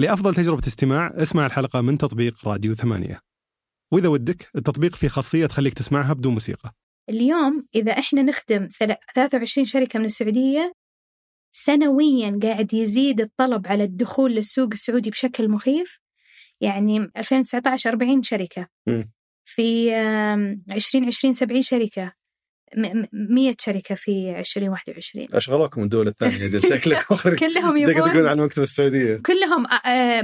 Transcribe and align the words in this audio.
لأفضل 0.00 0.34
تجربة 0.34 0.62
استماع 0.66 1.10
اسمع 1.14 1.46
الحلقة 1.46 1.80
من 1.80 1.98
تطبيق 1.98 2.48
راديو 2.48 2.74
ثمانية. 2.74 3.20
وإذا 3.92 4.08
ودك 4.08 4.48
التطبيق 4.56 4.96
فيه 4.96 5.08
خاصية 5.08 5.46
تخليك 5.46 5.74
تسمعها 5.74 6.12
بدون 6.12 6.32
موسيقى. 6.32 6.72
اليوم 7.08 7.66
إذا 7.74 7.92
إحنا 7.92 8.22
نخدم 8.22 8.68
23 9.14 9.66
شركة 9.66 9.98
من 9.98 10.04
السعودية 10.04 10.72
سنويا 11.52 12.38
قاعد 12.42 12.74
يزيد 12.74 13.20
الطلب 13.20 13.66
على 13.66 13.84
الدخول 13.84 14.32
للسوق 14.32 14.68
السعودي 14.72 15.10
بشكل 15.10 15.48
مخيف. 15.48 15.98
يعني 16.60 16.98
2019 17.16 17.90
40 17.90 18.22
شركة. 18.22 18.66
م. 18.86 19.02
في 19.44 19.94
2020 20.70 21.32
70 21.34 21.62
شركة. 21.62 22.12
100 22.76 23.54
شركة 23.58 23.94
في 23.94 24.38
2021 24.38 25.28
أشغلوكم 25.32 25.82
الدول 25.82 26.08
الثانية 26.08 26.46
جل 26.46 26.62
شكلك 26.62 27.06
كلهم 27.44 27.76
يبون 27.76 28.12
تقول 28.12 28.26
عن 28.26 28.40
مكتب 28.40 28.62
السعودية. 28.62 29.16
كلهم 29.16 29.66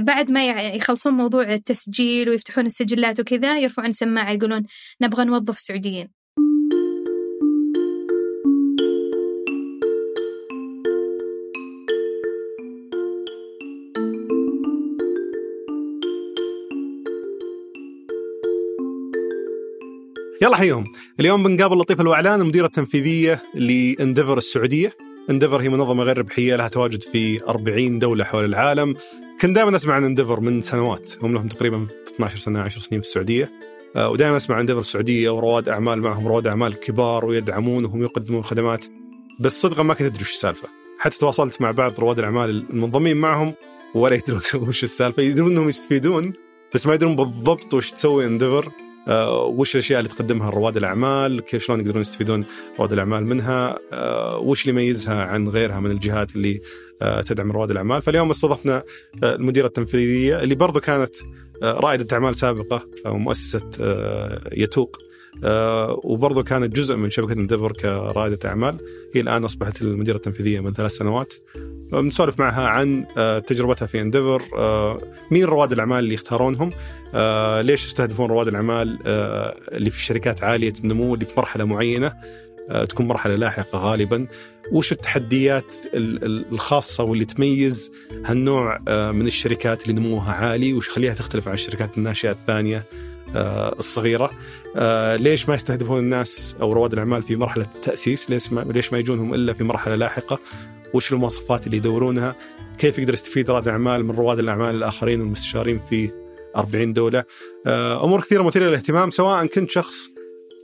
بعد 0.05 0.31
ما 0.31 0.45
يخلصون 0.61 1.13
موضوع 1.13 1.53
التسجيل 1.53 2.29
ويفتحون 2.29 2.65
السجلات 2.65 3.19
وكذا 3.19 3.57
يرفعون 3.57 3.93
سماعة 3.93 4.31
يقولون 4.31 4.63
نبغى 5.01 5.25
نوظف 5.25 5.59
سعوديين. 5.59 6.16
يلا 20.41 20.55
حيهم 20.55 20.85
اليوم 21.19 21.43
بنقابل 21.43 21.77
لطيف 21.77 22.01
الوعلان 22.01 22.41
المديرة 22.41 22.65
التنفيذية 22.65 23.43
لإنديفر 23.55 24.37
السعودية. 24.37 24.97
إنديفر 25.29 25.61
هي 25.61 25.69
منظمة 25.69 26.03
غير 26.03 26.17
ربحية 26.17 26.55
لها 26.55 26.67
تواجد 26.67 27.03
في 27.03 27.43
40 27.49 27.99
دولة 27.99 28.23
حول 28.23 28.45
العالم. 28.45 28.95
كنت 29.41 29.55
دائما 29.55 29.75
أسمع 29.75 29.93
عن 29.93 30.03
إنديفر 30.03 30.39
من 30.39 30.61
سنوات. 30.61 31.11
هم 31.21 31.33
لهم 31.33 31.47
تقريبا 31.47 31.87
12 32.15 32.39
سنة 32.39 32.59
10 32.59 32.81
سنين 32.81 33.01
في 33.01 33.07
السعودية. 33.07 33.51
آه، 33.95 34.09
ودائما 34.09 34.37
أسمع 34.37 34.55
عن 34.55 34.59
إنديفر 34.59 34.79
السعودية 34.79 35.29
ورواد 35.29 35.69
أعمال 35.69 36.01
معهم 36.01 36.27
رواد 36.27 36.47
أعمال 36.47 36.79
كبار 36.79 37.25
ويدعمونهم 37.25 37.99
ويقدمون 37.99 38.43
خدمات. 38.43 38.85
بس 39.39 39.61
صدقا 39.61 39.83
ما 39.83 39.93
كنت 39.93 40.07
أدري 40.07 40.21
وش 40.21 40.31
السالفة. 40.31 40.67
حتى 40.99 41.17
تواصلت 41.17 41.61
مع 41.61 41.71
بعض 41.71 41.99
رواد 41.99 42.19
الأعمال 42.19 42.49
المنضمين 42.49 43.17
معهم 43.17 43.53
ولا 43.95 44.15
يدرون 44.15 44.41
وش 44.67 44.83
السالفة. 44.83 45.23
يدرون 45.23 45.51
إنهم 45.51 45.69
يستفيدون 45.69 46.33
بس 46.73 46.87
ما 46.87 46.93
يدرون 46.93 47.15
بالضبط 47.15 47.73
وش 47.73 47.91
تسوي 47.91 48.25
إنديفر. 48.25 48.71
وش 49.47 49.75
الأشياء 49.75 49.99
اللي 49.99 50.09
تقدمها 50.09 50.49
رواد 50.49 50.77
الأعمال؟ 50.77 51.39
كيف 51.41 51.63
شلون 51.63 51.79
يقدرون 51.79 52.01
يستفيدون 52.01 52.45
رواد 52.79 52.93
الأعمال 52.93 53.25
منها؟ 53.25 53.79
آه، 53.93 54.37
وش 54.37 54.67
اللي 54.67 54.81
يميزها 54.81 55.23
عن 55.25 55.47
غيرها 55.49 55.79
من 55.79 55.91
الجهات 55.91 56.35
اللي 56.35 56.59
آه، 57.01 57.21
تدعم 57.21 57.51
رواد 57.51 57.71
الأعمال؟ 57.71 58.01
فاليوم 58.01 58.29
استضفنا 58.29 58.83
المديرة 59.23 59.67
التنفيذية 59.67 60.39
اللي 60.39 60.55
برضو 60.55 60.79
كانت 60.79 61.15
رائدة 61.63 62.07
أعمال 62.13 62.35
سابقة 62.35 62.87
مؤسسة 63.05 63.69
يتوق. 64.53 64.97
آه 65.01 65.06
وبرضه 66.03 66.43
كانت 66.43 66.75
جزء 66.75 66.95
من 66.95 67.09
شبكة 67.09 67.33
انديفر 67.33 67.71
كرائدة 67.71 68.39
أعمال. 68.45 68.77
هي 69.15 69.21
الآن 69.21 69.43
أصبحت 69.43 69.81
المديرة 69.81 70.15
التنفيذية 70.15 70.59
من 70.59 70.73
ثلاث 70.73 70.91
سنوات. 70.91 71.33
بنسولف 71.91 72.39
معها 72.39 72.67
عن 72.67 73.05
آه 73.17 73.39
تجربتها 73.39 73.85
في 73.85 74.01
انديفر 74.01 74.41
آه 74.57 74.97
مين 75.31 75.43
رواد 75.43 75.71
الأعمال 75.71 75.99
اللي 75.99 76.13
يختارونهم 76.13 76.71
آه 77.13 77.61
ليش 77.61 77.85
يستهدفون 77.85 78.29
رواد 78.29 78.47
الأعمال 78.47 78.99
آه 79.05 79.55
اللي 79.71 79.89
في 79.89 79.97
الشركات 79.97 80.43
عالية 80.43 80.73
النمو 80.83 81.13
اللي 81.13 81.25
في 81.25 81.33
مرحلة 81.37 81.65
معينة 81.65 82.13
آه 82.69 82.85
تكون 82.85 83.07
مرحلة 83.07 83.35
لاحقة 83.35 83.79
غالبا. 83.79 84.27
وش 84.71 84.91
التحديات 84.91 85.75
الخاصة 85.93 87.03
واللي 87.03 87.25
تميز 87.25 87.91
هالنوع 88.25 88.77
آه، 88.87 89.11
من 89.11 89.27
الشركات 89.27 89.89
اللي 89.89 90.01
نموها 90.01 90.33
عالي 90.33 90.73
وش 90.73 90.87
يخليها 90.87 91.13
تختلف 91.13 91.47
عن 91.47 91.53
الشركات 91.53 91.97
الناشئة 91.97 92.31
الثانية؟ 92.31 92.77
آه، 92.77 92.83
الصغيرة. 93.35 94.31
آه، 94.75 95.15
ليش 95.15 95.49
ما 95.49 95.55
يستهدفون 95.55 95.99
الناس 95.99 96.55
أو 96.61 96.73
رواد 96.73 96.93
الأعمال 96.93 97.23
في 97.23 97.35
مرحلة 97.35 97.67
التأسيس؟ 97.75 98.29
ليش 98.51 98.93
ما 98.93 98.99
يجونهم 98.99 99.33
إلا 99.33 99.53
في 99.53 99.63
مرحلة 99.63 99.95
لاحقة؟ 99.95 100.39
وش 100.93 101.13
المواصفات 101.13 101.65
اللي 101.65 101.77
يدورونها؟ 101.77 102.35
كيف 102.77 102.99
يقدر 102.99 103.13
يستفيد 103.13 103.51
رائد 103.51 103.63
الاعمال 103.63 104.05
من 104.05 104.11
رواد 104.11 104.39
الأعمال 104.39 104.75
الآخرين 104.75 105.21
والمستشارين 105.21 105.79
في 105.89 106.11
40 106.55 106.93
دولة؟ 106.93 107.23
آه، 107.67 108.05
أمور 108.05 108.21
كثيرة 108.21 108.43
مثيرة 108.43 108.65
للاهتمام 108.65 109.09
سواء 109.11 109.45
كنت 109.45 109.71
شخص 109.71 110.09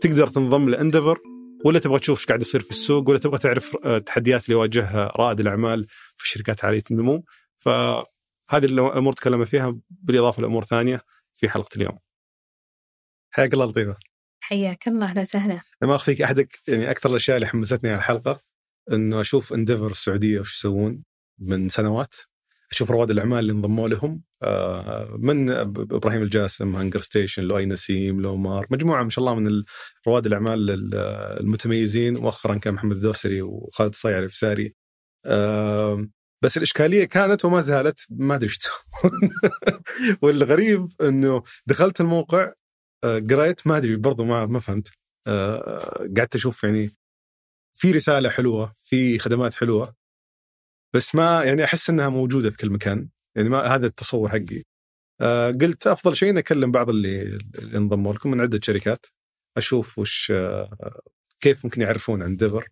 تقدر 0.01 0.27
تنضم 0.27 0.69
لأندفر 0.69 1.19
ولا 1.65 1.79
تبغى 1.79 1.99
تشوف 1.99 2.19
إيش 2.19 2.25
قاعد 2.25 2.41
يصير 2.41 2.61
في 2.61 2.71
السوق 2.71 3.09
ولا 3.09 3.19
تبغى 3.19 3.37
تعرف 3.37 3.75
التحديات 3.85 4.45
اللي 4.45 4.53
يواجهها 4.53 5.11
رائد 5.17 5.39
الأعمال 5.39 5.87
في 6.17 6.25
الشركات 6.25 6.65
عالية 6.65 6.83
النمو. 6.91 7.23
فهذه 7.57 8.05
الأمور 8.65 9.13
تكلمنا 9.13 9.45
فيها 9.45 9.77
بالإضافة 9.89 10.41
لأمور 10.41 10.63
ثانية 10.63 11.01
في 11.33 11.49
حلقة 11.49 11.69
اليوم. 11.75 11.97
حياك 13.35 13.53
الله 13.53 13.65
لطيفة. 13.65 13.97
حياك 14.39 14.87
الله 14.87 15.05
أهلا 15.05 15.21
وسهلا. 15.21 15.61
ما 15.81 15.95
أخفيك 15.95 16.59
يعني 16.67 16.91
أكثر 16.91 17.09
الأشياء 17.09 17.37
اللي 17.37 17.47
حمستني 17.47 17.89
على 17.89 17.97
الحلقة 17.97 18.41
إنه 18.91 19.21
أشوف 19.21 19.53
انديفر 19.53 19.87
السعودية 19.87 20.39
وش 20.39 20.57
يسوون 20.57 21.03
من 21.39 21.69
سنوات. 21.69 22.15
أشوف 22.71 22.91
رواد 22.91 23.11
الأعمال 23.11 23.39
اللي 23.39 23.51
انضموا 23.51 23.87
لهم 23.87 24.23
آه، 24.43 25.15
من 25.19 25.49
إبراهيم 25.49 26.21
الجاسم 26.21 26.75
هانجر 26.75 27.01
ستيشن 27.01 27.43
لؤي 27.43 27.65
نسيم 27.65 28.21
لومار 28.21 28.67
مجموعة 28.69 29.03
ما 29.03 29.09
شاء 29.09 29.25
الله 29.25 29.35
من 29.35 29.63
رواد 30.07 30.25
الأعمال 30.25 30.93
المتميزين 31.39 32.17
مؤخرا 32.17 32.55
كان 32.55 32.73
محمد 32.73 32.95
الدوسري 32.95 33.41
وخالد 33.41 33.89
الصيعري 33.89 34.25
الفساري 34.25 34.75
بس 36.43 36.57
الإشكالية 36.57 37.05
كانت 37.05 37.45
وما 37.45 37.61
زالت 37.61 37.99
ما 38.09 38.35
أدري 38.35 38.49
إيش 38.49 38.57
والغريب 40.21 40.87
إنه 41.01 41.43
دخلت 41.65 42.01
الموقع 42.01 42.51
قريت 43.03 43.67
ما 43.67 43.77
أدري 43.77 43.95
برضو 43.95 44.23
ما 44.23 44.45
ما 44.45 44.59
فهمت. 44.59 44.91
آه، 45.27 46.07
قعدت 46.17 46.35
أشوف 46.35 46.63
يعني 46.63 46.95
في 47.77 47.91
رسالة 47.91 48.29
حلوة 48.29 48.75
في 48.81 49.19
خدمات 49.19 49.55
حلوة 49.55 49.95
بس 50.95 51.15
ما 51.15 51.43
يعني 51.43 51.63
أحس 51.63 51.89
إنها 51.89 52.09
موجودة 52.09 52.49
في 52.51 52.57
كل 52.57 52.69
مكان. 52.69 53.09
يعني 53.37 53.49
ما 53.49 53.59
هذا 53.61 53.87
التصور 53.87 54.29
حقي. 54.29 54.63
آه، 55.21 55.51
قلت 55.51 55.87
أفضل 55.87 56.15
شيء 56.15 56.39
أكلم 56.39 56.71
بعض 56.71 56.89
اللي, 56.89 57.23
اللي 57.59 57.77
انضموا 57.77 58.13
لكم 58.13 58.31
من 58.31 58.41
عدة 58.41 58.59
شركات 58.63 59.05
أشوف 59.57 59.99
وش 59.99 60.33
كيف 61.41 61.65
ممكن 61.65 61.81
يعرفون 61.81 62.23
عن 62.23 62.35
ديفر. 62.35 62.69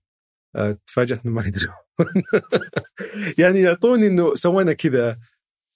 تفاجأت 0.87 1.25
إنه 1.25 1.33
ما 1.35 1.47
يدرون. 1.47 1.75
يعني 3.41 3.61
يعطوني 3.61 4.07
إنه 4.07 4.35
سوينا 4.35 4.73
كذا. 4.73 5.19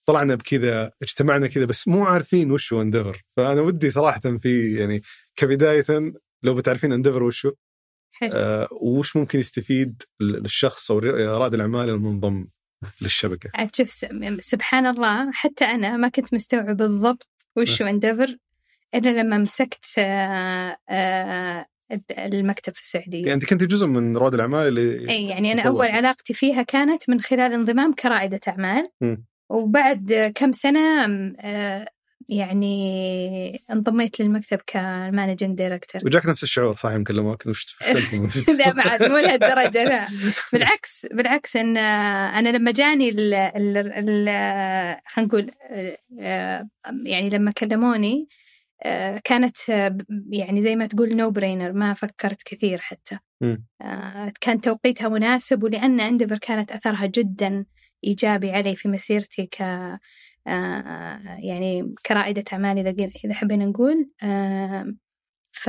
طلعنا 0.05 0.35
بكذا 0.35 0.91
اجتمعنا 1.01 1.47
كذا 1.47 1.66
بس 1.66 1.88
مو 1.88 2.05
عارفين 2.05 2.51
وش 2.51 2.73
هو 2.73 2.81
اندفر 2.81 3.21
فأنا 3.38 3.61
ودي 3.61 3.91
صراحة 3.91 4.19
في 4.19 4.75
يعني 4.75 5.01
كبداية 5.35 6.13
لو 6.43 6.53
بتعرفين 6.53 6.91
اندفر 6.91 7.23
وش 7.23 7.45
هو؟ 7.45 7.53
حلو. 8.11 8.31
آه 8.33 8.67
وش 8.71 9.16
ممكن 9.16 9.39
يستفيد 9.39 10.03
الشخص 10.21 10.91
أو 10.91 10.99
رائد 10.99 11.53
الأعمال 11.53 11.89
المنضم 11.89 12.47
للشبكة؟ 13.01 13.49
شوف 13.73 13.89
سبحان 14.39 14.85
الله 14.85 15.31
حتى 15.31 15.66
أنا 15.66 15.97
ما 15.97 16.07
كنت 16.07 16.33
مستوعب 16.33 16.77
بالضبط 16.77 17.27
وش 17.57 17.81
هو 17.81 17.87
اندفر 17.87 18.37
إلا 18.95 19.22
لما 19.22 19.37
مسكت 19.37 19.85
آه 19.97 20.77
آه 20.89 21.66
المكتب 22.11 22.73
في 22.75 22.81
السعودية. 22.81 23.22
يعني 23.22 23.33
أنت 23.33 23.45
كنت 23.45 23.63
جزء 23.63 23.87
من 23.87 24.17
رواد 24.17 24.33
الأعمال 24.33 24.67
اللي 24.67 25.09
اي 25.09 25.27
يعني 25.27 25.51
أنا 25.51 25.61
أول 25.61 25.87
علاقتي 25.87 26.33
فيها 26.33 26.61
كانت 26.61 27.09
من 27.09 27.22
خلال 27.22 27.53
انضمام 27.53 27.93
كرائدة 27.93 28.39
أعمال. 28.47 28.87
م. 29.01 29.16
وبعد 29.50 30.31
كم 30.35 30.51
سنة 30.51 31.06
آه، 31.39 31.88
يعني 32.29 33.63
انضميت 33.72 34.19
للمكتب 34.19 34.59
ك 34.67 34.77
managing 34.77 35.57
director 35.57 36.01
وجاك 36.06 36.25
نفس 36.25 36.44
الشعور 36.44 36.75
صح 36.75 36.91
يوم 36.91 37.03
كلموك 37.03 37.45
وش 37.45 37.78
لا 38.59 38.72
بعد 38.72 39.03
مو 39.03 39.17
لهالدرجة 39.17 39.84
لا. 39.84 40.07
بالعكس 40.53 41.05
بالعكس 41.11 41.55
إن 41.55 41.78
أنا 41.78 42.50
لما 42.50 42.72
جاني 42.72 43.09
ال 43.09 43.34
ال 43.34 45.00
خلينا 45.07 45.28
نقول 45.28 45.51
آه، 46.19 46.67
يعني 47.05 47.29
لما 47.29 47.52
كلموني 47.52 48.28
آه، 48.84 49.22
كانت 49.23 49.58
يعني 50.29 50.61
زي 50.61 50.75
ما 50.75 50.85
تقول 50.85 51.16
no 51.16 51.31
brainer 51.31 51.73
ما 51.73 51.93
فكرت 51.93 52.43
كثير 52.43 52.79
حتى. 52.79 53.17
كان 54.41 54.61
توقيتها 54.61 55.09
مناسب 55.09 55.64
ولأن 55.64 55.99
اندفر 55.99 56.37
كانت 56.37 56.72
أثرها 56.72 57.05
جدا 57.05 57.66
إيجابي 58.05 58.52
علي 58.52 58.75
في 58.75 58.87
مسيرتي 58.87 59.46
ك 59.46 59.61
آه، 60.47 61.19
يعني 61.40 61.96
كرائدة 62.05 62.43
أعمال 62.53 62.78
إذا 62.78 63.09
إذا 63.25 63.34
حبينا 63.34 63.66
نقول 63.66 64.09
ف 65.52 65.67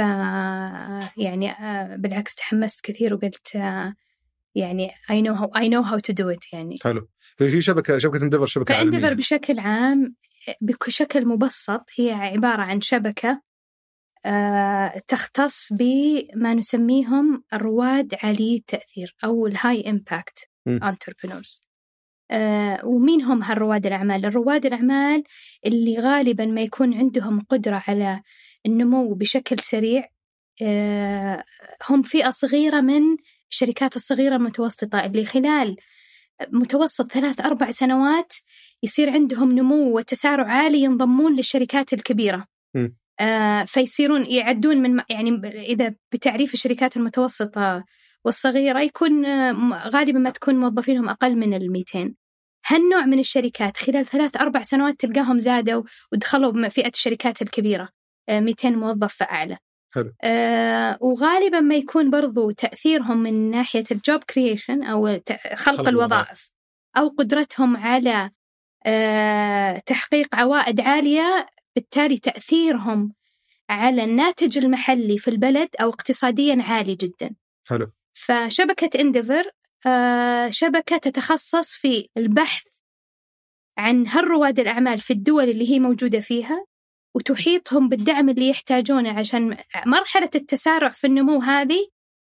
يعني 1.17 1.51
آه، 1.51 1.97
بالعكس 1.97 2.35
تحمست 2.35 2.85
كثير 2.85 3.15
وقلت 3.15 3.57
آه، 3.57 3.95
يعني 4.55 4.91
I 4.91 5.15
know 5.15 5.35
how 5.35 5.61
I 5.61 5.69
know 5.69 5.83
how 5.91 5.99
to 5.99 6.15
do 6.15 6.37
it 6.37 6.53
يعني. 6.53 6.77
حلو. 6.85 7.09
في 7.37 7.61
شبكة 7.61 7.99
شبكة 7.99 8.23
اندفر 8.23 8.47
شبكة 8.47 8.75
عالمية. 8.75 8.97
اندفر 8.97 9.15
بشكل 9.15 9.59
عام 9.59 10.15
بشكل 10.61 11.27
مبسط 11.27 11.91
هي 11.99 12.13
عبارة 12.13 12.63
عن 12.63 12.81
شبكة 12.81 13.43
تختص 15.09 15.73
بما 15.73 16.55
نسميهم 16.55 17.45
الرواد 17.53 18.15
عالي 18.23 18.57
التأثير 18.57 19.17
أو 19.25 19.47
ال 19.47 19.91
high 19.91 20.14
impact 20.14 20.49
entrepreneurs 20.69 21.66
ومين 22.85 23.23
هم 23.23 23.43
هالرواد 23.43 23.87
الأعمال؟ 23.87 24.27
الرواد 24.27 24.67
الأعمال 24.67 25.23
اللي 25.67 25.99
غالبا 25.99 26.47
ما 26.47 26.63
يكون 26.63 26.95
عندهم 26.95 27.41
قدرة 27.41 27.83
على 27.89 28.23
النمو 28.67 29.15
بشكل 29.15 29.61
سريع 29.61 30.09
آه 30.63 31.45
هم 31.89 32.03
فئة 32.03 32.31
صغيرة 32.31 32.81
من 32.81 33.03
الشركات 33.51 33.97
الصغيرة 33.97 34.37
المتوسطة 34.37 35.07
اللي 35.07 35.25
خلال 35.25 35.77
متوسط 36.53 37.13
ثلاث 37.13 37.41
أربع 37.41 37.71
سنوات 37.71 38.33
يصير 38.83 39.11
عندهم 39.11 39.53
نمو 39.53 39.97
وتسارع 39.97 40.49
عالي 40.49 40.81
ينضمون 40.81 41.37
للشركات 41.37 41.93
الكبيرة 41.93 42.47
م. 42.75 42.89
آه 43.21 43.65
فيصيرون 43.65 44.27
يعدون 44.31 44.77
من 44.77 45.03
يعني 45.11 45.41
إذا 45.45 45.95
بتعريف 46.13 46.55
الشركات 46.55 46.97
المتوسطة 46.97 47.85
والصغيرة 48.27 48.81
يكون 48.81 49.27
غالبا 49.73 50.19
ما 50.19 50.31
تكون 50.31 50.55
موظفينهم 50.55 51.09
أقل 51.09 51.37
من 51.37 51.55
الميتين. 51.55 52.17
هالنوع 52.67 53.07
من 53.07 53.19
الشركات 53.19 53.77
خلال 53.77 54.07
ثلاث 54.07 54.37
أربع 54.37 54.63
سنوات 54.63 55.01
تلقاهم 55.01 55.39
زادوا 55.39 55.83
ودخلوا 56.13 56.69
فئة 56.69 56.89
الشركات 56.89 57.43
الكبيرة 57.43 57.89
200 58.31 58.69
آه، 58.69 58.71
موظف 58.71 59.15
فأعلى. 59.15 59.59
حلو. 59.95 60.13
آه 60.23 60.99
وغالبا 61.01 61.61
ما 61.61 61.75
يكون 61.75 62.11
برضو 62.11 62.51
تأثيرهم 62.51 63.19
من 63.19 63.51
ناحية 63.51 63.85
الجوب 63.91 64.25
كرييشن 64.25 64.83
أو 64.83 65.21
خلق 65.55 65.89
الوظائف 65.89 66.51
أو 66.97 67.09
قدرتهم 67.09 67.77
على 67.77 68.31
آه 68.87 69.79
تحقيق 69.87 70.37
عوائد 70.37 70.81
عالية 70.81 71.47
بالتالي 71.77 72.19
تأثيرهم 72.19 73.13
على 73.71 74.05
الناتج 74.05 74.59
المحلي 74.59 75.19
في 75.19 75.29
البلد 75.29 75.69
أو 75.81 75.89
اقتصاديا 75.89 76.63
عالي 76.63 76.95
جدا. 76.95 77.35
حلو. 77.69 77.93
فشبكة 78.17 79.01
انديفر 79.01 79.51
آه 79.87 80.51
شبكة 80.51 80.97
تتخصص 80.97 81.75
في 81.75 82.09
البحث 82.17 82.67
عن 83.79 84.07
هالرواد 84.07 84.61
الأعمال 84.61 85.01
في 85.01 85.13
الدول 85.13 85.45
اللي 85.49 85.71
هي 85.71 85.79
موجودة 85.79 86.21
فيها 86.21 86.67
وتحيطهم 87.15 87.89
بالدعم 87.89 88.29
اللي 88.29 88.49
يحتاجونه 88.49 89.19
عشان 89.19 89.57
مرحلة 89.87 90.31
التسارع 90.35 90.91
في 90.91 91.07
النمو 91.07 91.41
هذه 91.43 91.89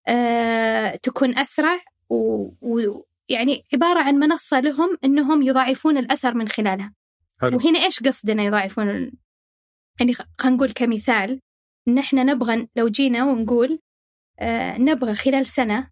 آه 0.09 0.97
تكون 0.97 1.39
أسرع 1.39 1.81
ويعني 2.11 3.65
عبارة 3.75 4.01
عن 4.01 4.15
منصة 4.15 4.61
لهم 4.61 4.99
أنهم 5.05 5.43
يضاعفون 5.43 5.99
الأثر 5.99 6.35
من 6.35 6.49
خلالها 6.49 6.95
حلو. 7.41 7.57
وهنا 7.57 7.79
إيش 7.85 8.01
قصدنا 8.01 8.43
يضاعفون 8.43 8.89
يعني 10.01 10.15
خلينا 10.39 10.57
نقول 10.57 10.73
كمثال 10.73 11.41
إن 11.89 11.99
إحنا 11.99 12.25
نبغى 12.25 12.69
لو 12.77 12.89
جينا 12.89 13.25
ونقول 13.25 13.81
نبغى 14.79 15.15
خلال 15.15 15.47
سنة 15.47 15.91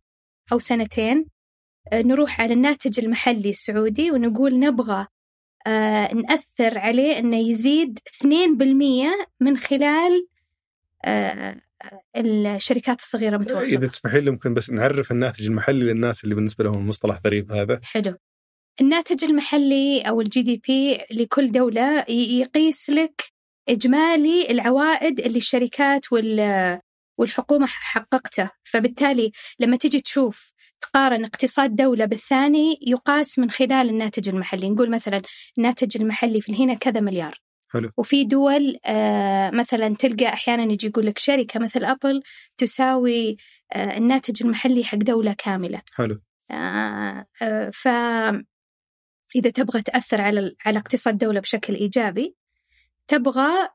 أو 0.52 0.58
سنتين 0.58 1.26
آه 1.92 2.02
نروح 2.02 2.40
على 2.40 2.54
الناتج 2.54 3.00
المحلي 3.00 3.50
السعودي 3.50 4.10
ونقول 4.10 4.58
نبغى 4.58 5.06
آه 5.66 6.14
نأثر 6.14 6.78
عليه 6.78 7.18
إنه 7.18 7.36
يزيد 7.36 7.98
2% 7.98 8.24
من 9.40 9.56
خلال 9.56 10.26
آه 11.04 11.60
الشركات 12.16 13.00
الصغيرة 13.00 13.36
المتوسطة. 13.36 13.76
إذا 13.76 13.86
تسمحي 13.86 14.20
لي 14.20 14.30
ممكن 14.30 14.54
بس 14.54 14.70
نعرف 14.70 15.12
الناتج 15.12 15.46
المحلي 15.46 15.84
للناس 15.84 16.24
اللي 16.24 16.34
بالنسبة 16.34 16.64
لهم 16.64 16.74
المصطلح 16.74 17.20
غريب 17.26 17.52
هذا. 17.52 17.80
حلو. 17.82 18.14
الناتج 18.80 19.24
المحلي 19.24 20.00
أو 20.00 20.20
الجي 20.20 20.42
دي 20.42 20.62
بي 20.68 20.98
لكل 21.10 21.52
دولة 21.52 22.04
يقيس 22.08 22.90
لك 22.90 23.22
إجمالي 23.68 24.50
العوائد 24.50 25.20
اللي 25.20 25.38
الشركات 25.38 26.12
وال 26.12 26.40
والحكومة 27.18 27.66
حققته. 27.66 28.50
فبالتالي 28.64 29.32
لما 29.60 29.76
تجي 29.76 30.00
تشوف 30.00 30.52
تقارن 30.80 31.24
اقتصاد 31.24 31.76
دولة 31.76 32.04
بالثاني 32.04 32.78
يقاس 32.86 33.38
من 33.38 33.50
خلال 33.50 33.88
الناتج 33.88 34.28
المحلي. 34.28 34.70
نقول 34.70 34.90
مثلا 34.90 35.22
الناتج 35.58 35.96
المحلي 35.96 36.40
في 36.40 36.64
هنا 36.64 36.74
كذا 36.74 37.00
مليار. 37.00 37.40
حلو. 37.70 37.90
وفي 37.96 38.24
دول 38.24 38.76
آه 38.86 39.50
مثلا 39.50 39.94
تلقى 39.94 40.26
أحيانا 40.26 40.72
يجي 40.72 40.86
يقول 40.86 41.06
لك 41.06 41.18
شركة 41.18 41.60
مثل 41.60 41.84
أبل 41.84 42.22
تساوي 42.58 43.36
آه 43.72 43.96
الناتج 43.96 44.42
المحلي 44.42 44.84
حق 44.84 44.98
دولة 44.98 45.34
كاملة. 45.38 45.82
حلو. 45.92 46.20
آه 46.50 47.26
آه 47.42 47.70
ف 47.70 47.88
إذا 49.36 49.50
تبغى 49.50 49.82
تأثر 49.82 50.20
على 50.20 50.56
على 50.66 50.78
اقتصاد 50.78 51.18
دولة 51.18 51.40
بشكل 51.40 51.74
إيجابي 51.74 52.36
تبغى 53.08 53.68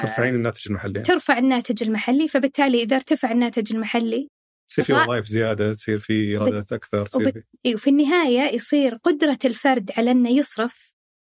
ترفعين 0.00 0.34
الناتج 0.34 0.62
المحلي. 0.66 1.00
ترفع 1.02 1.38
الناتج 1.38 1.82
المحلي 1.82 2.28
فبالتالي 2.28 2.82
إذا 2.82 2.96
ارتفع 2.96 3.30
الناتج 3.30 3.74
المحلي 3.74 4.28
تصير 4.70 4.84
في 4.84 4.92
وظائف 4.92 5.26
زيادة 5.26 5.74
تصير 5.74 5.98
في 5.98 6.12
إيرادات 6.12 6.72
أكثر 6.72 7.06
تصير 7.06 7.22
وبت... 7.28 7.44
في... 7.62 7.74
وفي 7.74 7.90
النهاية 7.90 8.54
يصير 8.54 8.94
قدرة 8.94 9.38
الفرد 9.44 9.90
على 9.96 10.10
أنه 10.10 10.30
يصرف 10.30 10.92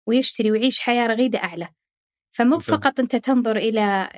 ويشتري 0.08 0.52
ويعيش 0.52 0.80
حياة 0.80 1.08
رغيدة 1.08 1.40
أعلى. 1.44 1.68
فمو 2.36 2.60
فقط 2.60 3.00
أنت 3.00 3.16
تنظر 3.16 3.58
إلى 3.58 4.10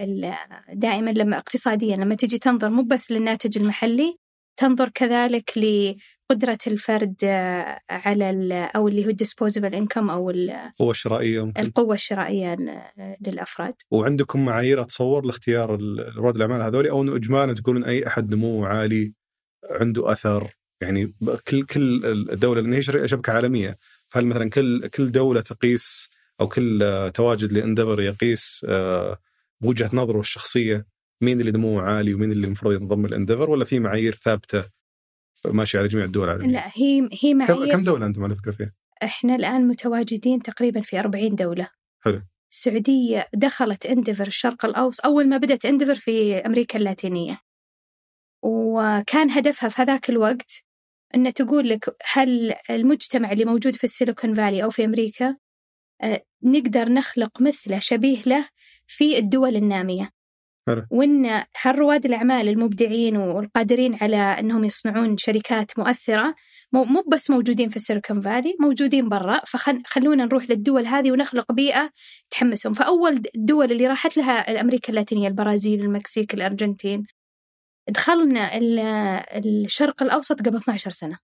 دائما 0.73 1.09
لما 1.09 1.37
اقتصاديا 1.37 1.95
لما 1.95 2.15
تجي 2.15 2.37
تنظر 2.37 2.69
مو 2.69 2.83
بس 2.83 3.11
للناتج 3.11 3.57
المحلي 3.57 4.17
تنظر 4.57 4.89
كذلك 4.89 5.51
لقدرة 5.57 6.57
الفرد 6.67 7.15
آه، 7.23 7.79
على 7.89 8.63
أو 8.75 8.87
اللي 8.87 9.05
هو 9.05 9.11
disposable 9.11 9.73
income 9.73 10.09
أو 10.09 10.29
القوة 10.29 10.91
الشرائية 10.91 11.45
ممكن. 11.45 11.61
القوة 11.61 11.95
الشرائية 11.95 12.57
للأفراد. 13.21 13.73
وعندكم 13.91 14.45
معايير 14.45 14.81
أتصور 14.81 15.25
لاختيار 15.25 15.79
رواد 16.17 16.35
الأعمال 16.35 16.61
هذول 16.61 16.87
أو 16.87 17.01
أنه 17.01 17.15
إجمالا 17.15 17.53
تقولون 17.53 17.83
أي 17.83 18.07
أحد 18.07 18.35
نمو 18.35 18.65
عالي 18.65 19.13
عنده 19.69 20.11
أثر؟ 20.11 20.55
يعني 20.81 21.15
كل 21.47 21.63
كل 21.63 22.05
الدولة 22.31 22.61
لأن 22.61 22.73
هي 22.73 22.81
شبكة 22.81 23.33
عالمية. 23.33 23.77
فهل 24.09 24.25
مثلا 24.25 24.49
كل 24.49 24.87
كل 24.87 25.11
دولة 25.11 25.41
تقيس 25.41 26.09
أو 26.41 26.47
كل 26.47 27.11
تواجد 27.13 27.51
لانديفر 27.51 28.01
يقيس 28.01 28.65
آه، 28.69 29.17
بوجهة 29.61 29.89
نظره 29.93 30.19
الشخصية؟ 30.19 30.92
مين 31.21 31.39
اللي 31.41 31.51
نموه 31.51 31.83
عالي 31.83 32.13
ومين 32.13 32.31
اللي 32.31 32.47
المفروض 32.47 32.81
ينضم 32.81 33.05
الانديفر 33.05 33.49
ولا 33.49 33.65
في 33.65 33.79
معايير 33.79 34.13
ثابتة 34.13 34.65
ماشية 35.45 35.79
على 35.79 35.87
جميع 35.87 36.05
الدول 36.05 36.23
العالمية؟ 36.23 36.53
لا 36.53 36.67
هي 36.73 37.09
هي 37.21 37.33
معايير 37.33 37.71
كم 37.71 37.83
دولة 37.83 38.05
أنتم 38.05 38.23
على 38.23 38.35
فكرة 38.35 38.51
فيها؟ 38.51 38.73
إحنا 39.03 39.35
الآن 39.35 39.67
متواجدين 39.67 40.41
تقريبا 40.41 40.81
في 40.81 40.99
40 40.99 41.35
دولة 41.35 41.69
حلو 42.03 42.21
السعودية 42.51 43.29
دخلت 43.33 43.85
انديفر 43.85 44.27
الشرق 44.27 44.65
الاوسط 44.65 45.05
أول 45.05 45.29
ما 45.29 45.37
بدأت 45.37 45.65
انديفر 45.65 45.95
في 45.95 46.37
أمريكا 46.37 46.79
اللاتينية 46.79 47.39
وكان 48.43 49.31
هدفها 49.31 49.69
في 49.69 49.81
هذاك 49.81 50.09
الوقت 50.09 50.63
أن 51.15 51.33
تقول 51.33 51.69
لك 51.69 51.95
هل 52.13 52.53
المجتمع 52.69 53.31
اللي 53.31 53.45
موجود 53.45 53.75
في 53.75 53.83
السيليكون 53.83 54.35
فالي 54.35 54.63
أو 54.63 54.69
في 54.69 54.85
أمريكا 54.85 55.37
آه، 56.01 56.25
نقدر 56.43 56.89
نخلق 56.89 57.41
مثله 57.41 57.79
شبيه 57.79 58.21
له 58.25 58.49
في 58.87 59.17
الدول 59.17 59.55
النامية 59.55 60.09
وإن 60.91 61.43
هالرواد 61.61 62.05
الأعمال 62.05 62.49
المبدعين 62.49 63.17
والقادرين 63.17 63.97
على 64.01 64.17
إنهم 64.17 64.63
يصنعون 64.63 65.17
شركات 65.17 65.79
مؤثرة 65.79 66.35
مو 66.73 67.03
بس 67.11 67.29
موجودين 67.29 67.69
في 67.69 67.75
السيليكون 67.75 68.21
فالي 68.21 68.55
موجودين 68.59 69.09
برا 69.09 69.41
فخلونا 69.47 70.25
نروح 70.25 70.49
للدول 70.49 70.87
هذه 70.87 71.11
ونخلق 71.11 71.51
بيئة 71.51 71.89
تحمسهم. 72.29 72.73
فأول 72.73 73.21
الدول 73.35 73.71
اللي 73.71 73.87
راحت 73.87 74.17
لها 74.17 74.61
أمريكا 74.61 74.89
اللاتينية 74.89 75.27
البرازيل 75.27 75.81
المكسيك 75.81 76.33
الأرجنتين 76.33 77.03
دخلنا 77.89 78.49
الشرق 79.37 80.03
الأوسط 80.03 80.39
قبل 80.39 80.57
12 80.57 80.91
سنة. 80.91 81.17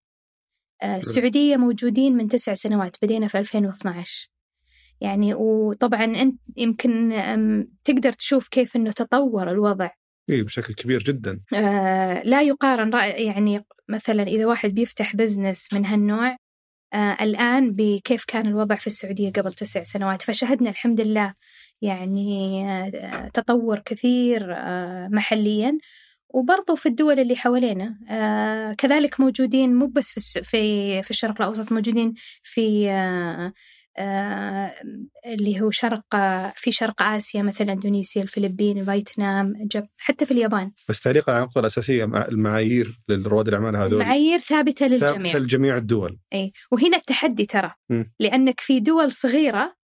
آه، 0.83 0.97
السعودية 0.97 1.57
موجودين 1.57 2.17
من 2.17 2.27
تسع 2.27 2.53
سنوات 2.53 2.97
بدينا 3.01 3.27
في 3.27 3.37
2012 3.37 4.29
يعني 5.01 5.33
وطبعا 5.33 6.03
أنت 6.03 6.39
يمكن 6.57 7.13
تقدر 7.83 8.13
تشوف 8.13 8.47
كيف 8.47 8.75
إنه 8.75 8.91
تطور 8.91 9.51
الوضع. 9.51 9.89
اي 10.29 10.43
بشكل 10.43 10.73
كبير 10.73 11.03
جدا. 11.03 11.39
آه 11.53 12.23
لا 12.23 12.41
يقارن 12.41 12.91
يعني 13.15 13.65
مثلا 13.89 14.23
إذا 14.23 14.45
واحد 14.45 14.69
بيفتح 14.69 15.15
بزنس 15.15 15.73
من 15.73 15.85
هالنوع 15.85 16.37
آه 16.93 17.17
الآن 17.21 17.71
بكيف 17.71 18.23
كان 18.27 18.47
الوضع 18.47 18.75
في 18.75 18.87
السعودية 18.87 19.31
قبل 19.31 19.53
تسع 19.53 19.83
سنوات؟ 19.83 20.21
فشهدنا 20.21 20.69
الحمد 20.69 21.01
لله 21.01 21.33
يعني 21.81 22.63
آه 22.69 23.29
تطور 23.33 23.79
كثير 23.79 24.53
آه 24.55 25.07
محليا. 25.11 25.77
وبرضو 26.33 26.75
في 26.75 26.85
الدول 26.89 27.19
اللي 27.19 27.35
حوالينا 27.35 27.99
آه 28.09 28.73
كذلك 28.73 29.19
موجودين 29.19 29.75
مو 29.75 29.87
بس 29.87 30.11
في 30.11 30.43
في 30.43 31.03
في 31.03 31.11
الشرق 31.11 31.41
الأوسط 31.41 31.71
موجودين 31.71 32.13
في 32.43 32.89
آه، 32.89 33.53
اللي 35.25 35.61
هو 35.61 35.71
شرق 35.71 36.15
في 36.55 36.71
شرق 36.71 37.01
آسيا 37.01 37.41
مثلا 37.41 37.73
إندونيسيا 37.73 38.21
الفلبين 38.21 38.85
فيتنام 38.85 39.53
حتى 39.97 40.25
في 40.25 40.31
اليابان. 40.31 40.71
بس 40.89 41.01
تعليقا 41.01 41.33
على 41.33 41.41
النقطة 41.41 41.59
الأساسية 41.59 42.03
المعايير 42.03 42.99
لرواد 43.09 43.47
الأعمال 43.47 43.75
هذول. 43.75 44.01
المعايير 44.01 44.39
ثابتة 44.39 44.87
للجميع. 44.87 45.13
ثابتة 45.13 45.39
لجميع 45.39 45.77
الدول. 45.77 46.19
أي 46.33 46.51
وهنا 46.71 46.97
التحدي 46.97 47.45
ترى. 47.45 47.71
م. 47.89 48.03
لأنك 48.19 48.59
في 48.59 48.79
دول 48.79 49.11
صغيرة 49.11 49.75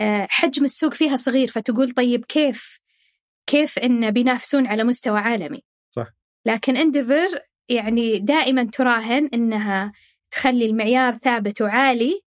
آه، 0.00 0.26
حجم 0.30 0.64
السوق 0.64 0.94
فيها 0.94 1.16
صغير 1.16 1.48
فتقول 1.48 1.90
طيب 1.90 2.24
كيف 2.24 2.78
كيف 3.46 3.78
إن 3.78 4.10
بينافسون 4.10 4.66
على 4.66 4.84
مستوى 4.84 5.18
عالمي؟ 5.18 5.62
صح. 5.90 6.06
لكن 6.46 6.76
انديفر 6.76 7.40
يعني 7.68 8.18
دائما 8.18 8.64
تراهن 8.64 9.28
إنها 9.34 9.92
تخلي 10.30 10.66
المعيار 10.66 11.14
ثابت 11.14 11.62
وعالي 11.62 12.20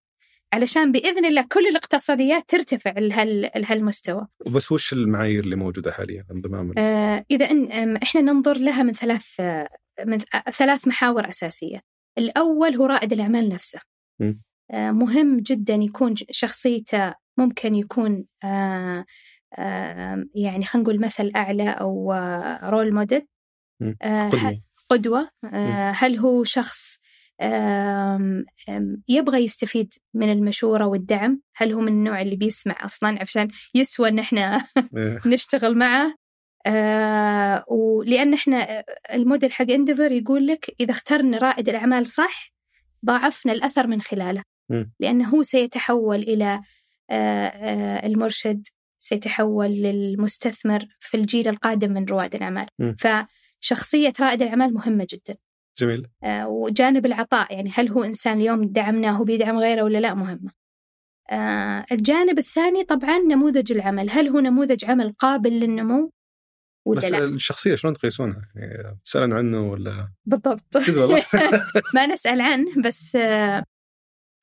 علشان 0.56 0.92
بإذن 0.92 1.24
الله 1.24 1.42
كل 1.52 1.66
الاقتصاديات 1.66 2.44
ترتفع 2.48 2.90
لهال 2.90 3.50
لهالمستوى. 3.56 4.26
وبس 4.46 4.72
وش 4.72 4.92
المعايير 4.92 5.44
اللي 5.44 5.56
موجودة 5.56 5.92
حاليا 5.92 6.24
انضمام 6.30 6.72
آه 6.78 7.24
إذا 7.30 7.50
إن 7.50 7.96
إحنا 7.96 8.20
ننظر 8.20 8.58
لها 8.58 8.82
من 8.82 8.92
ثلاث 8.92 9.40
من 10.06 10.18
ثلاث 10.52 10.88
محاور 10.88 11.28
أساسية. 11.28 11.82
الأول 12.18 12.74
هو 12.76 12.86
رائد 12.86 13.12
الأعمال 13.12 13.48
نفسه. 13.48 13.80
م. 14.20 14.34
آه 14.70 14.90
مهم 14.90 15.40
جدا 15.40 15.74
يكون 15.74 16.14
شخصيته 16.30 17.14
ممكن 17.38 17.74
يكون 17.74 18.24
آه 18.44 19.04
آه 19.58 20.24
يعني 20.34 20.64
خلينا 20.64 20.84
نقول 20.88 21.00
مثل 21.00 21.32
أعلى 21.36 21.70
أو 21.70 22.12
role 22.62 22.94
model. 22.94 23.26
قدوة. 24.02 24.60
قدوة 24.90 25.28
هل 25.92 26.18
هو 26.18 26.44
شخص 26.44 26.98
يبغى 29.08 29.44
يستفيد 29.44 29.94
من 30.14 30.32
المشورة 30.32 30.86
والدعم. 30.86 31.40
هل 31.56 31.72
هو 31.72 31.80
من 31.80 31.88
النوع 31.88 32.20
اللي 32.20 32.36
بيسمع 32.36 32.76
أصلا 32.84 33.18
عشان 33.20 33.48
يسوى 33.74 34.08
أن 34.08 34.18
إحنا 34.18 34.66
إيه. 34.96 35.20
نشتغل 35.26 35.78
معه؟ 35.78 36.14
آه 36.66 37.64
ولأن 37.68 38.34
إحنا 38.34 38.84
الموديل 39.12 39.52
حق 39.52 39.70
انديفر 39.70 40.12
يقول 40.12 40.46
لك 40.46 40.74
إذا 40.80 40.92
اخترنا 40.92 41.38
رائد 41.38 41.68
الأعمال 41.68 42.06
صح 42.06 42.52
ضاعفنا 43.06 43.52
الأثر 43.52 43.86
من 43.86 44.00
خلاله. 44.00 44.42
لأنه 45.00 45.28
هو 45.28 45.42
سيتحول 45.42 46.18
إلى 46.18 46.60
آه 47.10 47.46
آه 47.46 48.06
المرشد 48.06 48.68
سيتحول 48.98 49.66
للمستثمر 49.66 50.86
في 51.00 51.16
الجيل 51.16 51.48
القادم 51.48 51.92
من 51.92 52.04
رواد 52.04 52.34
الأعمال. 52.34 52.66
فشخصية 52.98 54.12
رائد 54.20 54.42
الأعمال 54.42 54.74
مهمة 54.74 55.06
جدا. 55.10 55.36
جميل. 55.78 56.06
آه 56.24 56.48
وجانب 56.48 57.06
العطاء 57.06 57.54
يعني 57.54 57.70
هل 57.74 57.88
هو 57.88 58.04
إنسان 58.04 58.40
اليوم 58.40 58.64
دعمناه 58.64 59.24
بيدعم 59.24 59.58
غيره 59.58 59.82
ولا 59.82 59.98
لا 59.98 60.14
مهمة. 60.14 60.50
آه 61.30 61.84
الجانب 61.92 62.38
الثاني 62.38 62.84
طبعا 62.84 63.18
نموذج 63.18 63.72
العمل 63.72 64.10
هل 64.10 64.28
هو 64.28 64.40
نموذج 64.40 64.84
عمل 64.84 65.12
قابل 65.18 65.50
للنمو 65.50 66.10
ولا 66.86 66.98
بس 66.98 67.10
لا؟ 67.10 67.24
الشخصية 67.24 67.76
شلون 67.76 67.94
تقيسونها؟ 67.94 68.48
يعني 68.54 68.98
تسألون 69.04 69.32
عنه 69.32 69.70
ولا؟ 69.70 70.08
بالضبط. 70.24 70.76
ما 71.94 72.06
نسأل 72.06 72.40
عنه 72.40 72.82
بس 72.82 73.16
آه 73.16 73.64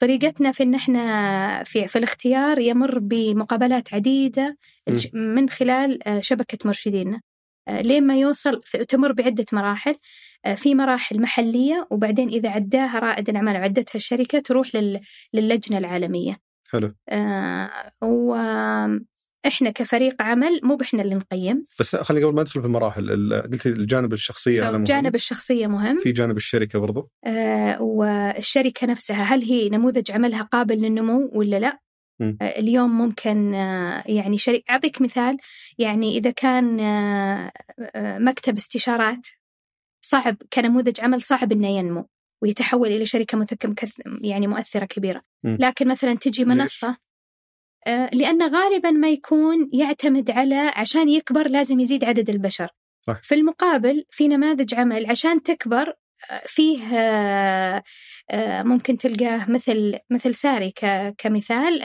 طريقتنا 0.01 0.51
في 0.51 0.63
إن 0.63 0.75
إحنا 0.75 1.63
في 1.63 1.87
في 1.87 1.97
الاختيار 1.97 2.59
يمر 2.59 2.99
بمقابلات 2.99 3.93
عديدة 3.93 4.57
من 5.13 5.49
خلال 5.49 6.07
آه، 6.07 6.19
شبكة 6.19 6.57
مرشدينا. 6.65 7.21
لين 7.69 8.07
ما 8.07 8.19
يوصل 8.19 8.61
تمر 8.87 9.11
بعدة 9.11 9.45
مراحل 9.53 9.95
آه، 10.45 10.55
في 10.55 10.75
مراحل 10.75 11.21
محلية 11.21 11.87
وبعدين 11.91 12.29
إذا 12.29 12.49
عداها 12.49 12.99
رائد 12.99 13.29
الأعمال 13.29 13.55
وعدتها 13.55 13.95
الشركة 13.95 14.39
تروح 14.39 14.75
لل... 14.75 14.99
للجنة 15.33 15.77
العالمية. 15.77 16.37
حلو. 16.69 16.93
آه 17.09 17.69
و 18.03 18.35
إحنا 19.47 19.69
كفريق 19.69 20.21
عمل 20.21 20.59
مو 20.63 20.75
بإحنا 20.75 21.01
اللي 21.01 21.15
نقيم. 21.15 21.65
بس 21.79 21.95
خليني 21.95 22.25
قبل 22.25 22.35
ما 22.35 22.41
ندخل 22.41 22.61
في 22.61 22.67
المراحل 22.67 23.33
قلتي 23.51 23.69
الجانب 23.69 24.13
الشخصية 24.13 24.61
so 24.61 24.63
مهم. 24.63 24.83
جانب 24.83 25.15
الشخصية 25.15 25.67
مهم. 25.67 25.99
في 25.99 26.11
جانب 26.11 26.37
الشركة 26.37 26.79
برضو. 26.79 27.09
آه 27.25 27.81
والشركة 27.81 28.87
نفسها 28.87 29.23
هل 29.23 29.43
هي 29.43 29.69
نموذج 29.69 30.11
عملها 30.11 30.41
قابل 30.41 30.75
للنمو 30.75 31.31
ولا 31.33 31.59
لا؟ 31.59 31.79
م. 32.19 32.33
آه 32.41 32.59
اليوم 32.59 32.97
ممكن 32.97 33.53
آه 33.53 34.03
يعني 34.05 34.37
شركة 34.37 34.63
أعطيك 34.69 35.01
مثال 35.01 35.37
يعني 35.77 36.17
إذا 36.17 36.31
كان 36.31 36.79
آه، 36.79 37.51
مكتب 38.19 38.57
استشارات 38.57 39.27
صعب 40.01 40.37
كنموذج 40.53 41.01
عمل 41.01 41.21
صعب 41.21 41.51
إنه 41.51 41.67
ينمو 41.67 42.09
ويتحول 42.41 42.87
إلى 42.87 43.05
شركة 43.05 43.37
مثكم 43.37 43.75
يعني 44.21 44.47
مؤثرة 44.47 44.85
كبيرة 44.85 45.21
لكن 45.43 45.87
مثلا 45.87 46.13
تجي 46.13 46.45
منصة 46.45 46.97
آه، 47.87 48.09
لأنه 48.13 48.47
غالبا 48.47 48.91
ما 48.91 49.09
يكون 49.09 49.69
يعتمد 49.73 50.31
على 50.31 50.71
عشان 50.75 51.09
يكبر 51.09 51.47
لازم 51.47 51.79
يزيد 51.79 52.03
عدد 52.03 52.29
البشر 52.29 52.67
صح. 53.01 53.21
في 53.23 53.35
المقابل 53.35 54.05
في 54.09 54.27
نماذج 54.27 54.73
عمل 54.73 55.05
عشان 55.05 55.43
تكبر 55.43 55.93
فيه 56.45 56.97
آه، 58.29 58.63
ممكن 58.63 58.97
تلقاه 58.97 59.51
مثل 59.51 59.99
مثل 60.09 60.35
ساري 60.35 60.73
كمثال 61.17 61.81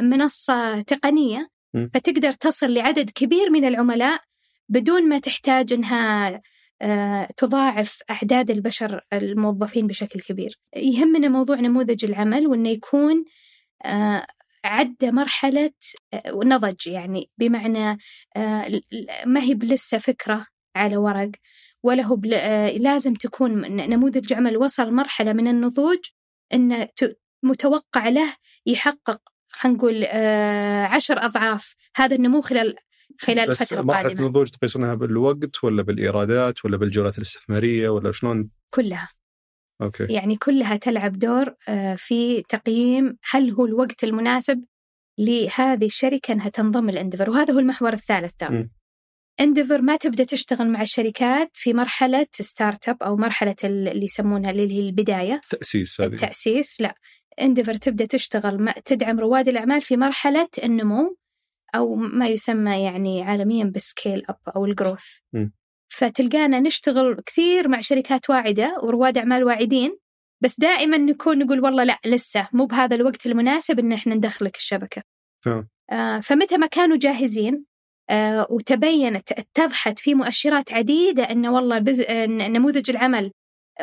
منصة 0.00 0.80
تقنية. 0.80 1.50
فتقدر 1.94 2.32
تصل 2.32 2.74
لعدد 2.74 3.10
كبير 3.10 3.50
من 3.50 3.64
العملاء 3.64 4.20
بدون 4.68 5.08
ما 5.08 5.18
تحتاج 5.18 5.72
إنها 5.72 6.40
آه، 6.82 7.28
تضاعف 7.36 8.02
أعداد 8.10 8.50
البشر 8.50 9.00
الموظفين 9.12 9.86
بشكل 9.86 10.20
كبير. 10.20 10.58
يهمنا 10.76 11.28
موضوع 11.28 11.56
نموذج 11.56 12.04
العمل 12.04 12.46
وأنه 12.46 12.68
يكون 12.68 13.24
آه، 13.84 14.26
عدى 14.64 15.10
مرحلة 15.10 15.70
آه، 16.14 16.40
نضج 16.44 16.86
يعني. 16.86 17.30
بمعنى 17.38 17.98
ما 19.26 19.40
هي 19.42 19.54
لسه 19.54 19.98
فكرة 19.98 20.46
على 20.76 20.96
ورق. 20.96 21.30
ولا 21.82 22.02
هو 22.02 22.20
لازم 22.76 23.14
تكون 23.14 23.76
نموذج 23.76 24.32
عمل 24.32 24.56
وصل 24.56 24.92
مرحلة 24.92 25.32
من 25.32 25.48
النضوج 25.48 25.98
أنه 26.54 26.88
متوقع 27.42 28.08
له 28.08 28.36
يحقق 28.66 29.20
خلينا 29.48 29.78
نقول 29.78 30.04
عشر 30.94 31.24
أضعاف. 31.24 31.74
هذا 31.96 32.16
النمو 32.16 32.40
خلال 32.40 32.76
خلال 33.20 33.48
بس 33.48 33.62
الفترة 33.62 33.80
القادمة 33.80 34.02
مرحلة 34.02 34.20
النضوج 34.20 34.48
تقيسونها 34.48 34.94
بالوقت 34.94 35.64
ولا 35.64 35.82
بالإيرادات 35.82 36.64
ولا 36.64 36.76
بالجولات 36.76 37.18
الاستثمارية 37.18 37.88
ولا 37.88 38.12
شلون؟ 38.12 38.50
كلها. 38.70 39.08
okay. 39.82 40.04
يعني 40.04 40.36
كلها 40.36 40.76
تلعب 40.76 41.18
دور 41.18 41.54
آه، 41.68 41.94
في 41.94 42.42
تقييم 42.42 43.18
هل 43.30 43.50
هو 43.50 43.66
الوقت 43.66 44.04
المناسب 44.04 44.64
لهذه 45.18 45.86
الشركة 45.86 46.32
أنها 46.32 46.48
تنضم 46.48 46.90
لانديفر 46.90 47.30
وهذا 47.30 47.54
هو 47.54 47.58
المحور 47.58 47.92
الثالث 47.92 48.32
ترى. 48.38 48.68
انديفر 49.40 49.82
ما 49.82 49.96
تبدأ 49.96 50.24
تشتغل 50.24 50.68
مع 50.68 50.82
الشركات 50.82 51.50
في 51.54 51.74
مرحلة 51.74 52.26
start-up 52.32 53.02
أو 53.02 53.16
مرحلة 53.16 53.56
اللي 53.64 54.04
يسمونها 54.04 54.50
اللي 54.50 54.72
هي 54.72 54.88
البداية. 54.88 55.40
تأسيس 55.50 56.00
هذه. 56.00 56.08
التأسيس 56.08 56.80
لا. 56.80 56.94
انديفر 57.40 57.74
تبدأ 57.74 58.04
تشتغل 58.04 58.62
مع 58.62 58.72
تدعم 58.72 59.20
رواد 59.20 59.48
الأعمال 59.48 59.82
في 59.82 59.96
مرحلة 59.96 60.48
النمو 60.64 61.16
أو 61.74 61.94
ما 61.94 62.28
يسمى 62.28 62.82
يعني 62.82 63.22
عالميا 63.22 63.64
بال 63.64 63.81
scale 63.81 64.22
up 64.28 64.38
أو 64.56 64.64
ال 64.64 64.69
growth. 64.69 65.04
فتلقانا 65.88 66.60
نشتغل 66.60 67.20
كثير 67.26 67.68
مع 67.68 67.80
شركات 67.80 68.30
واعدة 68.30 68.78
ورواد 68.82 69.18
أعمال 69.18 69.44
واعدين 69.44 69.98
بس 70.40 70.60
دائما 70.60 70.96
نكون 70.96 71.38
نقول 71.38 71.60
والله 71.60 71.84
لا 71.84 71.98
لسه 72.06 72.48
مو 72.52 72.66
بهذا 72.66 72.96
الوقت 72.96 73.26
المناسب 73.26 73.78
إن 73.78 73.92
إحنا 73.92 74.14
ندخلك 74.14 74.56
الشبكة. 74.56 75.02
آه 75.92 76.20
فمتى 76.20 76.56
ما 76.56 76.66
كانوا 76.66 76.96
جاهزين 76.96 77.64
وتبينت 78.50 79.32
اتضحت 79.32 79.98
في 79.98 80.14
مؤشرات 80.14 80.72
عديدة 80.72 81.22
أن 81.22 81.46
والله 81.46 81.78
بز... 81.78 82.10
نموذج 82.28 82.90
العمل 82.90 83.32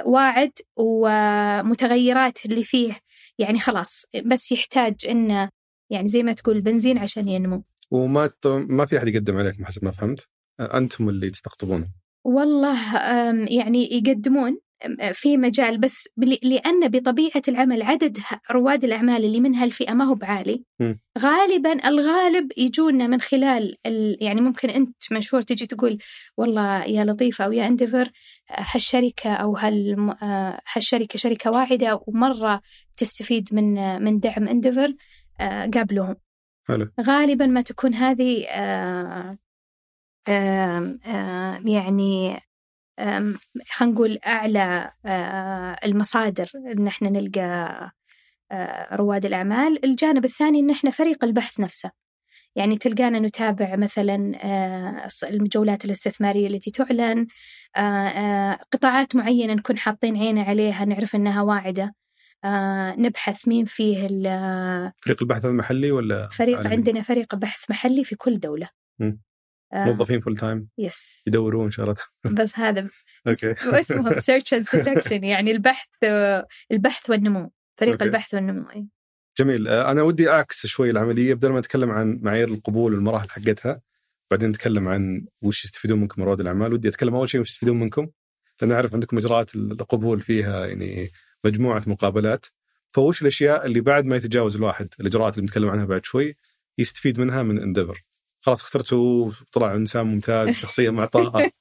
واعد 0.06 0.52
ومتغيرات 0.78 2.46
اللي 2.46 2.64
فيه. 2.64 2.98
يعني 3.40 3.60
خلاص 3.60 4.06
بس 4.26 4.52
يحتاج 4.52 4.96
انه 5.10 5.50
يعني 5.90 6.08
زي 6.08 6.24
ما 6.24 6.34
تقول 6.34 6.62
بنزين 6.62 6.98
عشان 6.98 7.28
ينمو. 7.28 7.64
وما 7.92 8.30
ما 8.46 8.86
في 8.86 8.98
أحد 8.98 9.08
يقدم 9.08 9.38
عليكم 9.38 9.66
حسب 9.66 9.86
ما 9.86 9.92
فهمت؟ 9.92 10.28
أنتم 10.60 11.10
اللي 11.10 11.30
تستقطبون. 11.30 11.92
والله 12.26 12.96
يعني 13.50 13.90
يقدمون. 13.92 14.60
في 15.14 15.38
مجال 15.38 15.78
بس 15.78 16.10
لأن 16.44 16.88
بطبيعة 16.88 17.42
العمل 17.48 17.82
عدد 17.82 18.18
رواد 18.52 18.84
الأعمال 18.84 19.26
اللي 19.26 19.40
من 19.40 19.56
هالفئة 19.56 19.94
ما 19.94 20.06
هو 20.06 20.16
بعالي. 20.16 20.64
غالبا 21.20 21.88
الغالب 21.88 22.52
يجونا 22.58 23.08
من 23.08 23.22
خلال 23.22 23.78
يعني 24.22 24.42
ممكن 24.42 24.70
أنت 24.70 24.96
مشهور 25.12 25.42
تجي 25.42 25.66
تقول 25.66 25.98
والله 26.38 26.84
يا 26.84 27.06
لطيفة 27.06 27.46
أو 27.46 27.52
يا 27.52 27.68
أنديفر 27.68 28.12
هالشركة 28.50 29.34
أو 29.34 29.58
هال 29.58 30.16
هالشركة 30.74 31.18
شركة 31.20 31.52
واعدة 31.52 32.02
ومرة 32.08 32.62
تستفيد 32.98 33.50
من 33.52 34.02
من 34.04 34.20
دعم 34.20 34.48
أنديفر 34.48 34.94
قابلوهم 35.74 36.16
حلو. 36.68 36.92
غالبا 37.02 37.46
ما 37.46 37.62
تكون 37.62 37.94
هذه 37.94 38.46
آه 38.48 39.38
آه 40.28 40.98
آه 41.06 41.62
يعني 41.66 42.40
خلينا 43.00 43.94
نقول 43.94 44.20
أعلى 44.28 44.92
آه 45.06 45.78
المصادر 45.86 46.50
إن 46.78 46.88
إحنا 46.88 47.10
نلقى 47.10 47.42
آه 48.52 48.96
رواد 48.96 49.26
الأعمال 49.26 49.86
الجانب 49.86 50.26
الثاني 50.26 50.60
إن 50.60 50.70
إحنا 50.70 50.92
فريق 50.92 51.24
البحث 51.24 51.60
نفسه 51.60 51.92
يعني 52.56 52.78
تلقانا 52.78 53.20
نتابع 53.20 53.76
مثلا 53.76 54.32
آه، 54.44 55.08
الجولات 55.30 55.86
الاستثمارية 55.86 56.48
التي 56.48 56.72
تعلن 56.72 57.28
قطاعات 58.74 59.16
معينة 59.16 59.54
نكون 59.54 59.78
حاطين 59.78 60.18
عينة 60.18 60.44
عليها 60.44 60.86
نعرف 60.86 61.16
أنها 61.16 61.42
واعدة 61.42 61.96
آه 62.46 62.96
نبحث 62.98 63.48
مين 63.48 63.66
فيه 63.66 64.08
فريق 65.00 65.22
البحث 65.22 65.46
المحلي 65.46 65.92
ولا 65.92 66.28
فريق 66.28 66.58
عالمي؟ 66.58 66.74
عندنا 66.74 67.02
فريق 67.02 67.36
بحث 67.36 67.72
محلي 67.72 68.04
في 68.04 68.16
كل 68.16 68.40
دولة 68.40 68.70
م. 69.00 69.12
آه، 69.74 69.86
موظفين 69.86 70.22
full-time 70.22 70.68
yes 70.78 71.24
يدورون 71.28 71.72
شغلات 71.72 72.00
بس 72.32 72.60
هذا 72.60 72.90
okay. 73.28 73.52
اسمهم 73.52 74.18
search 74.18 74.54
and 74.54 74.66
selection 74.66 75.24
يعني 75.24 75.52
البحث 75.52 75.88
البحث 76.72 77.10
والنمو 77.10 77.52
فريق 77.80 77.94
okay. 77.94 78.04
البحث 78.04 78.34
والنمو 78.34 78.70
أي. 78.70 78.88
جميل. 79.40 79.68
آه، 79.68 79.92
أنا 79.92 80.02
ودي 80.02 80.30
أعكس 80.30 80.66
شوي 80.66 80.90
العملية. 80.90 81.34
بدل 81.34 81.50
ما 81.50 81.60
نتكلم 81.60 81.92
عن 81.92 82.20
معايير 82.22 82.48
القبول 82.48 82.94
والمراحل 82.94 83.30
حقتها 83.30 83.82
بعدين 84.32 84.50
نتكلم 84.50 84.88
عن 84.88 85.26
وش 85.42 85.66
يستفيدون 85.66 86.00
منكم 86.00 86.22
من 86.22 86.28
رواد 86.28 86.40
الأعمال. 86.40 86.74
ودي 86.74 86.88
أتكلم 86.88 87.16
أول 87.16 87.30
شيء 87.30 87.42
وش 87.42 87.50
يستفيدون 87.50 87.80
منكم 87.80 88.08
لأن 88.62 88.72
أعرف 88.72 88.94
عندكم 88.94 89.18
إجراءات 89.18 89.56
القبول 89.56 90.22
فيها 90.22 90.66
يعني 90.66 91.10
مجموعة 91.46 91.84
مقابلات. 91.88 92.46
فوش 92.92 93.22
الأشياء 93.22 93.66
اللي 93.66 93.82
بعد 93.82 94.06
ما 94.06 94.16
يتجاوز 94.16 94.56
الواحد 94.56 94.94
الإجراءات 95.00 95.34
اللي 95.34 95.42
بنتكلم 95.42 95.70
عنها 95.70 95.86
بعد 95.86 96.06
شوي 96.06 96.38
يستفيد 96.78 97.20
منها 97.20 97.44
من 97.44 97.60
انديفر 97.60 98.04
خلاص 98.46 98.62
اخترته 98.64 99.32
طلع 99.52 99.76
إنسان 99.76 100.06
ممتاز 100.08 100.50
شخصية 100.64 100.90
معطاءة 100.90 101.52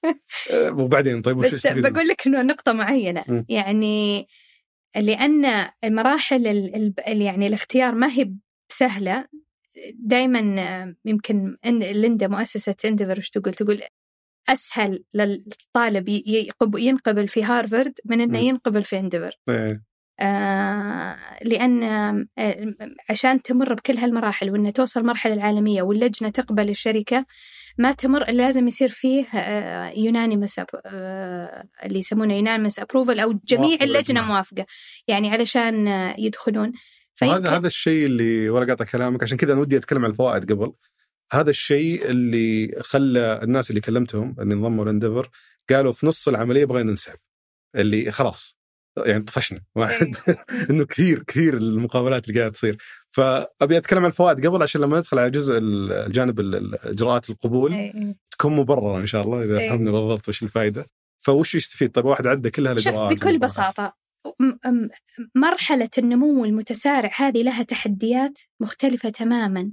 آه، 0.51 0.71
وبعدين 0.71 1.23
طيب 1.23 1.37
وش 1.39 1.55
بس؟ 1.55 1.67
بقول 1.67 2.09
لك 2.09 2.27
إنه 2.27 2.43
نقطة 2.43 2.73
معينة 2.73 3.25
مم. 3.29 3.47
يعني 3.49 4.27
لأن 4.97 5.69
المراحل 5.85 6.47
ال- 6.47 6.95
ال- 7.09 7.23
يعني 7.23 7.47
الاختيار 7.47 7.95
ما 7.95 8.13
هي 8.13 8.33
بسهلة 8.71 9.25
دائما 9.95 10.95
يمكن 11.05 11.57
إن- 11.67 11.71
ليندا 11.71 12.29
مؤسسة 12.29 12.75
انديفر 12.85 13.19
وش 13.19 13.31
تقول 13.31 13.55
تقول 13.55 13.81
أسهل 14.49 15.05
للطالب 15.15 16.09
ينقبل 16.79 17.29
في 17.29 17.45
هارفرد 17.45 17.93
من 18.05 18.29
مم. 18.29 18.35
ينقبل 18.35 18.85
في 18.85 18.99
انديفر 18.99 19.39
إيه، 19.49 19.55
آه 19.57 19.83
لأن 21.43 21.83
آه، 21.83 22.27
عشان 23.11 23.43
تمر 23.43 23.75
بكل 23.75 23.97
هالمراحل 23.97 24.51
وإنها 24.51 24.71
توصل 24.71 25.01
المرحلة 25.01 25.35
العالمية 25.35 25.83
واللجنة 25.83 26.29
تقبل 26.29 26.71
الشركة 26.71 27.27
ما 27.79 27.93
تمر 27.93 28.31
لازم 28.31 28.69
يصير 28.69 28.89
فيه 28.89 29.27
unanimous 29.97 30.61
اللي 31.85 31.99
يسمونه 31.99 32.35
unanimous 32.35 32.79
approval 32.79 33.21
أو 33.21 33.41
جميع 33.45 33.79
اللجنة. 33.83 34.27
موافقة. 34.27 34.67
يعني 35.09 35.31
علشان 35.31 35.89
آه، 35.89 36.15
يدخلون. 36.19 36.73
هذا 37.23 37.51
هذا 37.51 37.67
الشيء 37.67 38.07
اللي 38.07 38.51
ولا 38.51 38.67
قاطع 38.67 38.85
كلامك 38.85 39.23
عشان 39.23 39.39
كذا 39.39 39.53
أنا 39.53 39.61
ودي 39.61 39.77
أتكلم 39.77 40.05
عن 40.05 40.11
الفوائد 40.11 40.53
قبل. 40.53 40.73
هذا 41.33 41.51
الشيء 41.51 42.11
اللي 42.11 42.75
خلى 42.81 43.41
الناس 43.43 43.71
اللي 43.71 43.81
كلمتهم 43.81 44.37
اللي 44.39 44.55
انضموا 44.55 44.85
للانديفر 44.85 45.31
قالوا 45.71 45.93
في 45.93 46.07
نص 46.07 46.29
العملية 46.29 46.65
بغينا 46.65 46.91
ننسحب. 46.91 47.19
اللي 47.77 48.13
خلاص 48.13 48.62
يعني 48.99 49.23
طفشنا. 49.23 49.61
واحد. 49.77 50.15
إنه 50.71 50.85
كثير 50.85 51.23
كثير 51.23 51.57
المقابلات 51.57 52.29
اللي 52.29 52.41
قاعدة 52.41 52.53
تصير. 52.53 52.77
فأبي 53.11 53.77
أتكلم 53.77 53.99
عن 53.99 54.07
الفوائد 54.07 54.47
قبل 54.47 54.63
عشان 54.63 54.81
لما 54.81 54.99
ندخل 54.99 55.19
على 55.19 55.31
جزء 55.31 55.59
الجانب 55.59 56.41
ال- 56.41 56.55
ال- 56.55 56.79
إجراءات 56.79 57.31
القبول. 57.31 57.73
إيه. 57.73 58.17
تكون 58.31 58.57
مبررة 58.57 58.99
إن 58.99 59.07
شاء 59.07 59.23
الله 59.23 59.45
إذا 59.45 59.59
إيه. 59.59 59.69
فهمنا 59.71 59.91
بالضبط 59.91 60.29
وش 60.29 60.43
الفائده 60.43 60.87
فوش 61.21 61.55
يستفيد 61.55 61.91
طيب 61.93 62.05
واحد 62.05 62.27
عدى 62.27 62.51
كل 62.51 62.63
شوف 62.63 62.69
هالاجراءات 62.71 63.17
بكل 63.17 63.39
بساطة 63.39 63.97
م- 64.41 64.45
م- 64.71 64.89
مرحلة 65.37 65.89
النمو 65.99 66.45
المتسارع 66.45 67.11
هذه 67.17 67.43
لها 67.43 67.63
تحديات 67.63 68.39
مختلفة 68.61 69.09
تماما 69.09 69.71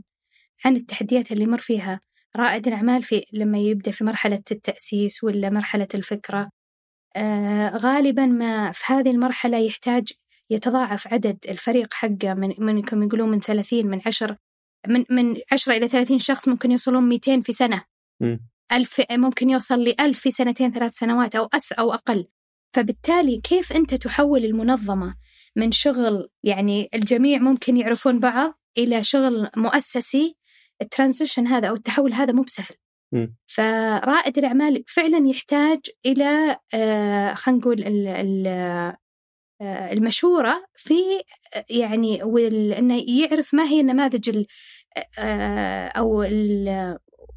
عن 0.66 0.76
التحديات 0.76 1.32
اللي 1.32 1.44
يمر 1.44 1.58
فيها 1.60 2.00
رائد 2.36 2.68
الأعمال 2.68 3.04
في 3.04 3.24
لما 3.34 3.58
يبدأ 3.58 3.92
في 3.92 4.04
مرحلة 4.04 4.42
التأسيس 4.52 5.24
ولا 5.24 5.50
مرحلة 5.50 5.88
الفكرة. 5.96 6.50
غالبا 7.78 8.26
ما 8.26 8.72
في 8.72 8.94
هذه 8.94 9.12
المرحلة 9.12 9.58
يحتاج 9.58 10.12
يتضاعف 10.50 11.14
عدد 11.14 11.38
الفريق 11.50 11.94
حقه 11.94 12.34
من 12.34 12.54
منكم 12.60 13.04
يقولون 13.04 13.30
من 13.30 13.40
30 13.40 13.88
من 13.88 14.02
10 14.06 14.38
من 14.88 15.06
من 15.10 15.38
10 15.52 15.74
إلى 15.74 15.88
30 15.88 16.20
شخص 16.20 16.48
ممكن 16.48 16.72
يوصلون 16.72 17.10
200 17.10 17.42
في 17.42 17.54
سنة. 17.54 17.84
مم. 18.22 18.40
ألف 18.72 19.02
ممكن 19.12 19.50
يوصل 19.50 19.84
لألف 19.84 20.20
في 20.20 20.32
سنتين 20.32 20.72
ثلاث 20.72 20.98
سنوات 20.98 21.36
أو 21.36 21.50
أس 21.54 21.72
أو 21.72 21.94
أقل. 21.94 22.28
فبالتالي 22.76 23.42
كيف 23.42 23.74
أنت 23.74 23.94
تحول 23.94 24.46
المنظمة 24.46 25.16
من 25.56 25.72
شغل 25.72 26.30
يعني 26.44 26.90
الجميع 26.94 27.40
ممكن 27.40 27.78
يعرفون 27.78 28.20
بعض 28.20 28.60
إلى 28.78 29.04
شغل 29.04 29.50
مؤسسي؟ 29.58 30.36
الترانزيشن 30.82 31.48
هذا 31.48 31.70
أو 31.70 31.74
التحول 31.74 32.14
هذا 32.14 32.34
مو 32.34 32.42
بسهل. 32.42 32.76
فرائد 33.48 34.38
الأعمال 34.38 34.84
فعلا 34.88 35.28
يحتاج 35.30 35.80
إلى 36.06 36.58
آه 36.74 37.34
خلينا 37.34 37.60
نقول 37.60 37.84
آه، 39.62 39.92
المشورة 39.94 40.66
في 40.76 40.94
يعني 41.70 42.24
إنه 42.78 43.04
يعرف 43.08 43.54
ما 43.54 43.64
هي 43.64 43.82
النماذج 43.82 44.30
ال- 44.30 44.46
آه، 45.20 45.88
أو 45.88 46.24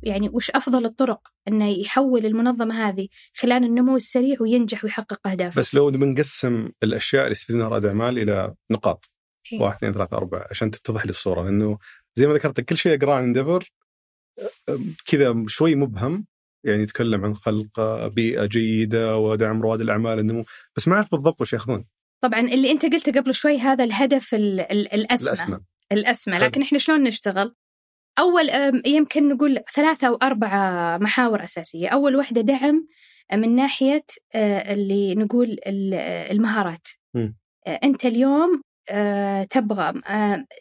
يعني 0.03 0.29
وش 0.33 0.51
أفضل 0.51 0.85
الطرق 0.85 1.21
إنه 1.49 1.69
يحول 1.69 2.27
المنظمة 2.27 2.89
هذه 2.89 3.09
خلال 3.35 3.65
النمو 3.65 3.97
السريع 3.97 4.37
وينجح 4.41 4.85
ويحقق 4.85 5.27
أهدافه. 5.29 5.61
بس 5.61 5.75
لو 5.75 5.91
بنقسم 5.91 6.69
الأشياء 6.83 7.23
اللي 7.23 7.33
يستفيد 7.33 7.57
منها 7.57 7.69
رائد 7.69 7.85
أعمال 7.85 8.19
إلى 8.19 8.55
نقاط 8.71 9.11
إيه. 9.53 9.61
واحد 9.61 9.77
اثنين 9.77 9.93
ثلاثة 9.93 10.17
أربعة 10.17 10.47
عشان 10.51 10.71
تتضح 10.71 11.05
لي 11.05 11.11
الصورة 11.11 11.45
لأنه 11.45 11.79
زي 12.17 12.27
ما 12.27 12.35
ذكرت 12.35 12.61
كل 12.61 12.77
شيء 12.77 12.99
أقراه 12.99 13.15
عن 13.15 13.23
انديفر 13.23 13.73
كذا 15.07 15.45
شوي 15.47 15.75
مبهم 15.75 16.27
يعني 16.65 16.83
يتكلم 16.83 17.25
عن 17.25 17.35
خلق 17.35 18.07
بيئة 18.07 18.47
جيدة 18.47 19.17
ودعم 19.17 19.63
رواد 19.63 19.81
الأعمال 19.81 20.19
النمو. 20.19 20.45
بس 20.77 20.89
ما 20.89 20.95
أعرف 20.95 21.11
بالضبط 21.13 21.41
وش 21.41 21.53
يأخذون. 21.53 21.85
طبعا 22.23 22.41
اللي 22.41 22.71
أنت 22.71 22.87
قلته 22.87 23.13
قبل 23.21 23.35
شوي 23.35 23.59
هذا 23.59 23.85
الهدف 23.85 24.35
ال- 24.35 24.61
ال- 24.61 24.93
الأسمى. 25.93 26.39
لكن 26.39 26.63
إحنا 26.63 26.79
شلون 26.79 27.03
نشتغل؟ 27.03 27.55
أم، 28.19 28.83
يمكن 28.87 29.29
نقول 29.29 29.59
ثلاثة 29.75 30.09
أو 30.09 30.15
أربعة 30.15 30.99
محاور 30.99 31.45
أساسية. 31.45 31.89
أول 31.89 32.17
واحدة 32.17 32.41
دعم 32.41 32.87
من 33.33 33.57
ناحية 33.57 34.05
آه، 34.35 34.73
اللي 34.73 35.15
نقول 35.15 35.49
ال- 35.67 35.95
المهارات. 36.31 36.87
آه، 37.67 37.81
أنت 37.85 38.05
اليوم 38.07 38.63
تبغى 39.51 40.03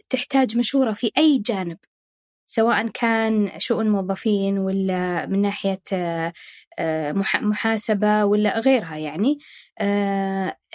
تحتاج 0.10 0.58
مشورة 0.58 0.94
في 0.94 1.12
أي 1.18 1.38
جانب. 1.46 1.78
سواء 2.54 2.88
كان 2.88 3.52
شؤون 3.58 3.90
موظفين 3.90 4.58
ولا 4.58 5.26
من 5.26 5.42
ناحية 5.42 5.82
آه، 5.94 6.34
آه، 6.80 7.12
مح- 7.12 7.44
محاسبة 7.44 8.26
ولا 8.26 8.60
غيرها 8.60 8.98
يعني 8.98 9.38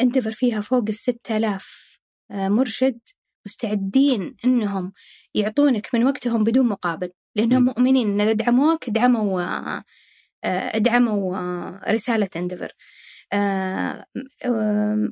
اندفر 0.01 0.33
فيها 0.33 0.61
فوق 0.61 0.85
الستة 0.89 1.37
آلاف 1.37 1.99
آه، 2.31 2.49
مرشد 2.49 2.99
مستعدين 3.47 4.37
إنهم 4.45 4.93
يعطونك 5.35 5.89
من 5.95 6.05
وقتهم 6.05 6.45
بدون 6.45 6.67
مقابل 6.69 7.11
لأنهم 7.37 7.63
م. 7.63 7.65
مؤمنين 7.67 8.09
إن 8.09 8.21
إذا 8.21 8.33
دعموك 8.33 8.91
دعموا 8.91 9.43
آه، 9.43 9.85
آه، 10.45 10.79
دعموا 10.79 11.37
آه، 11.37 11.81
رسالة 11.89 12.29
اندفر 12.37 12.65
آه، 12.65 12.73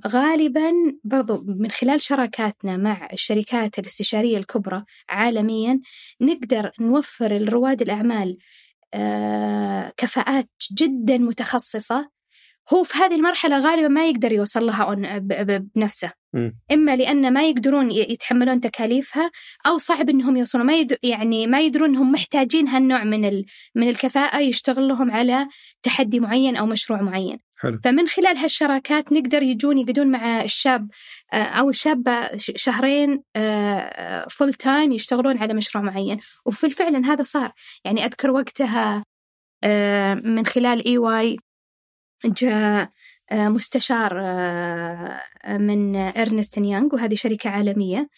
غالبا 0.07 0.73
برضو 1.05 1.45
من 1.47 1.71
خلال 1.71 2.01
شراكاتنا 2.01 2.77
مع 2.77 3.09
الشركات 3.13 3.79
الاستشارية 3.79 4.37
الكبرى 4.37 4.85
عالميا 5.09 5.81
نقدر 6.21 6.71
نوفر 6.81 7.33
لرواد 7.33 7.83
الأعمال 7.83 8.39
آه، 8.95 9.93
كفاءات 9.97 10.51
جدا 10.73 11.19
متخصصة 11.19 12.11
هو 12.73 12.85
في 12.85 12.99
هذه 12.99 13.15
المرحلة 13.15 13.59
غالبا 13.59 13.89
ما 13.89 14.09
يقدر 14.09 14.33
يوصل 14.33 14.67
لها 14.67 14.95
بنفسه. 15.75 16.13
مم. 16.33 16.59
إما 16.73 16.97
لأن 16.97 17.33
ما 17.33 17.49
يقدرون 17.49 17.91
يتحملون 17.91 18.61
تكاليفها 18.61 19.31
أو 19.67 19.79
صعب 19.79 20.11
إنهم 20.11 20.37
يوصلون. 20.37 20.67
ما 20.67 20.75
يد... 20.75 20.97
يعني 21.03 21.47
ما 21.47 21.61
يدرون 21.61 21.89
إنهم 21.89 22.13
محتاجين 22.13 22.69
هالنوع 22.69 23.05
من 23.05 23.25
ال... 23.25 23.45
من 23.75 23.89
الكفاءة 23.89 24.39
يشتغل 24.39 24.89
لهم 24.89 25.11
على 25.11 25.49
تحدي 25.83 26.21
معين 26.21 26.57
أو 26.57 26.67
مشروع 26.67 27.03
معين. 27.03 27.39
حلو. 27.59 27.79
فمن 27.85 28.09
خلال 28.09 28.37
هالشراكات 28.39 29.13
نقدر 29.13 29.43
يجون 29.43 29.79
يقعدون 29.79 30.11
مع 30.11 30.43
الشاب 30.43 30.89
آه، 31.33 31.37
أو 31.37 31.71
الشابة 31.71 32.37
ش- 32.37 32.53
شهرين 32.57 33.23
full-time 34.31 34.93
يشتغلون 34.93 35.39
على 35.39 35.55
مشروع 35.55 35.85
معين. 35.85 36.19
وفي 36.47 36.67
الفعل 36.67 37.05
هذا 37.05 37.25
صار. 37.25 37.53
يعني 37.85 38.05
أذكر 38.05 38.31
وقتها 38.31 39.05
آه، 39.65 40.15
من 40.15 40.47
خلال 40.47 40.87
EY 40.87 41.37
جاء 42.27 42.91
آه، 43.33 43.49
مستشار 43.49 44.21
آه، 44.21 45.23
من 45.59 45.97
إرنست 45.97 46.59
يانغ 46.59 46.95
وهذه 46.95 47.15
شركة 47.15 47.51
عالمية. 47.51 48.09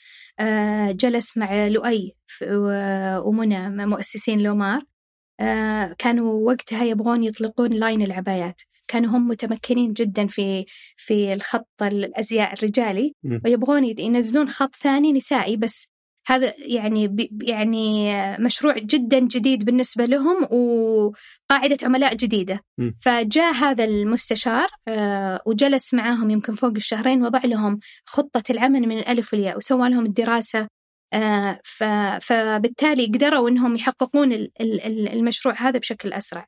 آه، 0.40 0.92
جلس 0.92 1.36
مع 1.38 1.66
لؤي 1.66 2.16
ومنى 3.24 3.86
مؤسسين 3.86 4.40
لومار. 4.42 4.82
كانوا 5.98 6.52
وقتها 6.52 6.84
يبغون 6.84 7.22
يطلقون 7.22 7.72
line 7.72 8.02
العبايات. 8.02 8.60
كانوا 8.88 9.10
هم 9.10 9.28
متمكنين 9.28 9.92
جدا 9.92 10.26
في 10.26 10.64
في 10.96 11.32
الخط 11.32 11.82
الازياء 11.82 12.54
الرجالي. 12.54 13.14
ويبغون 13.44 13.84
ينزلون 13.84 14.48
خط 14.48 14.76
ثاني 14.76 15.12
نسائي 15.12 15.56
بس 15.56 15.95
هذا 16.26 16.52
يعني 16.58 17.30
يعني 17.42 18.12
مشروع 18.38 18.78
جدا 18.78 19.18
جديد 19.18 19.64
بالنسبة 19.64 20.04
لهم 20.04 20.42
وقاعدة 20.42 21.76
عملاء 21.82 22.14
جديدة. 22.14 22.60
فجاء 23.00 23.54
هذا 23.54 23.84
المستشار 23.84 24.68
آه، 24.88 25.40
وجلس 25.46 25.94
معاهم 25.94 26.30
يمكن 26.30 26.54
فوق 26.54 26.72
الشهرين 26.76 27.22
وضع 27.22 27.40
لهم 27.44 27.78
خطة 28.06 28.42
العمل 28.50 28.80
من 28.80 28.98
الألف 28.98 29.32
والياء 29.32 29.56
وسوى 29.56 29.88
لهم 29.88 30.06
الدراسة 30.06 30.68
آه، 31.12 31.60
فبالتالي 32.20 33.06
قدروا 33.06 33.48
إنهم 33.48 33.76
يحققون 33.76 34.48
المشروع 34.60 35.54
هذا 35.58 35.78
بشكل 35.78 36.12
أسرع. 36.12 36.46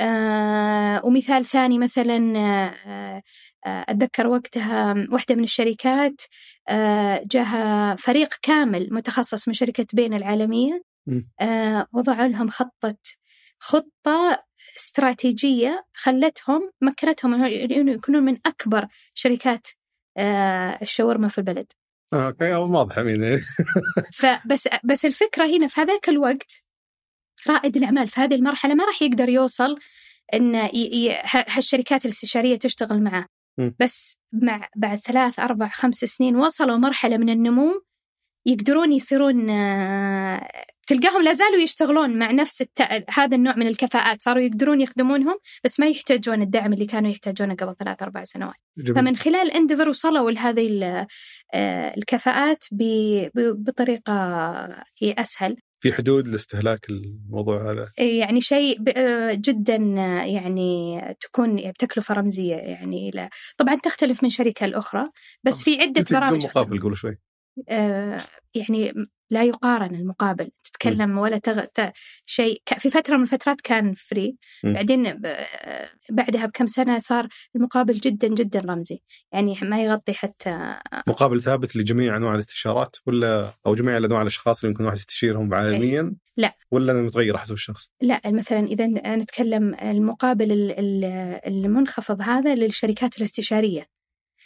آه، 0.00 1.04
ومثال 1.04 1.44
ثاني 1.44 1.78
مثلا 1.78 2.38
آه، 2.86 3.22
أتذكر 3.66 4.26
وقتها 4.26 4.94
واحدة 5.12 5.34
من 5.34 5.44
الشركات 5.44 6.22
جاها 7.24 7.96
فريق 7.96 8.34
كامل 8.42 8.88
متخصص 8.90 9.48
من 9.48 9.54
شركة 9.54 9.86
بين 9.92 10.14
العالمية 10.14 10.82
وضعوا 11.92 12.28
لهم 12.28 12.50
خطة 12.50 12.96
خطة 13.58 14.44
استراتيجية 14.76 15.84
خلتهم 15.94 16.70
مكنتهم 16.82 17.44
يكونون 17.88 18.22
من 18.22 18.38
أكبر 18.46 18.86
شركات 19.14 19.68
الشاورما 20.82 21.28
في 21.28 21.38
البلد. 21.38 21.72
أوكي 22.14 22.54
واضح 22.54 22.98
مين 22.98 23.38
فبس 24.12 24.68
بس 24.84 25.04
الفكرة 25.04 25.46
هنا 25.46 25.66
في 25.66 25.80
هذاك 25.80 26.08
الوقت 26.08 26.64
رائد 27.48 27.76
الأعمال 27.76 28.08
في 28.08 28.20
هذه 28.20 28.34
المرحلة 28.34 28.74
ما 28.74 28.84
راح 28.84 29.02
يقدر 29.02 29.28
يوصل 29.28 29.76
إن 30.34 30.54
هالشركات 31.48 32.04
الاستشارية 32.04 32.56
تشتغل 32.56 33.02
معه. 33.02 33.26
بس 33.80 34.18
مع 34.32 34.68
بعد 34.76 34.98
ثلاث 34.98 35.40
أربع 35.40 35.68
خمس 35.68 35.96
سنين 35.96 36.36
وصلوا 36.36 36.76
مرحلة 36.76 37.16
من 37.16 37.30
النمو 37.30 37.82
يقدرون 38.46 38.92
يصيرون 38.92 39.50
آه، 39.50 40.48
تلقاهم 40.86 41.22
لا 41.22 41.32
زالوا 41.32 41.58
يشتغلون 41.58 42.18
مع 42.18 42.30
نفس 42.30 42.62
الت... 42.62 42.82
هذا 43.10 43.36
النوع 43.36 43.56
من 43.56 43.66
الكفاءات. 43.66 44.22
صاروا 44.22 44.42
يقدرون 44.42 44.80
يخدمونهم 44.80 45.38
بس 45.64 45.80
ما 45.80 45.86
يحتاجون 45.86 46.42
الدعم 46.42 46.72
اللي 46.72 46.86
كانوا 46.86 47.10
يحتاجونه 47.10 47.54
قبل 47.54 47.76
ثلاث 47.76 48.02
أربع 48.02 48.24
سنوات. 48.24 48.54
جميل. 48.78 48.94
فمن 48.94 49.16
خلال 49.16 49.50
اندفر 49.50 49.88
وصلوا 49.88 50.30
لهذه 50.30 51.06
آه، 51.54 51.94
الكفاءات 51.96 52.64
ب... 52.72 52.82
بطريقة 53.34 54.12
هي 54.98 55.12
أسهل. 55.18 55.56
في 55.80 55.92
حدود 55.92 56.28
لاستهلاك 56.28 56.90
الموضوع 56.90 57.72
هذا 57.72 57.92
يعني 57.98 58.40
شيء 58.40 58.78
آه، 58.96 59.32
جدا 59.34 59.76
يعني 60.24 61.00
تكون 61.20 61.70
بتكلفة 61.70 62.14
رمزية 62.14 62.56
يعني 62.56 63.10
لا. 63.10 63.30
طبعا 63.56 63.74
تختلف 63.74 64.22
من 64.22 64.30
شركة 64.30 64.66
لأخرى 64.66 65.04
بس 65.42 65.62
في 65.62 65.80
عدة 65.80 66.04
برامج 66.10 66.44
مقابل 66.44 66.80
قول 66.80 66.96
شوي 66.96 67.18
آه، 67.68 68.20
يعني 68.54 68.92
لا 69.30 69.44
يقارن 69.44 69.94
المقابل 69.94 70.50
تتكلم 70.64 71.18
ولا 71.18 71.38
تغ... 71.38 71.64
ت... 71.64 71.92
شيء. 72.26 72.62
في 72.78 72.90
فترة 72.90 73.16
من 73.16 73.22
الفترات 73.22 73.60
كان 73.60 73.94
فري 73.94 74.36
بعدين 74.64 75.22
بعدها 76.10 76.46
بكم 76.46 76.66
سنة 76.66 76.98
صار 76.98 77.28
المقابل 77.56 77.92
جدا 77.92 78.28
جدا 78.28 78.60
رمزي. 78.60 79.02
يعني 79.32 79.58
ما 79.62 79.82
يغطي 79.82 80.12
حتى 80.12 80.76
مقابل 81.06 81.42
ثابت 81.42 81.76
لجميع 81.76 82.16
أنواع 82.16 82.34
الاستشارات 82.34 82.96
ولا 83.06 83.54
أو 83.66 83.74
جميع 83.74 83.96
أنواع 83.96 84.22
الأشخاص 84.22 84.64
اللي 84.64 84.72
يمكن 84.72 84.84
واحد 84.84 84.96
يستشيرهم 84.96 85.54
عالميا 85.54 86.14
لا. 86.36 86.54
ولا 86.70 86.92
متغيرة 86.92 87.36
حسب 87.36 87.54
الشخص؟ 87.54 87.90
لا 88.00 88.20
مثلا 88.26 88.66
إذا 88.66 88.86
نتكلم 89.16 89.74
المقابل 89.74 90.74
المنخفض 91.46 92.20
هذا 92.20 92.54
للشركات 92.54 93.18
الاستشارية. 93.18 93.97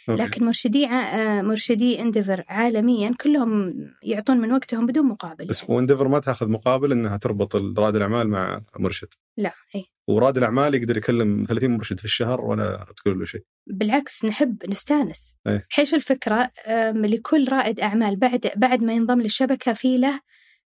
لكن 0.07 0.45
مرشدي 0.45 0.87
آه، 0.87 1.41
مرشدي 1.41 2.01
انديفر 2.01 2.43
عالميا 2.47 3.13
كلهم 3.21 3.73
يعطون 4.03 4.37
من 4.37 4.51
وقتهم 4.51 4.85
بدون 4.85 5.05
مقابل. 5.05 5.45
بس 5.45 5.61
يعني. 5.61 5.75
وانديفر 5.75 6.07
ما 6.07 6.19
تأخذ 6.19 6.47
مقابل 6.47 6.91
إنها 6.91 7.17
تربط 7.17 7.55
رائد 7.55 7.95
الأعمال 7.95 8.27
مع 8.27 8.61
مرشد. 8.79 9.07
لا 9.37 9.53
إي. 9.75 9.85
ورائد 10.07 10.37
الأعمال 10.37 10.75
يقدر 10.75 10.97
يكلم 10.97 11.45
30 11.47 11.71
مرشد 11.71 11.99
في 11.99 12.05
الشهر 12.05 12.41
ولا 12.41 12.85
تقول 12.97 13.19
له 13.19 13.25
شيء. 13.25 13.41
بالعكس 13.67 14.25
نحب 14.25 14.57
نستانس. 14.69 15.35
أي. 15.47 15.61
حيش 15.69 15.93
الفكرة 15.93 16.51
لكل 16.93 17.49
رائد 17.51 17.79
أعمال 17.79 18.15
بعد 18.15 18.51
بعد 18.55 18.83
ما 18.83 18.93
ينضم 18.93 19.21
للشبكة 19.21 19.73
في 19.73 19.97
له 19.97 20.19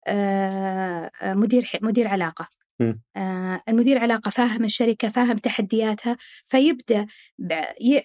آه، 0.06 1.10
مدير 1.22 1.70
مدير 1.82 2.08
علاقة. 2.08 2.61
آه 3.16 3.62
المدير 3.68 3.98
علاقة 3.98 4.30
فاهم 4.30 4.64
الشركة 4.64 5.08
فاهم 5.08 5.36
تحدياتها 5.36 6.16
فيبدأ 6.46 7.06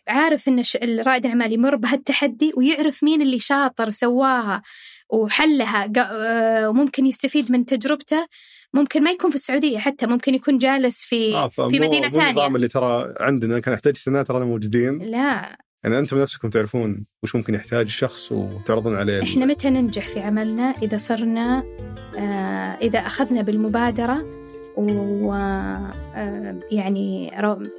عارف 0.07 0.47
أن 0.47 0.63
رائد 0.83 1.25
الأعمال 1.25 1.53
يمر 1.53 1.75
بهالتحدي 1.75 2.53
ويعرف 2.57 3.03
مين 3.03 3.21
اللي 3.21 3.39
شاطر 3.39 3.89
سواها 3.89 4.61
وحلها 5.09 5.91
آه 5.97 6.69
وممكن 6.69 7.05
يستفيد 7.05 7.51
من 7.51 7.65
تجربته. 7.65 8.27
ممكن 8.73 9.03
ما 9.03 9.11
يكون 9.11 9.29
في 9.29 9.35
السعودية 9.35 9.79
حتى 9.79 10.07
ممكن 10.07 10.35
يكون 10.35 10.57
جالس 10.57 11.03
في 11.03 11.35
آه 11.35 11.47
في 11.47 11.79
مدينة 11.79 12.09
ثانية. 12.09 12.29
النظام 12.29 12.55
اللي 12.55 12.67
ترى 12.67 13.13
عندنا 13.19 13.59
كان 13.59 13.73
يحتاج 13.73 13.97
سنة 13.97 14.23
ترى 14.23 14.45
موجودين. 14.45 14.97
لا. 14.99 15.57
يعني 15.83 15.99
أنتم 15.99 16.21
نفسكم 16.21 16.49
تعرفون 16.49 17.05
وش 17.23 17.35
ممكن 17.35 17.53
يحتاج 17.53 17.85
الشخص 17.85 18.31
وتعرضون 18.31 18.95
عليه 18.95 19.23
إحنا 19.23 19.45
متى 19.45 19.69
ننجح 19.69 20.09
في 20.09 20.19
عملنا؟ 20.19 20.73
إذا 20.83 20.97
صرنا 20.97 21.63
آه 22.17 22.77
إذا 22.81 22.99
أخذنا 22.99 23.41
بالمبادرة 23.41 24.46
و 24.77 25.33
آه، 26.15 26.59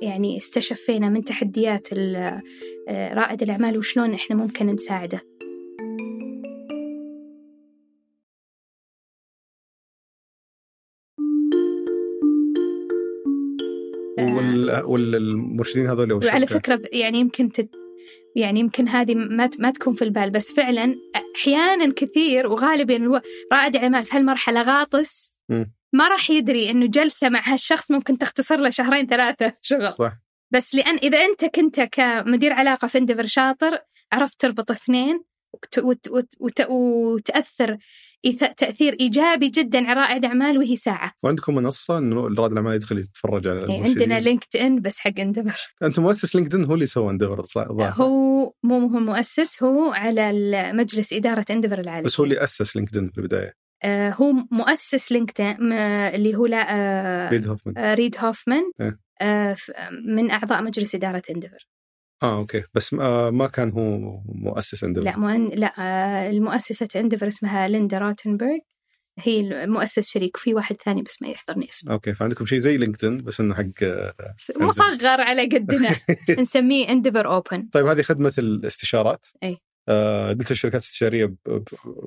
يعني 0.02 0.38
استشفينا 0.38 1.08
من 1.08 1.24
تحديات 1.24 1.88
آه، 1.92 2.42
رائد 2.88 3.42
الأعمال 3.42 3.78
وشلون 3.78 4.14
إحنا 4.14 4.36
ممكن 4.36 4.66
نساعده. 4.66 5.22
والمرشدين 14.84 15.86
هذول 15.86 16.12
وعلى 16.12 16.46
فكرة 16.46 16.82
يعني 16.92 17.18
يمكن 17.18 17.52
تت 17.52 17.70
يعني 18.36 18.60
يمكن 18.60 18.88
هذه 18.88 19.14
ما 19.14 19.50
ما 19.58 19.70
تكون 19.70 19.94
في 19.94 20.02
البال 20.02 20.30
بس 20.30 20.52
فعلا 20.52 20.94
أحيانا 21.36 21.92
كثير 21.96 22.46
وغالبا 22.46 23.20
رائد 23.52 23.76
الأعمال 23.76 24.04
في 24.04 24.16
هالمرحلة 24.16 24.62
غاطس. 24.62 25.32
ما 25.92 26.08
راح 26.08 26.30
يدري 26.30 26.70
إنه 26.70 26.86
جلسة 26.86 27.28
مع 27.28 27.42
هالشخص 27.44 27.90
ممكن 27.90 28.18
تختصر 28.18 28.56
له 28.56 28.70
شهرين 28.70 29.06
ثلاثة 29.06 29.52
شغل 29.62 29.92
صح 29.92 30.12
بس 30.50 30.74
لأن 30.74 30.96
إذا 30.96 31.18
أنت 31.18 31.44
كنت 31.44 31.80
كمدير 31.80 32.52
علاقة 32.52 32.88
في 32.88 32.98
اندفر 32.98 33.26
شاطر 33.26 33.78
عرفت 34.12 34.40
تربط 34.40 34.70
اثنين 34.70 35.24
وتأثر 36.68 37.78
تأثير 38.56 38.96
إيجابي 39.00 39.48
جدا 39.48 39.86
على 39.86 40.00
رائد 40.00 40.24
أعمال 40.24 40.58
وهي 40.58 40.76
ساعة. 40.76 41.12
وعندكم 41.22 41.54
منصة 41.54 41.98
إنه 41.98 42.16
رائد 42.22 42.52
الأعمال 42.52 42.74
يدخل 42.74 42.98
يتفرج 42.98 43.48
على 43.48 43.66
إيه 43.66 43.82
عندنا 43.82 44.20
LinkedIn 44.20 44.80
بس 44.80 44.98
حق 44.98 45.20
انديفر. 45.20 45.60
أنت 45.82 45.98
مؤسس 45.98 46.36
LinkedIn 46.36 46.64
هو 46.64 46.74
اللي 46.74 46.86
سوى 46.86 47.10
انديفر 47.10 47.44
صح؟ 47.44 47.66
هو 47.70 48.52
مو 48.62 48.78
هو 48.78 49.00
مؤسس 49.00 49.62
هو 49.62 49.92
على 49.92 50.32
مجلس 50.72 51.12
إدارة 51.12 51.44
انديفر 51.50 51.80
العالمي. 51.80 52.06
بس 52.06 52.20
هو 52.20 52.24
اللي 52.24 52.42
أسس 52.42 52.76
LinkedIn 52.76 53.10
في 53.10 53.18
البداية. 53.18 53.67
آه، 53.82 54.10
هو 54.10 54.32
مؤسس 54.50 55.12
LinkedIn 55.12 55.72
اللي 55.72 56.36
هو 56.36 56.46
لا 56.46 57.28
ريد 57.30 57.48
هوفمان. 57.48 57.78
آه، 57.78 57.94
ريد 57.94 58.16
هوفمان 58.18 58.62
إيه. 58.80 58.98
آه، 59.20 59.56
من 60.06 60.30
أعضاء 60.30 60.62
مجلس 60.62 60.94
إدارة 60.94 61.22
انديفر 61.30 61.68
آه 62.22 62.38
okay. 62.38 62.62
بس 62.74 62.94
ما 62.94 63.50
كان 63.52 63.70
هو 63.70 63.98
مؤسس 64.24 64.84
انديفر 64.84 65.04
لا 65.04 65.18
مؤن... 65.18 65.48
لا 65.48 66.30
المؤسسة 66.30 66.88
انديفر 66.96 67.28
اسمها 67.28 67.68
ليندا 67.68 67.98
روتنبرغ. 67.98 68.58
هي 69.18 69.66
مؤسس 69.66 70.08
شريك 70.10 70.36
وفي 70.36 70.54
واحد 70.54 70.76
ثاني 70.84 71.02
بس 71.02 71.22
ما 71.22 71.28
يحضرني 71.28 71.68
اسمه. 71.68 71.92
okay 71.92 72.14
فعندكم 72.14 72.46
شيء 72.46 72.58
زي 72.58 72.76
LinkedIn 72.76 73.22
بس 73.22 73.40
إنه 73.40 73.54
حق 73.54 73.64
مصغر 74.56 75.20
على 75.20 75.42
قدنا. 75.42 75.96
نسميه 76.42 76.88
انديفر 76.88 77.26
open 77.26 77.68
طيب 77.72 77.86
هذه 77.86 78.02
خدمة 78.02 78.32
الاستشارات. 78.38 79.26
إي. 79.42 79.48
آه، 79.48 79.56
قلت 79.88 80.50
الشركات 80.50 80.82
الاستشاريه 80.82 81.34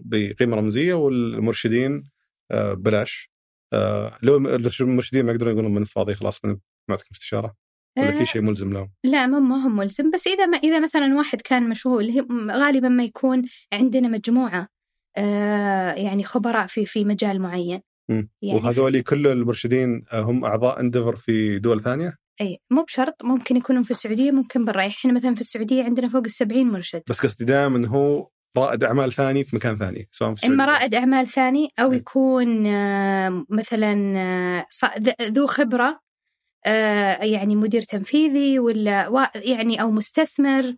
بقيمة 0.06 0.58
رمزية 0.58 0.94
والمرشدين 0.94 2.04
آه، 2.52 2.74
ببلاش 2.74 3.32
آه، 3.74 4.18
لو 4.24 4.38
المرشدين 4.82 5.26
ما 5.26 5.32
يقدرون 5.32 5.54
يقولون 5.54 5.74
من 5.74 5.84
فاضي 5.84 6.16
خلاص 6.16 6.46
ما 6.46 6.60
نعطيكم 6.90 7.10
استشاره 7.12 7.56
ولا 7.98 8.12
في 8.12 8.26
شيء 8.26 8.42
ملزم 8.42 8.74
لهم؟ 8.74 8.92
لا 9.04 9.28
ما 9.28 9.40
ما 9.40 9.64
هو 9.64 9.70
ملزم 9.70 10.12
بس 10.12 10.28
إذا 10.28 10.46
ما 10.46 10.58
إذا 10.58 10.80
مثلا 10.80 11.16
واحد 11.16 11.42
كان 11.42 11.70
مشغول 11.70 12.28
غالبا 12.52 12.90
ما 12.90 13.04
يكون 13.04 13.44
عندنا 13.74 14.08
مجموعة 14.08 14.68
يعني 15.98 16.24
خبراء 16.24 16.68
في 16.68 16.86
في 16.86 17.06
مجال 17.06 17.42
معين 17.42 17.82
يعني 18.10 18.30
وهذول 18.42 19.02
كل 19.02 19.28
المرشدين 19.28 20.06
هم 20.14 20.46
أعضاء 20.46 20.80
اندفر 20.80 21.16
في 21.16 21.60
دول 21.60 21.84
ثانية؟ 21.84 22.18
إي 22.42 22.60
مو 22.70 22.84
بشرط 22.84 23.24
ممكن 23.24 23.58
يكونون 23.58 23.84
في 23.84 23.92
السعودية 23.92 24.32
ممكن 24.32 24.66
برا. 24.66 24.88
إحنا 24.88 25.14
مثلا 25.14 25.36
في 25.36 25.42
السعودية 25.42 25.84
عندنا 25.84 26.10
فوق 26.10 26.24
السبعين 26.26 26.72
مرشد. 26.72 27.02
بس 27.10 27.22
قصدي 27.22 27.46
دائما 27.46 27.88
هو 27.88 28.28
رائد 28.58 28.84
أعمال 28.84 29.14
ثاني 29.14 29.44
في 29.44 29.56
مكان 29.56 29.78
ثاني 29.78 30.10
سواء 30.12 30.36
في. 30.36 30.48
إما 30.48 30.66
رائد 30.66 30.96
أعمال 30.96 31.28
ثاني 31.28 31.70
أو 31.80 31.94
يكون 31.94 32.66
آه، 32.66 33.46
مثلا 33.50 34.18
آه، 34.18 34.68
ذو 35.22 35.48
خبرة 35.48 36.00
آه، 36.66 37.24
يعني 37.24 37.56
مدير 37.56 37.82
تنفيذي 37.82 38.60
ولا 38.60 39.30
يعني 39.36 39.82
أو 39.82 39.92
مستثمر 39.92 40.76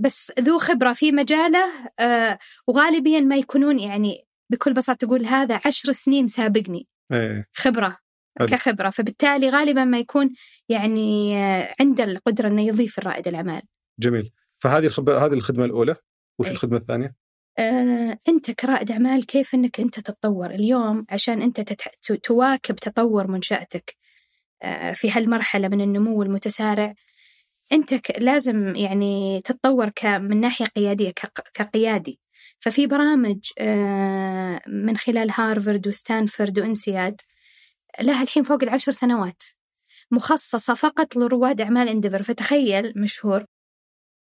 بس 0.00 0.32
ذو 0.40 0.58
خبرة 0.58 0.92
في 0.92 1.12
مجاله 1.12 1.66
وغالبيا 2.66 3.20
ما 3.20 3.36
يكونون 3.36 3.78
يعني 3.78 4.26
بكل 4.50 4.72
بساطة 4.72 5.06
تقول 5.06 5.26
هذا 5.26 5.60
عشر 5.66 5.92
سنين 5.92 6.28
سابقني. 6.28 6.88
أيه. 7.12 7.48
كخبرة 8.40 8.90
فبالتالي 8.90 9.50
غالبا 9.50 9.84
ما 9.84 9.98
يكون 9.98 10.30
يعني 10.68 11.36
عنده 11.80 12.04
القدرة 12.04 12.48
إنه 12.48 12.62
يضيف 12.62 12.98
الرائد 12.98 13.28
الأعمال. 13.28 13.62
جميل 14.00 14.32
فهذه 14.58 14.86
الخب... 14.86 15.08
هذه 15.08 15.32
الخدمة 15.32 15.64
الأولى 15.64 15.96
وش 16.38 16.46
أي. 16.46 16.52
الخدمة 16.52 16.76
الثانية؟ 16.76 17.14
آه، 17.58 18.18
أنت 18.28 18.50
كرائد 18.50 18.90
أعمال 18.90 19.26
كيف 19.26 19.54
أنك 19.54 19.80
أنت 19.80 20.00
تتطور 20.00 20.50
اليوم 20.50 21.06
عشان 21.10 21.42
أنت 21.42 21.60
تتح... 21.60 21.88
تواكب 22.22 22.76
تطور 22.76 23.26
منشأتك 23.26 23.96
آه، 24.62 24.92
في 24.92 25.10
هالمرحلة 25.10 25.68
من 25.68 25.80
النمو 25.80 26.22
المتسارع 26.22 26.94
أنت 27.72 27.94
ك... 27.94 28.18
لازم 28.18 28.76
يعني 28.76 29.40
تتطور 29.44 29.88
ك... 29.88 30.06
من 30.06 30.40
ناحية 30.40 30.66
قيادية 30.66 31.10
ك... 31.10 31.32
كقيادي 31.54 32.20
ففي 32.60 32.86
برامج 32.86 33.38
آه، 33.58 34.60
من 34.66 34.96
خلال 34.96 35.30
هارفارد 35.34 35.88
وستانفورد 35.88 36.58
وإنسياد 36.58 37.20
لها 38.00 38.22
الحين 38.22 38.42
فوق 38.42 38.62
العشر 38.62 38.92
سنوات. 38.92 39.42
مخصصة 40.10 40.74
فقط 40.74 41.16
لرواد 41.16 41.60
أعمال 41.60 41.88
انديفر 41.88 42.22
فتخيل 42.22 42.92
مشهور. 42.96 43.44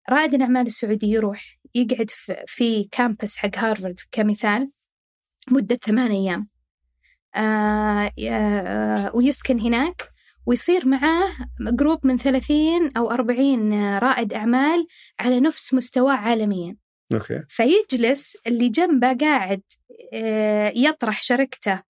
رائد 0.10 0.34
الأعمال 0.34 0.68
السعودي 0.68 1.08
يروح 1.08 1.58
يقعد 1.76 2.10
في- 2.48 2.88
campus 2.92 3.38
حق 3.38 3.58
هارفارد 3.58 4.00
كمثال 4.12 4.72
مدة 5.52 5.76
ثمان 5.76 6.12
أيام. 6.12 6.50
آه 7.36 8.12
آه 8.30 9.16
ويسكن 9.16 9.60
هناك 9.60 10.10
ويصير 10.46 10.88
معاه 10.88 11.30
group 11.60 12.08
من 12.08 12.18
ثلاثين 12.18 12.98
أو 12.98 13.12
أربعين 13.12 13.74
رائد 13.98 14.34
أعمال 14.34 14.88
على 15.20 15.40
نفس 15.40 15.74
مستواه 15.74 16.14
عالميا. 16.16 16.78
أوكي. 17.14 17.44
فيجلس 17.50 18.38
اللي 18.48 18.70
جنبه 18.70 19.14
قاعد 19.14 19.62
آه، 20.14 20.74
يطرح 20.76 21.22
شركته. 21.24 21.82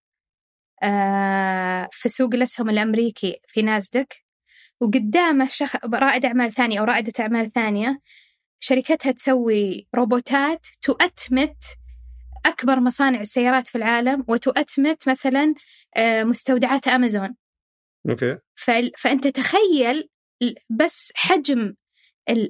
في 1.91 2.09
سوق 2.09 2.33
الأسهم 2.33 2.69
الأمريكي 2.69 3.39
في 3.47 3.61
ناسدك 3.61 4.25
وقدامه 4.81 5.47
شخ... 5.47 5.75
رائد 5.93 6.25
أعمال 6.25 6.53
ثاني 6.53 6.79
أو 6.79 6.83
رائدة 6.83 7.13
أعمال 7.19 7.51
ثانية 7.51 7.99
شركتها 8.59 9.11
تسوي 9.11 9.87
روبوتات 9.95 10.67
تؤتمت 10.81 11.57
أكبر 12.45 12.79
مصانع 12.79 13.19
السيارات 13.19 13.67
في 13.67 13.77
العالم 13.77 14.25
وتؤتمت 14.27 15.09
مثلا 15.09 15.53
آه، 15.97 16.23
مستودعات 16.23 16.87
أمازون. 16.87 17.35
أوكي. 18.09 18.37
ف- 18.55 18.89
فأنت 18.97 19.27
تخيل 19.27 20.09
بس 20.69 21.11
حجم 21.15 21.73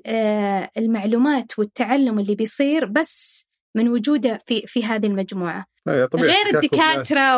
آه، 0.06 0.70
المعلومات 0.78 1.60
والتعلم 1.60 2.20
اللي 2.20 2.36
بيصير 2.36 2.86
بس 2.86 3.46
من 3.76 3.90
وجوده 3.90 4.40
في 4.48 4.62
في 4.68 4.86
هذه 4.86 5.06
طبيعي 6.06 6.28
غير 6.34 6.44
بالناس. 6.44 6.62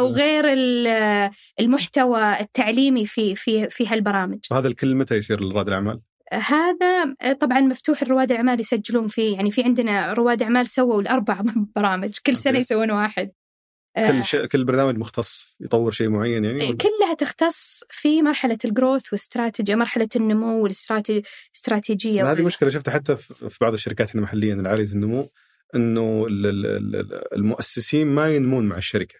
وغير 0.03 0.53
ال- 0.53 1.31
المحتوى 1.59 2.39
التعليمي 2.39 3.05
في 3.05 3.35
في 3.35 3.69
في 3.69 3.87
هالبرامج 3.87 4.39
وهذا 4.51 4.67
الكل 4.67 4.95
متى 4.95 5.15
يصير 5.15 5.43
لرائد 5.43 5.67
الأعمال؟ 5.67 6.01
هذا 6.33 7.13
طبعا 7.33 7.59
مفتوح 7.59 8.01
الرواد 8.01 8.31
الأعمال 8.31 8.59
يسجلون 8.59 9.07
فيه 9.07 9.35
يعني 9.35 9.51
في 9.51 9.63
عندنا 9.63 10.13
رواد 10.13 10.41
أعمال 10.41 10.67
سووا 10.69 11.01
الأربع 11.01 11.41
برامج 11.75 12.17
كل 12.25 12.35
سنة. 12.37 12.59
يسوون 12.59 12.91
واحد 12.91 13.31
آه، 13.97 14.11
كل 14.11 14.25
شيء 14.25 14.45
كل 14.45 14.63
برنامج 14.63 14.97
مختص 14.97 15.55
يطور 15.59 15.91
شيء 15.91 16.09
معين 16.09 16.45
يعني 16.45 16.57
ولا؟ 16.67 16.77
كلها 16.77 17.13
تختص 17.17 17.83
في 17.89 18.21
مرحلة 18.21 18.57
الجروث 18.65 19.13
واستراتيجي 19.13 19.75
مرحلة 19.75 20.07
النمو 20.15 20.63
والاستراتيجيه 20.63 22.31
هذه 22.31 22.41
مشكلة 22.41 22.69
شفتها 22.69 22.91
حتى 22.93 23.15
في 23.15 23.49
في 23.49 23.57
بعض 23.61 23.73
الشركات 23.73 24.15
هنا 24.15 24.23
محليا 24.23 24.53
العالية 24.53 24.85
النمو 24.91 25.29
إنه 25.75 26.25
ال- 26.27 26.45
ال- 26.45 26.95
ال- 26.95 27.33
المؤسسين 27.35 28.07
ما 28.07 28.35
ينمون 28.35 28.65
مع 28.65 28.77
الشركة 28.77 29.15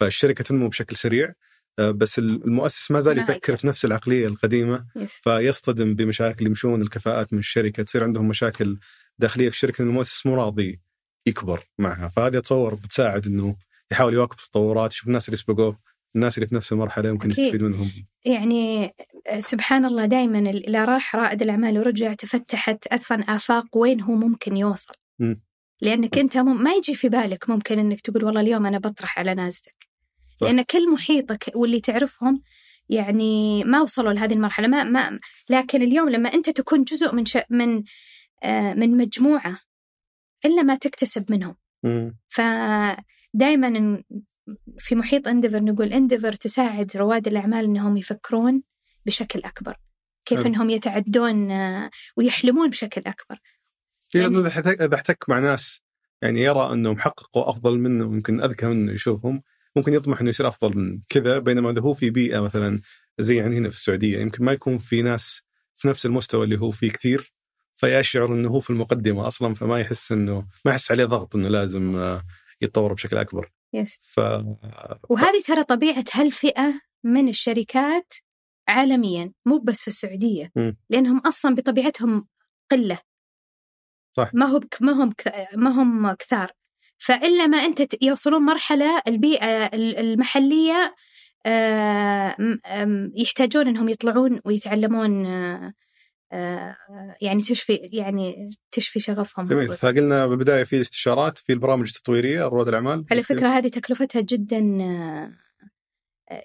فالشركة 0.00 0.44
تنمو 0.44 0.68
بشكل 0.68 0.96
سريع 0.96 1.32
آه، 1.78 1.90
بس 1.90 2.18
المؤسس 2.18 2.90
ما 2.90 3.00
زال 3.00 3.18
يفكر. 3.18 3.56
في 3.56 3.66
نفس 3.66 3.84
العقلية 3.84 4.26
القديمة 4.26 4.86
يس. 4.96 5.12
فيصطدم 5.12 5.94
بمشاكل 5.94 6.46
يمشون 6.46 6.82
الكفاءات 6.82 7.32
من 7.32 7.38
الشركة 7.38 7.82
تصير 7.82 8.04
عندهم 8.04 8.28
مشاكل 8.28 8.78
داخلية 9.18 9.48
في 9.48 9.54
الشركة 9.54 9.82
المؤسس 9.82 10.26
مو 10.26 10.34
راضي 10.34 10.80
يكبر 11.26 11.64
معها 11.78 12.08
فهذه 12.08 12.38
اتصور 12.38 12.74
بتساعد 12.74 13.26
إنه 13.26 13.56
يحاول 13.92 14.14
يواكب 14.14 14.32
التطورات 14.38 14.92
يشوف 14.92 15.06
الناس 15.08 15.28
اللي 15.28 15.36
سبقوه 15.36 15.78
الناس 16.16 16.38
اللي 16.38 16.46
في 16.46 16.54
نفس 16.54 16.72
المرحلة 16.72 17.08
يمكن. 17.08 17.30
يستفيد 17.30 17.64
منهم 17.64 17.90
يعني 18.24 18.94
سبحان 19.38 19.84
الله 19.84 20.04
دائما 20.06 20.38
اللي 20.38 20.84
راح 20.84 21.16
رائد 21.16 21.42
الأعمال 21.42 21.78
ورجع 21.78 22.12
تفتحت 22.14 22.86
أصلا 22.86 23.18
آفاق 23.28 23.76
وين 23.76 24.00
هو 24.00 24.14
ممكن 24.14 24.56
يوصل 24.56 24.94
مم. 25.18 25.42
لأنك 25.82 26.18
أنت 26.18 26.36
مم 26.36 26.62
ما 26.62 26.72
يجي 26.72 26.94
في 26.94 27.08
بالك 27.08 27.50
ممكن 27.50 27.78
إنك 27.78 28.00
تقول 28.00 28.24
والله 28.24 28.40
اليوم 28.40 28.66
أنا 28.66 28.78
بطرح 28.78 29.18
على 29.18 29.34
نازدك 29.34 29.88
صح. 30.36 30.46
لأن 30.46 30.62
كل 30.62 30.90
محيطك 30.90 31.52
واللي 31.54 31.80
تعرفهم 31.80 32.42
يعني 32.88 33.64
ما 33.64 33.80
وصلوا 33.80 34.12
لهذه 34.12 34.32
المرحلة 34.32 34.68
ما 34.68 34.84
ما 34.84 35.20
لكن 35.50 35.82
اليوم 35.82 36.08
لما 36.08 36.34
أنت 36.34 36.50
تكون 36.50 36.82
جزء 36.82 37.14
من 37.14 37.24
ش... 37.24 37.38
من 37.50 37.82
آه 38.42 38.74
من 38.74 38.96
مجموعة 38.96 39.58
إلا 40.44 40.62
ما 40.62 40.74
تكتسب 40.74 41.32
منهم. 41.32 41.56
فدائما 42.28 44.02
في 44.78 44.94
محيط 44.94 45.28
انديفر 45.28 45.62
نقول 45.62 45.92
انديفر 45.92 46.32
تساعد 46.32 46.96
رواد 46.96 47.26
الأعمال 47.26 47.64
إنهم 47.64 47.96
يفكرون 47.96 48.62
بشكل 49.06 49.40
أكبر 49.44 49.76
كيف. 50.24 50.46
إنهم 50.46 50.70
يتعدون 50.70 51.50
آه، 51.50 51.90
ويحلمون 52.16 52.70
بشكل 52.70 53.00
أكبر 53.06 53.38
إيه، 54.14 54.22
يعني- 54.22 54.38
اذا 54.84 54.94
احتك 54.94 55.28
مع 55.28 55.38
ناس 55.38 55.80
يعني 56.22 56.40
يرى 56.42 56.72
أنهم 56.72 56.98
حققوا 56.98 57.50
أفضل 57.50 57.78
منه 57.78 58.04
ويمكن 58.04 58.40
أذكى 58.42 58.66
منه 58.66 58.92
يشوفهم. 58.92 59.42
ممكن 59.76 59.92
يطمح 59.94 60.20
إنه 60.20 60.28
يصير 60.30 60.48
أفضل 60.48 60.76
من 60.78 61.00
كذا 61.08 61.38
بينما 61.38 61.70
إذا 61.70 61.80
هو 61.80 61.94
في 61.94 62.10
بيئة 62.10 62.40
مثلا 62.40 62.80
زي 63.18 63.36
يعني 63.36 63.56
هنا 63.58 63.68
في 63.68 63.74
السعودية 63.74 64.18
يمكن 64.18 64.44
ما 64.44 64.52
يكون 64.52 64.78
في 64.78 65.02
ناس 65.02 65.42
في 65.74 65.88
نفس 65.88 66.06
المستوى 66.06 66.44
اللي 66.44 66.60
هو 66.60 66.70
فيه 66.70 66.90
كثير 66.90 67.32
فيشعر 67.74 68.34
إنه 68.34 68.48
هو 68.48 68.60
في 68.60 68.70
المقدمة 68.70 69.26
أصلا 69.28 69.54
فما 69.54 69.80
يحس 69.80 70.12
انه 70.12 70.46
ما 70.64 70.70
يحس 70.70 70.90
عليه 70.90 71.04
ضغط 71.04 71.36
إنه 71.36 71.48
لازم 71.48 71.96
آه، 71.96 72.22
يتطور 72.60 72.92
بشكل 72.92 73.16
أكبر. 73.16 73.50
يس. 73.74 73.98
ف 74.02 74.18
وهذه 75.10 75.42
ترى 75.46 75.64
طبيعة 75.64 76.04
هالفئة 76.14 76.80
من 77.04 77.28
الشركات 77.28 78.14
عالميا 78.68 79.32
مو 79.46 79.58
بس 79.58 79.80
في 79.80 79.88
السعودية 79.88 80.52
مم. 80.56 80.76
لأنهم 80.90 81.18
أصلا 81.26 81.54
بطبيعتهم 81.54 82.26
قلة. 82.70 82.98
صح. 84.12 84.30
ما 84.34 84.46
هو 84.46 84.60
ما 84.80 84.92
هم 84.92 85.12
ما 85.54 85.70
هم 85.82 86.12
كثار. 86.12 86.50
فإلا 86.98 87.46
ما 87.46 87.58
أنت 87.58 88.02
يوصلون 88.02 88.42
مرحلة 88.42 89.02
البيئة 89.08 89.66
ال- 89.66 89.96
المحلية 89.98 90.94
آه، 91.46 92.36
يحتاجون 93.16 93.68
إنهم 93.68 93.88
يطلعون 93.88 94.40
ويتعلمون 94.44 95.26
آه، 95.26 95.74
آه، 96.32 96.76
يعني 97.20 97.42
تشفي 97.42 97.72
يعني 97.92 98.48
تشفي 98.70 99.00
شغفهم. 99.00 99.48
جميل. 99.48 99.76
فقلنا 99.76 100.26
بالبداية 100.26 100.64
في 100.64 100.80
استشارات 100.80 101.38
في 101.38 101.52
البرامج 101.52 101.88
التطويرية 101.96 102.44
رواد 102.44 102.68
الأعمال. 102.68 103.04
على 103.10 103.22
فكرة 103.22 103.48
هذه 103.48 103.68
تكلفتها 103.68 104.20
جدا 104.20 104.60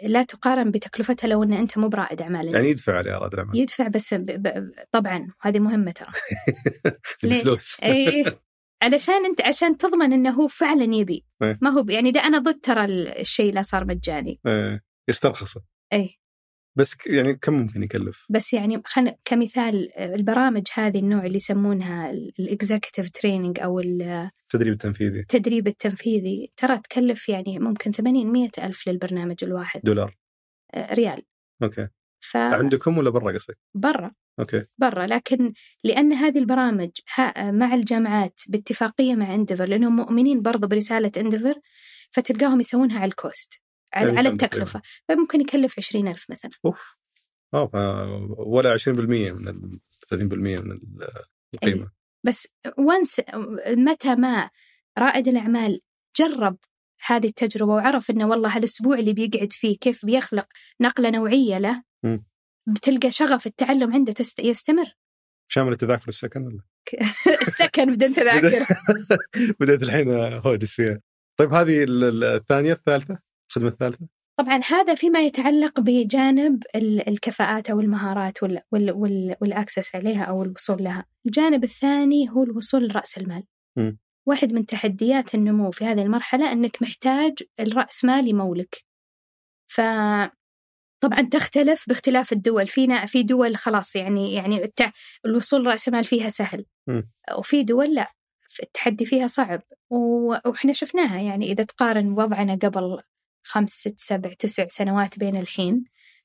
لا 0.03 0.23
تقارن 0.23 0.71
بتكلفتها 0.71 1.27
لو 1.27 1.43
إن 1.43 1.53
أنت 1.53 1.77
مو 1.77 1.87
برائد 1.87 2.21
اعمال 2.21 2.55
يعني 2.55 2.69
يدفع 2.69 2.97
عليه 2.97 3.11
رواد 3.11 3.33
الأعمال. 3.33 3.57
يدفع 3.57 3.87
بس 3.87 4.13
ب... 4.13 4.25
ب... 4.25 4.71
طبعا 4.91 5.27
هذه 5.41 5.59
مهمة 5.59 5.91
ترى. 5.91 6.11
ليش؟ 7.23 7.33
الفلوس 7.33 7.77
اي 7.83 8.25
علشان 8.81 9.25
أنت 9.25 9.41
عشان 9.41 9.77
تضمن 9.77 10.13
إنه 10.13 10.29
هو 10.29 10.47
فعلا 10.47 10.95
يبي. 10.95 11.25
إيه. 11.43 11.59
ما 11.61 11.69
هو 11.69 11.83
ب... 11.83 11.89
يعني 11.89 12.11
ده 12.11 12.19
أنا 12.19 12.37
ضد 12.37 12.59
ترى 12.59 12.85
الشيء 13.21 13.53
لا 13.53 13.61
صار 13.61 13.85
مجاني. 13.85 14.39
آه، 14.45 14.81
يسترخصه. 15.09 15.61
اي 15.93 16.19
بس 16.77 16.97
يعني 17.07 17.33
كم 17.33 17.53
ممكن 17.53 17.83
يكلف؟ 17.83 18.25
بس 18.29 18.53
يعني 18.53 18.81
خلينا 18.85 19.15
كمثال 19.25 19.97
البرامج 19.99 20.63
هذه 20.73 20.99
النوع 20.99 21.25
اللي 21.25 21.37
يسمونها 21.37 22.11
ال 22.11 22.21
executive 22.21 23.09
training 23.09 23.59
أو 23.59 23.79
التدريب 23.79 24.73
التنفيذي. 24.73 25.19
التدريب 25.19 25.67
التنفيذي 25.67 26.51
ترى 26.57 26.77
تكلف 26.77 27.29
يعني 27.29 27.59
ممكن 27.59 27.91
80 27.91 28.31
100 28.31 28.49
ألف 28.57 28.87
للبرنامج 28.87 29.35
الواحد. 29.43 29.81
دولار. 29.83 30.17
آه، 30.73 30.93
ريال. 30.93 31.21
أوكي. 31.63 31.87
فبرا 32.19 32.55
عندكم 32.55 32.97
ولا 32.97 33.09
برا 33.09 33.31
قصدك؟ 33.33 33.57
أوكي. 34.39 34.65
برا. 34.77 35.07
لكن 35.07 35.53
لأن 35.83 36.13
هذه 36.13 36.37
البرامج 36.37 36.89
مع 37.37 37.73
الجامعات 37.73 38.41
باتفاقية 38.47 39.15
مع 39.15 39.35
انديفر 39.35 39.65
لأنهم 39.65 39.95
مؤمنين 39.95 40.41
برضو 40.41 40.67
برسالة 40.67 41.11
انديفر 41.17 41.55
فتلقاهم 42.11 42.59
يسوونها 42.59 42.99
على 42.99 43.09
ال 43.09 43.19
cost. 43.19 43.66
على, 43.93 44.17
على 44.17 44.29
التكلفة. 44.29 44.81
فممكن 45.07 45.41
يكلف 45.41 45.73
عشرين 45.77 46.07
ألف 46.07 46.25
مثلا. 46.31 46.51
أوف. 46.65 46.95
آه 47.53 47.67
ف- 47.67 48.37
ولا 48.47 48.73
20% 48.73 48.89
من 49.31 49.47
ال 49.47 49.79
30% 50.09 50.59
من 50.61 50.71
ال- 50.71 51.07
القيمة. 51.53 51.91
بس 52.25 52.47
once 52.77 53.21
متى 53.67 54.15
ما 54.15 54.49
رائد 54.99 55.27
الأعمال 55.27 55.81
جرب 56.19 56.57
هذه 57.05 57.27
التجربة 57.27 57.71
وعرف 57.71 58.09
أنه 58.11 58.27
والله 58.29 58.55
هالأسبوع 58.55 58.99
اللي 58.99 59.13
بيقعد 59.13 59.53
فيه 59.53 59.77
كيف 59.77 60.05
بيخلق 60.05 60.47
نقلة 60.81 61.09
نوعية 61.09 61.57
له 61.57 61.83
مم. 62.03 62.25
بتلقى 62.67 63.11
شغف 63.11 63.47
التعلم 63.47 63.93
عنده 63.93 64.11
تست... 64.13 64.39
يستمر. 64.39 64.85
شامل 65.51 65.71
التذاكر 65.71 66.03
والسكن 66.05 66.41
ولا؟ 66.45 66.59
السكن 67.47 67.93
بدون 67.93 68.13
تذاكر. 68.19 68.65
بديت 69.59 69.83
الحين 69.83 70.09
هوجس 70.45 70.73
فيها. 70.73 71.01
طيب 71.37 71.53
هذه 71.53 71.83
ال- 71.83 72.03
ال- 72.03 72.23
الثانية 72.23 72.73
الثالثة؟ 72.73 73.19
الخدمة 73.49 73.69
الثالثة؟ 73.69 74.07
طبعا 74.39 74.61
هذا 74.69 74.95
فيما 74.95 75.19
يتعلق 75.19 75.79
بجانب 75.79 76.63
ال- 76.75 77.09
الكفاءات 77.09 77.69
أو 77.69 77.79
المهارات 77.79 78.43
وال 78.43 78.61
وال 78.71 78.91
وال 78.91 79.35
والأكسس 79.41 79.95
عليها 79.95 80.23
أو 80.23 80.43
الوصول 80.43 80.83
لها. 80.83 81.05
الجانب 81.25 81.63
الثاني 81.63 82.29
هو 82.29 82.43
الوصول 82.43 82.87
لرأس 82.87 83.17
المال. 83.17 83.43
واحد 84.27 84.53
من 84.53 84.65
تحديات 84.65 85.35
النمو 85.35 85.71
في 85.71 85.85
هذه 85.85 86.01
المرحلة 86.01 86.51
أنك 86.51 86.81
محتاج 86.81 87.33
الرأس 87.59 88.05
مال 88.05 88.27
يمولك. 88.27 88.83
ف 89.67 89.81
طبعا 91.03 91.21
تختلف 91.31 91.83
باختلاف 91.87 92.31
الدول. 92.33 92.67
فينا 92.67 93.05
في 93.05 93.23
دول 93.23 93.55
خلاص 93.57 93.95
يعني 93.95 94.33
يعني 94.33 94.71
الوصول 95.25 95.67
رأس 95.67 95.89
مال 95.89 96.05
فيها 96.05 96.29
سهل. 96.29 96.65
م. 96.87 97.01
وفي 97.37 97.63
دول 97.63 97.95
لا. 97.95 98.11
التحدي 98.63 99.05
فيها 99.05 99.27
صعب. 99.27 99.61
وإحنا 99.89 100.73
شفناها 100.73 101.21
يعني 101.21 101.51
إذا 101.51 101.63
تقارن 101.63 102.11
وضعنا 102.11 102.55
قبل 102.55 103.01
خمس 103.47 103.69
ست 103.69 103.95
سبع 103.97 104.33
تسع 104.39 104.67
سنوات 104.69 105.19
بين 105.19 105.35
الحين. 105.35 105.83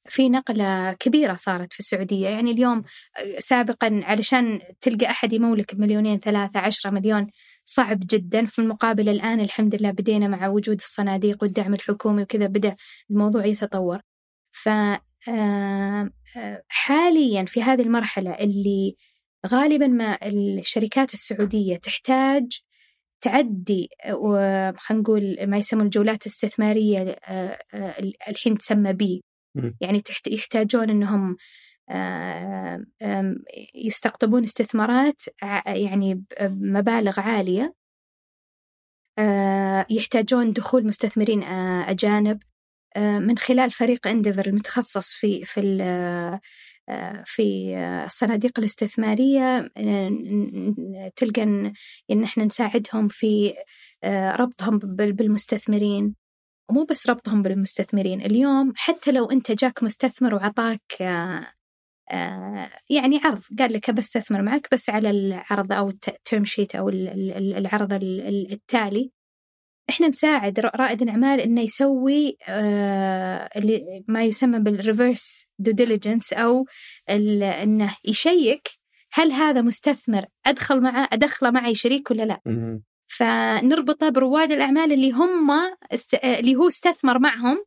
في 0.09 0.29
نقلة 0.29 0.93
كبيرة 0.93 1.35
صارت 1.35 1.73
في 1.73 1.81
السعودية. 1.81 2.29
يعني 2.29 2.51
اليوم 2.51 2.83
سابقا 3.39 4.01
علشان 4.05 4.61
تلقى 4.81 5.07
أحد 5.07 5.33
يمولك 5.33 5.75
بمليونين 5.75 6.19
ثلاثة 6.19 6.61
عشرة 6.61 6.91
مليون 6.91 7.27
صعب 7.65 8.01
جدا. 8.11 8.47
في 8.47 8.59
المقابل 8.59 9.09
الآن 9.09 9.41
الحمد 9.41 9.75
لله 9.75 9.91
بدينا 9.91 10.29
مع 10.29 10.49
وجود 10.49 10.77
الصناديق 10.77 11.43
والدعم 11.43 11.75
الحكومي 11.75 12.23
وكذا 12.23 12.47
بدأ 12.47 12.77
الموضوع 13.11 13.47
يتطور. 13.47 14.01
ف 14.53 14.69
حاليا 16.69 17.45
في 17.45 17.63
هذه 17.63 17.83
المرحلة 17.83 18.31
اللي 18.31 18.97
غالبا 19.47 19.87
ما 19.87 20.19
الشركات 20.27 21.15
السعودية 21.15 21.77
تحتاج 21.77 22.63
تعدي 23.23 23.89
خلينا 24.77 25.03
نقول 25.03 25.37
ما 25.47 25.57
يسمون 25.57 25.85
الجولات 25.85 26.27
الاستثمارية 26.27 27.19
الحين 28.29 28.59
تسمى 28.59 28.93
بي. 28.93 29.25
يعني 29.81 30.03
يحتاجون 30.27 30.91
إنهم 30.91 31.37
يستقطبون 33.75 34.45
استثمارات 34.45 35.23
يعني 35.67 36.25
بمبالغ 36.41 37.21
عالية. 37.21 37.75
يحتاجون 39.91 40.53
دخول 40.53 40.87
مستثمرين 40.87 41.43
أجانب. 41.43 42.43
من 42.97 43.39
خلال 43.39 43.71
فريق 43.71 44.07
انديفر 44.07 44.47
المتخصص 44.47 45.13
في 45.13 45.45
في 45.45 45.61
في 47.27 47.77
الصناديق 48.07 48.59
الاستثمارية 48.59 49.61
تلقى 51.17 51.43
إن 52.11 52.23
إحنا 52.25 52.45
نساعدهم 52.45 53.09
في 53.09 53.55
ربطهم 54.41 54.79
بالمستثمرين. 54.95 56.15
ومو 56.71 56.85
بس 56.85 57.07
ربطهم 57.07 57.43
بالمستثمرين 57.43 58.21
اليوم 58.21 58.73
حتى 58.77 59.13
لو 59.13 59.25
أنت 59.31 59.53
جاك 59.53 59.83
مستثمر 59.83 60.35
وعطاك 60.35 60.83
يعني 62.91 63.21
عرض 63.25 63.43
قال 63.59 63.73
لك 63.73 63.91
بستثمر 63.91 64.43
معك 64.43 64.69
بس 64.73 64.91
على 64.91 65.11
العرض 65.11 65.73
أو 65.73 65.89
ال 65.89 66.00
term 66.00 66.45
sheet 66.45 66.75
أو 66.75 66.89
العرض 66.89 67.93
التالي. 68.03 69.11
إحنا 69.93 70.09
نساعد 70.09 70.61
رائد 70.61 71.03
الأعمال 71.03 71.41
إنه 71.41 71.61
يسوي 71.61 72.37
آه 72.49 73.51
اللي 73.57 74.05
ما 74.09 74.25
يسمى 74.25 74.59
بال 74.59 74.78
reverse 74.78 75.47
due 75.59 75.71
diligence 75.71 76.33
أو 76.33 76.67
إنه 77.11 77.97
يشيك 78.05 78.69
هل 79.13 79.33
هذا 79.33 79.63
مستثمر 79.63 80.27
أدخل 80.47 80.81
معه 80.81 81.09
أدخله 81.13 81.51
معي 81.51 81.75
شريك 81.75 82.11
ولا 82.11 82.23
لا؟ 82.23 82.41
فنربطه 83.07 84.09
برواد 84.09 84.53
الأعمال 84.53 84.93
اللي 84.93 85.11
هم 85.13 85.51
است... 85.93 86.15
اللي 86.15 86.55
هو 86.55 86.69
استثمر 86.69 87.19
معهم 87.19 87.65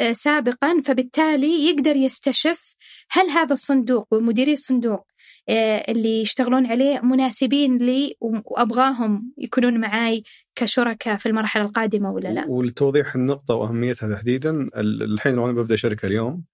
آه، 0.00 0.12
سابقا 0.12 0.82
فبالتالي 0.84 1.66
يقدر 1.68 1.96
يستشف 1.96 2.74
هل 3.10 3.30
هذا 3.30 3.54
الصندوق 3.54 4.14
ومديري 4.14 4.52
الصندوق 4.52 5.06
آه، 5.48 5.84
اللي 5.88 6.22
يشتغلون 6.22 6.66
عليه 6.66 7.00
مناسبين 7.00 7.78
لي 7.78 8.16
وأبغاهم 8.20 9.32
يكونون 9.38 9.80
معاي 9.80 10.22
كشركاء 10.56 11.16
في 11.16 11.26
المرحلة 11.26 11.64
القادمة 11.64 12.12
ولا 12.12 12.28
لا؟ 12.28 12.44
ولتوضيح 12.48 13.14
النقطة 13.14 13.54
وأهميتها 13.54 14.14
تحديدا 14.14 14.68
الحين 14.76 15.34
لو 15.34 15.44
أنا 15.44 15.52
ببدأ 15.52 15.76
شركه 15.76 16.06
اليوم 16.06 16.44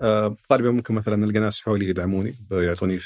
آه، 0.00 0.36
غالبا 0.52 0.70
ممكن 0.70 0.94
مثلا 0.94 1.16
نلقى 1.16 1.38
ناس 1.38 1.60
حولي 1.60 1.88
يدعموني 1.88 2.34
يعطوني 2.50 2.98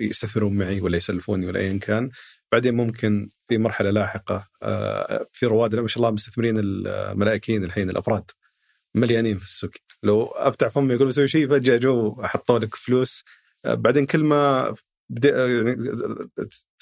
يستثمرون 0.00 0.58
معي 0.58 0.80
ولا 0.80 0.96
يسلفوني 0.96 1.46
ولا 1.46 1.60
ايا 1.60 1.78
كان. 1.78 2.10
بعدين 2.52 2.74
ممكن 2.74 3.30
في 3.48 3.58
مرحلة 3.58 3.90
لاحقة 3.90 4.48
في 5.32 5.46
رواد 5.46 5.74
ما 5.74 5.88
شاء 5.88 5.98
الله 5.98 6.10
مستثمرين 6.10 6.54
الملائكيين 6.58 7.64
الحين 7.64 7.90
الأفراد 7.90 8.30
مليانين 8.94 9.38
في 9.38 9.44
السوق. 9.44 9.70
لو 10.02 10.22
أفتح 10.22 10.68
فمي 10.68 10.94
أقول 10.94 11.08
بسوي 11.08 11.28
شيء 11.28 11.48
فجأة 11.48 11.76
جو 11.76 12.22
حطوا 12.22 12.58
لك 12.58 12.74
فلوس. 12.74 13.24
آه، 13.64 13.74
بعدين 13.74 14.06
كل 14.06 14.24
ما 14.24 14.74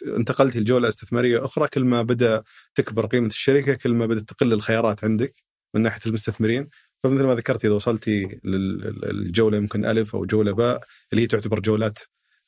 انتقلت 0.07 0.57
لجولة 0.57 0.89
استثمارية 0.89 1.45
أخرى 1.45 1.69
كل 1.69 1.85
ما 1.85 2.03
بدأ 2.03 2.43
تكبر 2.75 3.07
قيمة 3.07 3.27
الشركة 3.27 3.75
كل 3.75 3.95
ما 3.95 4.07
بدأت 4.07 4.23
تقل 4.23 4.53
الخيارات 4.53 5.05
عندك 5.05 5.33
من 5.75 5.83
ناحية 5.83 6.01
المستثمرين. 6.07 6.69
فمثل 7.03 7.25
ما 7.25 7.35
ذكرت 7.35 7.65
إذا 7.65 7.75
وصلتي 7.75 8.41
للجولة 8.45 9.57
يمكن 9.57 9.85
ألف 9.85 10.15
أو 10.15 10.25
جولة 10.25 10.53
باء 10.53 10.81
اللي 11.13 11.23
هي 11.23 11.27
تعتبر 11.27 11.61
جولات 11.61 11.99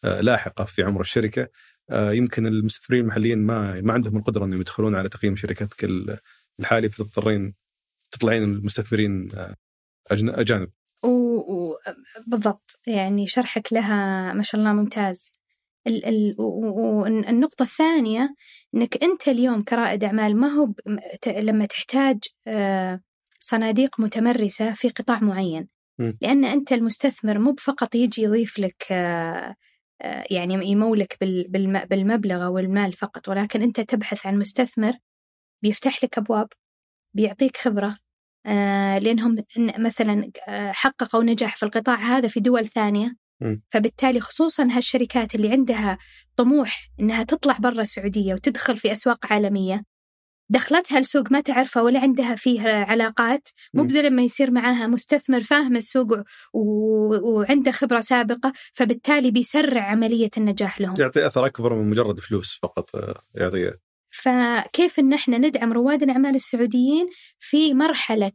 آه، 0.04 0.20
لاحقة 0.20 0.64
في 0.64 0.82
عمر 0.82 1.00
الشركة 1.00 1.48
آه، 1.90 2.12
يمكن 2.12 2.46
المستثمرين 2.46 3.04
المحليين 3.04 3.38
ما 3.46 3.80
ما 3.80 3.92
عندهم 3.92 4.16
القدرة 4.16 4.44
إنهم 4.44 4.60
يدخلون 4.60 4.94
على 4.94 5.08
تقييم 5.08 5.36
شركتك 5.36 5.88
الحالي 6.60 6.90
فتضطرين 6.90 7.54
تطلعين 8.10 8.42
المستثمرين 8.42 9.28
آه، 9.34 9.56
أجانب. 10.12 10.70
و... 11.04 11.74
بالضبط. 12.26 12.78
يعني 12.86 13.26
شرحك 13.26 13.72
لها 13.72 14.32
ما 14.32 14.42
شاء 14.42 14.60
الله 14.60 14.72
ممتاز. 14.72 15.39
ال... 15.86 16.04
ال... 16.04 16.34
والنقطة 16.38 17.62
الثانية 17.62 18.34
إنك 18.74 19.04
أنت 19.04 19.28
اليوم 19.28 19.62
كرائد 19.62 20.04
أعمال 20.04 20.36
ما 20.36 20.48
هو. 20.48 20.72
لما 21.26 21.66
تحتاج 21.66 22.18
آه، 22.46 23.00
صناديق 23.40 24.00
متمرسة 24.00 24.72
في 24.72 24.88
قطاع 24.88 25.20
معين 25.20 25.68
م. 25.98 26.12
لأن 26.22 26.44
أنت 26.44 26.72
المستثمر 26.72 27.38
مو 27.38 27.54
فقط 27.58 27.94
يجي 27.94 28.22
يضيف 28.22 28.58
لك 28.58 28.86
آه، 28.92 29.56
يعني 30.30 30.70
يمولك 30.70 31.16
بالمبلغ 31.90 32.46
أو 32.46 32.58
المال 32.58 32.92
فقط 32.92 33.28
ولكن 33.28 33.62
أنت 33.62 33.80
تبحث 33.80 34.26
عن 34.26 34.38
مستثمر 34.38 34.92
بيفتح 35.62 36.04
لك 36.04 36.18
أبواب 36.18 36.48
بيعطيك 37.14 37.56
خبرة 37.56 37.96
آه 38.46 38.98
لأنهم 38.98 39.36
مثلا 39.58 40.30
آه، 40.48 40.72
حققوا 40.72 41.24
نجاح 41.24 41.56
في 41.56 41.62
القطاع 41.62 41.94
هذا 41.96 42.28
في 42.28 42.40
دول 42.40 42.68
ثانية 42.68 43.16
فبالتالي 43.70 44.20
خصوصا 44.20 44.68
هالشركات 44.70 45.34
اللي 45.34 45.52
عندها 45.52 45.98
طموح 46.36 46.90
إنها 47.00 47.22
تطلع 47.22 47.56
برا 47.58 47.82
السعودية 47.82 48.34
وتدخل 48.34 48.78
في 48.78 48.92
أسواق 48.92 49.32
عالمية 49.32 49.84
دخلتها 50.50 50.98
السوق 50.98 51.32
ما 51.32 51.40
تعرفه 51.40 51.82
ولا 51.82 52.00
عندها 52.00 52.34
فيه 52.34 52.68
علاقات 52.68 53.48
مو 53.74 53.84
لما 53.84 54.22
يصير 54.22 54.50
معاها 54.50 54.86
مستثمر 54.86 55.40
فاهم 55.40 55.76
السوق 55.76 56.12
و... 56.52 56.62
وعنده 57.32 57.70
خبرة 57.70 58.00
سابقة 58.00 58.52
فبالتالي 58.72 59.30
بيسرع 59.30 59.82
عملية 59.82 60.30
النجاح 60.36 60.80
لهم. 60.80 60.94
يعطي 60.98 61.26
أثر 61.26 61.46
أكبر 61.46 61.74
من 61.74 61.90
مجرد 61.90 62.20
فلوس 62.20 62.58
فقط 62.62 62.96
آه، 62.96 63.20
يعطي 63.34 63.72
فكيف 64.10 64.98
إن 64.98 65.12
إحنا 65.12 65.38
ندعم 65.38 65.72
رواد 65.72 66.02
الأعمال 66.02 66.36
السعوديين 66.36 67.08
في 67.38 67.74
مرحلة 67.74 68.32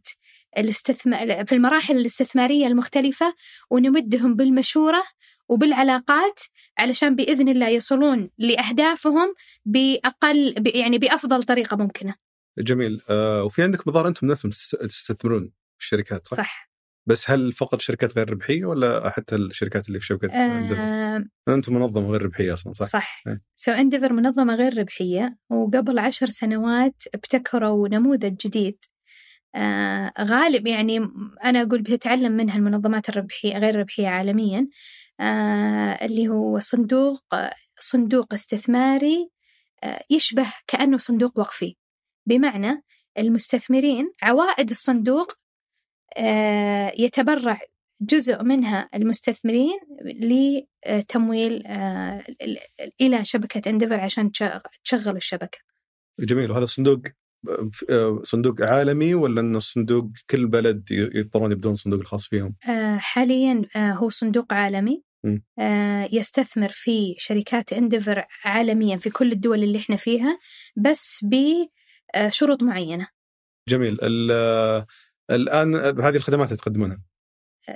الاستثمار 0.58 1.46
في 1.46 1.56
المراحل 1.56 1.98
الاستثمارية 1.98 2.68
المختلفة 2.68 3.36
ونمدهم 3.70 4.36
بالمشورة 4.36 5.04
وبالعلاقات 5.50 6.40
علشان 6.80 7.16
بإذن 7.16 7.50
الله 7.50 7.70
يصلون 7.70 8.30
لأهدافهم 8.38 9.34
باقل 9.66 10.56
يعني 10.76 10.98
بأفضل 10.98 11.44
طريقة 11.44 11.78
ممكنة. 11.78 12.16
جميل 12.58 13.02
آه 13.10 13.44
وفي 13.44 13.64
عندك 13.64 13.88
مظاهر 13.88 14.08
أنتم 14.08 14.28
نفسكم 14.28 14.50
تستثمرون 14.88 15.52
الشركات 15.80 16.28
صح؟ 16.28 16.38
صح 16.38 16.66
بس 17.08 17.30
هل 17.32 17.54
فقط 17.54 17.82
شركات 17.82 18.18
غير 18.18 18.30
ربحية 18.30 18.66
ولا 18.66 19.10
حتى 19.10 19.36
الشركات 19.36 19.88
اللي 19.88 20.00
في 20.00 20.06
شبكة 20.06 20.34
آه 20.34 21.26
أنتم 21.48 21.74
منظمة 21.74 22.10
غير 22.12 22.22
ربحية 22.22 22.54
أصلا 22.54 22.74
صح؟ 22.74 22.88
صح 22.88 23.24
سو 23.56 23.72
إيه. 23.72 23.82
أنديفر 23.82 24.14
منظمة 24.14 24.56
غير 24.56 24.78
ربحية 24.78 25.38
وقبل 25.50 26.00
عشر 26.00 26.28
سنوات 26.28 27.04
ابتكروا 27.14 27.88
نموذج 27.88 28.36
جديد 28.36 28.78
آه 29.56 30.14
غالب 30.20 30.68
يعني 30.68 31.00
أنا 31.46 31.62
أقول 31.62 31.82
بتتعلم 31.82 32.32
منها 32.32 32.58
المنظمات 32.58 33.10
الربحية 33.10 33.58
غير 33.58 33.76
الربحية 33.76 34.08
عالميا 34.08 34.68
آه 35.20 36.06
اللي 36.06 36.28
هو 36.28 36.60
صندوق 36.60 37.24
صندوق 37.80 38.34
استثماري 38.34 39.30
آه 39.84 40.04
يشبه 40.10 40.54
كأنه 40.68 40.98
صندوق 40.98 41.40
وقفي. 41.40 41.76
بمعنى 42.26 42.84
المستثمرين 43.18 44.14
عوائد 44.24 44.70
الصندوق 44.70 45.32
آه، 46.18 46.92
يتبرع 46.98 47.60
جزء 48.02 48.44
منها 48.44 48.90
المستثمرين 48.96 49.80
لتمويل 50.06 51.68
آه، 51.68 52.24
إلى 53.02 53.26
شبكة 53.26 53.70
انديفر 53.70 54.00
عشان 54.00 54.32
تشغل 54.84 55.16
الشبكة. 55.16 55.58
جميل. 56.20 56.52
وهذا 56.52 56.64
الصندوق 56.64 57.00
آه، 57.06 57.14
صندوق 58.24 58.62
عالمي 58.62 59.14
ولا 59.14 59.42
إنه 59.42 59.60
صندوق 59.60 60.10
كل 60.30 60.48
بلد 60.48 60.92
يضطرون 60.92 61.52
يبدون 61.52 61.76
صندوق 61.76 62.00
الخاص 62.00 62.28
فيهم؟ 62.28 62.56
حاليا 62.98 63.62
هو 63.78 64.10
صندوق 64.10 64.54
عالمي. 64.54 65.04
آه، 65.60 66.10
يستثمر 66.12 66.70
في 66.72 67.16
شركات 67.18 67.74
انديفر 67.74 68.24
عالميا 68.44 68.98
في 68.98 69.10
كل 69.10 69.32
الدول 69.32 69.64
اللي 69.64 69.78
إحنا 69.78 69.96
فيها 69.96 70.40
بس 70.78 71.26
بشروط 71.26 72.64
معينة 72.64 73.08
جميل 73.70 73.98
ال- 74.04 74.86
الآن 75.32 75.76
هذه 75.76 76.16
الخدمات 76.16 76.48
اللي 76.48 76.58
تقدمونها 76.58 77.02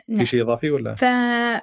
نعم. 0.07 0.19
في 0.19 0.25
شيء 0.25 0.41
إضافي 0.41 0.69
ولا؟ 0.69 0.95
ف... 0.95 1.03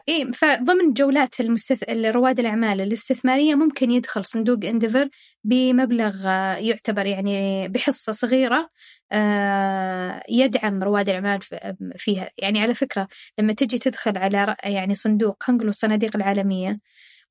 إيه 0.09 0.31
فضمن 0.35 0.93
جولات 0.93 1.41
المستث... 1.41 1.91
رواد 1.91 2.41
الأعمال 2.41 2.81
الاستثمارية 2.81 3.55
ممكن 3.55 3.91
يدخل 3.91 4.25
صندوق 4.25 4.65
انديفر 4.65 5.09
بمبلغ 5.45 6.27
آه، 6.27 6.55
يعتبر 6.57 7.07
يعني 7.07 7.69
بحصة 7.69 8.13
صغيرة 8.13 8.69
آه، 9.13 10.23
يدعم 10.29 10.83
رواد 10.83 11.09
الأعمال 11.09 11.43
ف- 11.43 11.55
فيها 11.97 12.31
يعني 12.39 12.61
على 12.61 12.75
فكرة 12.75 13.09
لما 13.39 13.53
تجي 13.53 13.79
تدخل 13.79 14.19
على 14.19 14.57
يعني 14.65 14.95
صندوق 14.95 15.43
خلينا 15.43 15.59
نقول 15.59 15.69
الصناديق 15.69 16.17
العالمية 16.17 16.79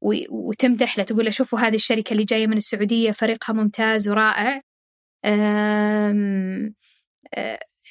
و- 0.01 0.49
وتمدح 0.49 0.97
له 0.97 1.03
تقول 1.03 1.25
له 1.25 1.31
شوفوا 1.31 1.59
هذه 1.59 1.75
الشركة 1.75 2.11
اللي 2.13 2.23
جاية 2.23 2.47
من 2.47 2.57
السعودية 2.57 3.11
فريقها 3.11 3.53
ممتاز 3.53 4.09
ورائع 4.09 4.61
آه، 5.25 6.71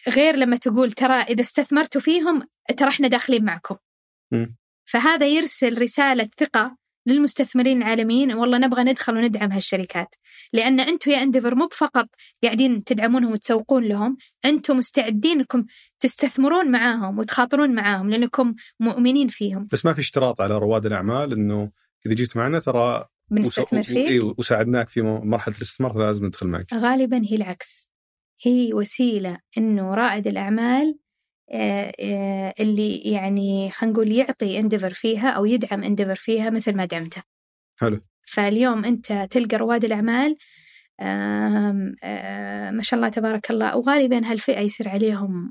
غير 0.08 0.36
لما 0.36 0.56
تقول 0.56 0.92
ترى 0.92 1.14
إذا 1.14 1.40
استثمرتوا 1.40 2.00
فيهم 2.00 2.42
ترى 2.76 2.88
إحنا 2.88 3.08
داخلين 3.08 3.44
معكم. 3.44 3.76
فهذا 4.84 5.26
يرسل 5.26 5.82
رسالة 5.82 6.28
ثقة 6.38 6.76
للمستثمرين 7.06 7.82
العالميين. 7.82 8.32
والله 8.32 8.58
نبغى 8.58 8.82
ندخل 8.82 9.16
وندعم 9.16 9.52
هالشركات. 9.52 10.14
لأن 10.52 10.80
أنتم 10.80 11.10
يا 11.10 11.22
انديفر 11.22 11.54
مو 11.54 11.68
فقط 11.72 12.08
قاعدين 12.42 12.84
تدعمونهم 12.84 13.32
وتسوقون 13.32 13.84
لهم. 13.84 14.16
أنتم 14.44 14.76
مستعدين 14.78 15.38
أنكم 15.38 15.64
تستثمرون 16.00 16.70
معاهم 16.70 17.18
وتخاطرون 17.18 17.74
معاهم 17.74 18.10
لأنكم 18.10 18.54
مؤمنين 18.80 19.28
فيهم. 19.28 19.68
بس 19.72 19.84
ما 19.84 19.92
في 19.92 20.00
اشتراط 20.00 20.40
على 20.40 20.58
رواد 20.58 20.86
الأعمال 20.86 21.32
إنه 21.32 21.70
إذا 22.06 22.14
جيت 22.14 22.36
معنا 22.36 22.58
ترى 22.58 23.04
بنستثمر 23.30 23.84
إيه، 23.88 24.20
وساعدناك 24.38 24.88
في 24.88 25.02
مرحلة 25.02 25.56
الاستثمار 25.56 25.98
لازم 25.98 26.26
ندخل 26.26 26.46
معك. 26.46 26.74
غالبا 26.74 27.22
هي 27.24 27.36
العكس. 27.36 27.93
هي 28.42 28.74
وسيلة 28.74 29.38
إنه 29.58 29.94
رائد 29.94 30.26
الأعمال 30.26 30.98
آه، 31.50 31.92
آه، 32.00 32.54
اللي 32.60 32.96
يعني 32.96 33.70
خلينا 33.70 33.94
نقول 33.94 34.12
يعطي 34.12 34.58
انديفر 34.58 34.92
فيها 34.92 35.30
أو 35.30 35.44
يدعم 35.44 35.82
انديفر 35.82 36.14
فيها 36.14 36.50
مثل 36.50 36.76
ما 36.76 36.84
دعمته. 36.84 37.22
حلو. 37.80 38.00
فاليوم 38.26 38.84
أنت 38.84 39.28
تلقى 39.30 39.56
رواد 39.56 39.84
الأعمال 39.84 40.36
آم، 41.00 41.94
ما 42.76 42.82
شاء 42.82 42.98
الله 42.98 43.08
تبارك 43.08 43.50
الله. 43.50 43.76
وغالبا 43.76 44.26
هالفئة 44.30 44.60
يصير 44.60 44.88
عليهم 44.88 45.50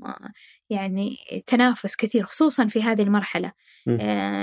يعني 0.70 1.16
تنافس 1.46 1.96
كثير 1.96 2.24
خصوصا 2.24 2.66
في 2.66 2.82
هذه 2.82 3.02
المرحلة 3.02 3.52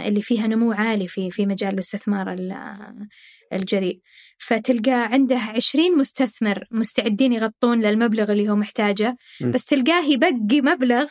اللي 0.08 0.22
فيها 0.22 0.47
نمو 0.47 0.72
عالي 0.72 1.08
في 1.08 1.32
في 1.32 1.45
مجال 1.45 1.74
الاستثمار 1.74 2.34
ال- 2.34 3.08
الجريء 3.54 3.99
فتلقى 4.39 4.91
عنده 4.91 5.38
عشرين 5.38 5.97
مستثمر 5.97 6.64
مستعدين 6.72 7.34
يغطون 7.34 7.82
للمبلغ 7.82 8.32
اللي 8.32 8.49
هو 8.49 8.56
محتاجه. 8.56 9.18
بس 9.52 9.66
تلقاه 9.66 10.04
يبقي 10.06 10.62
مبلغ 10.62 11.06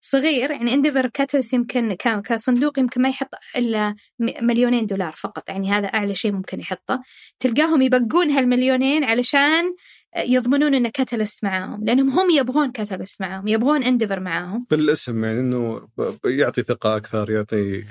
صغير 0.00 0.50
يعني 0.50 0.74
انديفر 0.74 1.06
كاتلس 1.06 1.52
يمكن 1.52 1.94
كصندوق 2.24 2.78
يمكن 2.78 3.02
ما 3.02 3.08
يحط 3.08 3.34
إلا 3.56 3.94
مليونين 4.20 4.86
دولار 4.86 5.14
فقط 5.16 5.48
يعني 5.48 5.70
هذا 5.70 5.86
أعلى 5.86 6.14
شيء 6.14 6.32
ممكن 6.32 6.60
يحطه. 6.60 7.02
تلقاهم 7.40 7.82
يبقون 7.82 8.30
هالمليونين 8.30 9.04
علشان 9.04 9.74
يضمنون 10.16 10.74
إن 10.74 10.88
Catalyst 10.88 11.44
معاهم 11.44 11.84
لأنهم 11.84 12.10
هم 12.10 12.30
يبغون 12.30 12.72
Catalyst 12.72 13.20
معاهم 13.20 13.48
يبغون 13.48 13.82
انديفر 13.82 14.20
معاهم. 14.20 14.66
بالاسم 14.70 15.24
يعني 15.24 15.40
إنه 15.40 15.88
يعطي 16.24 16.62
ثقة 16.62 16.96
أكثر 16.96 17.30
يعطي 17.30 17.84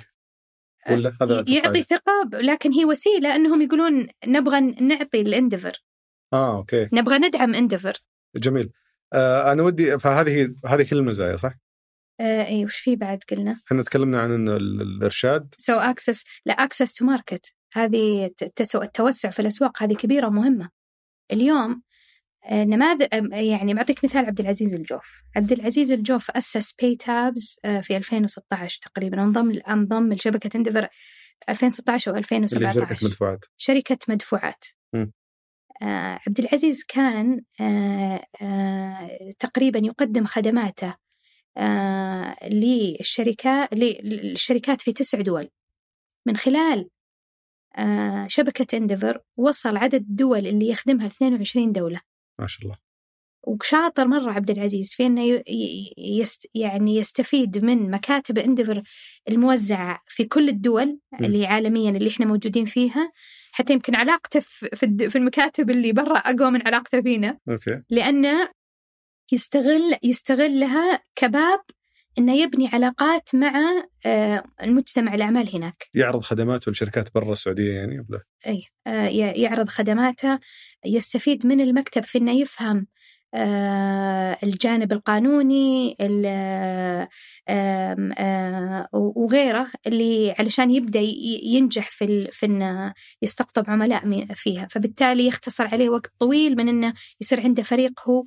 ولا 0.91 1.13
هذا 1.21 1.45
يعطي. 1.49 1.83
ثقة 1.83 2.29
لكن 2.33 2.71
هي 2.71 2.85
وسيلة 2.85 3.35
انهم 3.35 3.61
يقولون 3.61 4.07
نبغى 4.27 4.59
نعطي 4.61 5.21
الانديفر 5.21 5.83
آه 6.33 6.57
أوكي. 6.57 6.89
نبغى 6.93 7.17
ندعم 7.17 7.55
انديفر 7.55 7.93
جميل. 8.35 8.69
آه 9.13 9.51
أنا 9.51 9.63
ودي 9.63 9.99
فهذه 9.99 10.55
هذه 10.65 10.83
كل 10.89 10.97
المزايا 10.97 11.35
صح؟ 11.35 11.53
آه 12.19 12.45
اي 12.45 12.65
وش 12.65 12.77
في 12.77 12.95
بعد 12.95 13.23
قلنا؟ 13.31 13.59
إحنا 13.67 13.83
تكلمنا 13.83 14.21
عن 14.21 14.47
الإرشاد. 14.47 15.55
So 15.57 15.73
access 15.73 16.23
لا 16.45 16.53
access 16.53 16.93
to 16.93 17.05
market 17.05 17.53
هذه 17.73 18.31
التوسع 18.75 19.29
في 19.29 19.39
الأسواق 19.39 19.83
هذه 19.83 19.93
كبيرة 19.93 20.27
ومهمة. 20.27 20.69
اليوم 21.31 21.81
آه، 22.45 22.63
نماذج 22.63 23.07
آه، 23.13 23.35
يعني 23.35 23.73
بعطيك 23.73 24.05
مثال 24.05 24.25
عبد 24.25 24.39
العزيز 24.39 24.73
الجوف. 24.73 25.21
عبد 25.35 25.51
العزيز 25.51 25.91
الجوف 25.91 26.31
أسس 26.31 26.73
PayTabs 26.73 27.59
في 27.81 27.97
2016 27.97 28.79
تقريبا. 28.81 29.23
انضم 29.23 29.59
انضم 29.69 30.13
لشبكة 30.13 30.57
انديفر 30.57 30.87
2016 31.49 32.11
أو 32.11 32.15
اللي 32.17 32.27
هي 32.31 32.37
2017 32.37 32.79
شركه 32.87 33.05
مدفوعات. 33.05 33.45
شركة 33.57 33.97
مدفوعات. 34.09 34.65
آه 35.81 36.19
عبد 36.27 36.39
العزيز 36.39 36.83
كان 36.83 37.41
آه 37.61 38.21
آه 38.41 39.31
تقريبا 39.39 39.79
يقدم 39.79 40.25
خدماته 40.25 40.87
آه 40.87 41.06
للشركات 42.43 43.69
للشركات 43.73 44.81
في 44.81 44.93
تسع 44.93 45.21
دول. 45.21 45.49
من 46.25 46.37
خلال 46.37 46.89
آه 47.77 48.27
شبكة 48.27 48.77
انديفر 48.77 49.19
وصل 49.37 49.77
عدد 49.77 49.93
الدول 50.01 50.47
اللي 50.47 50.67
يخدمها 50.67 51.07
22 51.07 51.71
دولة. 51.71 52.01
ما 52.39 52.47
شاء 52.47 52.63
الله. 52.63 52.77
وشاطر 53.47 54.07
مرة 54.07 54.31
عبد 54.31 54.49
العزيز 54.49 54.93
في 54.93 55.03
ي- 55.03 55.93
يست 55.97 56.47
يعني 56.55 56.95
يستفيد 56.95 57.65
من 57.65 57.91
مكاتب 57.91 58.37
انديفر 58.37 58.83
الموزعة 59.29 60.01
في 60.07 60.25
كل 60.25 60.49
الدول 60.49 60.99
م. 61.11 61.23
اللي 61.25 61.45
عالميا 61.45 61.89
اللي 61.91 62.09
إحنا 62.09 62.25
موجودين 62.25 62.65
فيها 62.65 63.11
حتى 63.51 63.73
يمكن 63.73 63.95
علاقته 63.95 64.39
في 65.09 65.15
المكاتب 65.15 65.69
اللي 65.69 65.91
برا 65.93 66.17
أقوى 66.17 66.51
من 66.51 66.67
علاقته 66.67 67.01
فينا. 67.01 67.37
أوكي. 67.49 67.81
لأنه 67.89 68.49
يستغل 69.31 69.95
يستغلها 70.03 70.99
كباب 71.15 71.59
إنه 72.19 72.35
يبني 72.35 72.67
علاقات 72.67 73.35
مع 73.35 73.53
آه، 74.05 74.43
المجتمع 74.63 75.15
الأعمال 75.15 75.55
هناك. 75.55 75.89
يعرض 75.93 76.21
خدماته 76.21 76.71
لشركات 76.71 77.13
برا 77.15 77.31
السعودية 77.31 77.73
يعني 77.73 77.99
ولا 77.99 78.23
أي 78.47 78.63
آه، 78.87 79.07
يعرض 79.35 79.69
خدماته 79.69 80.39
يستفيد 80.85 81.45
من 81.45 81.61
المكتب 81.61 82.03
في 82.03 82.17
إنه 82.17 82.31
يفهم 82.31 82.87
الجانب 84.43 84.91
القانوني 84.93 85.95
ال- 86.01 86.25
آم، 87.49 88.11
آه، 88.17 88.87
وغيره 88.93 89.67
اللي 89.87 90.35
علشان 90.39 90.71
يبدأ 90.71 90.99
ي- 90.99 91.41
ينجح 91.43 91.89
في 91.89 92.27
في 92.31 92.45
إنه 92.45 92.93
يستقطب 93.21 93.69
عملاء 93.69 94.33
فيها 94.35 94.67
فبالتالي 94.71 95.27
يختصر 95.27 95.67
عليه 95.67 95.89
وقت 95.89 96.11
طويل 96.19 96.55
من 96.57 96.69
إنه 96.69 96.93
يصير 97.21 97.41
عنده 97.41 97.63
فريق 97.63 97.91
هو 98.07 98.23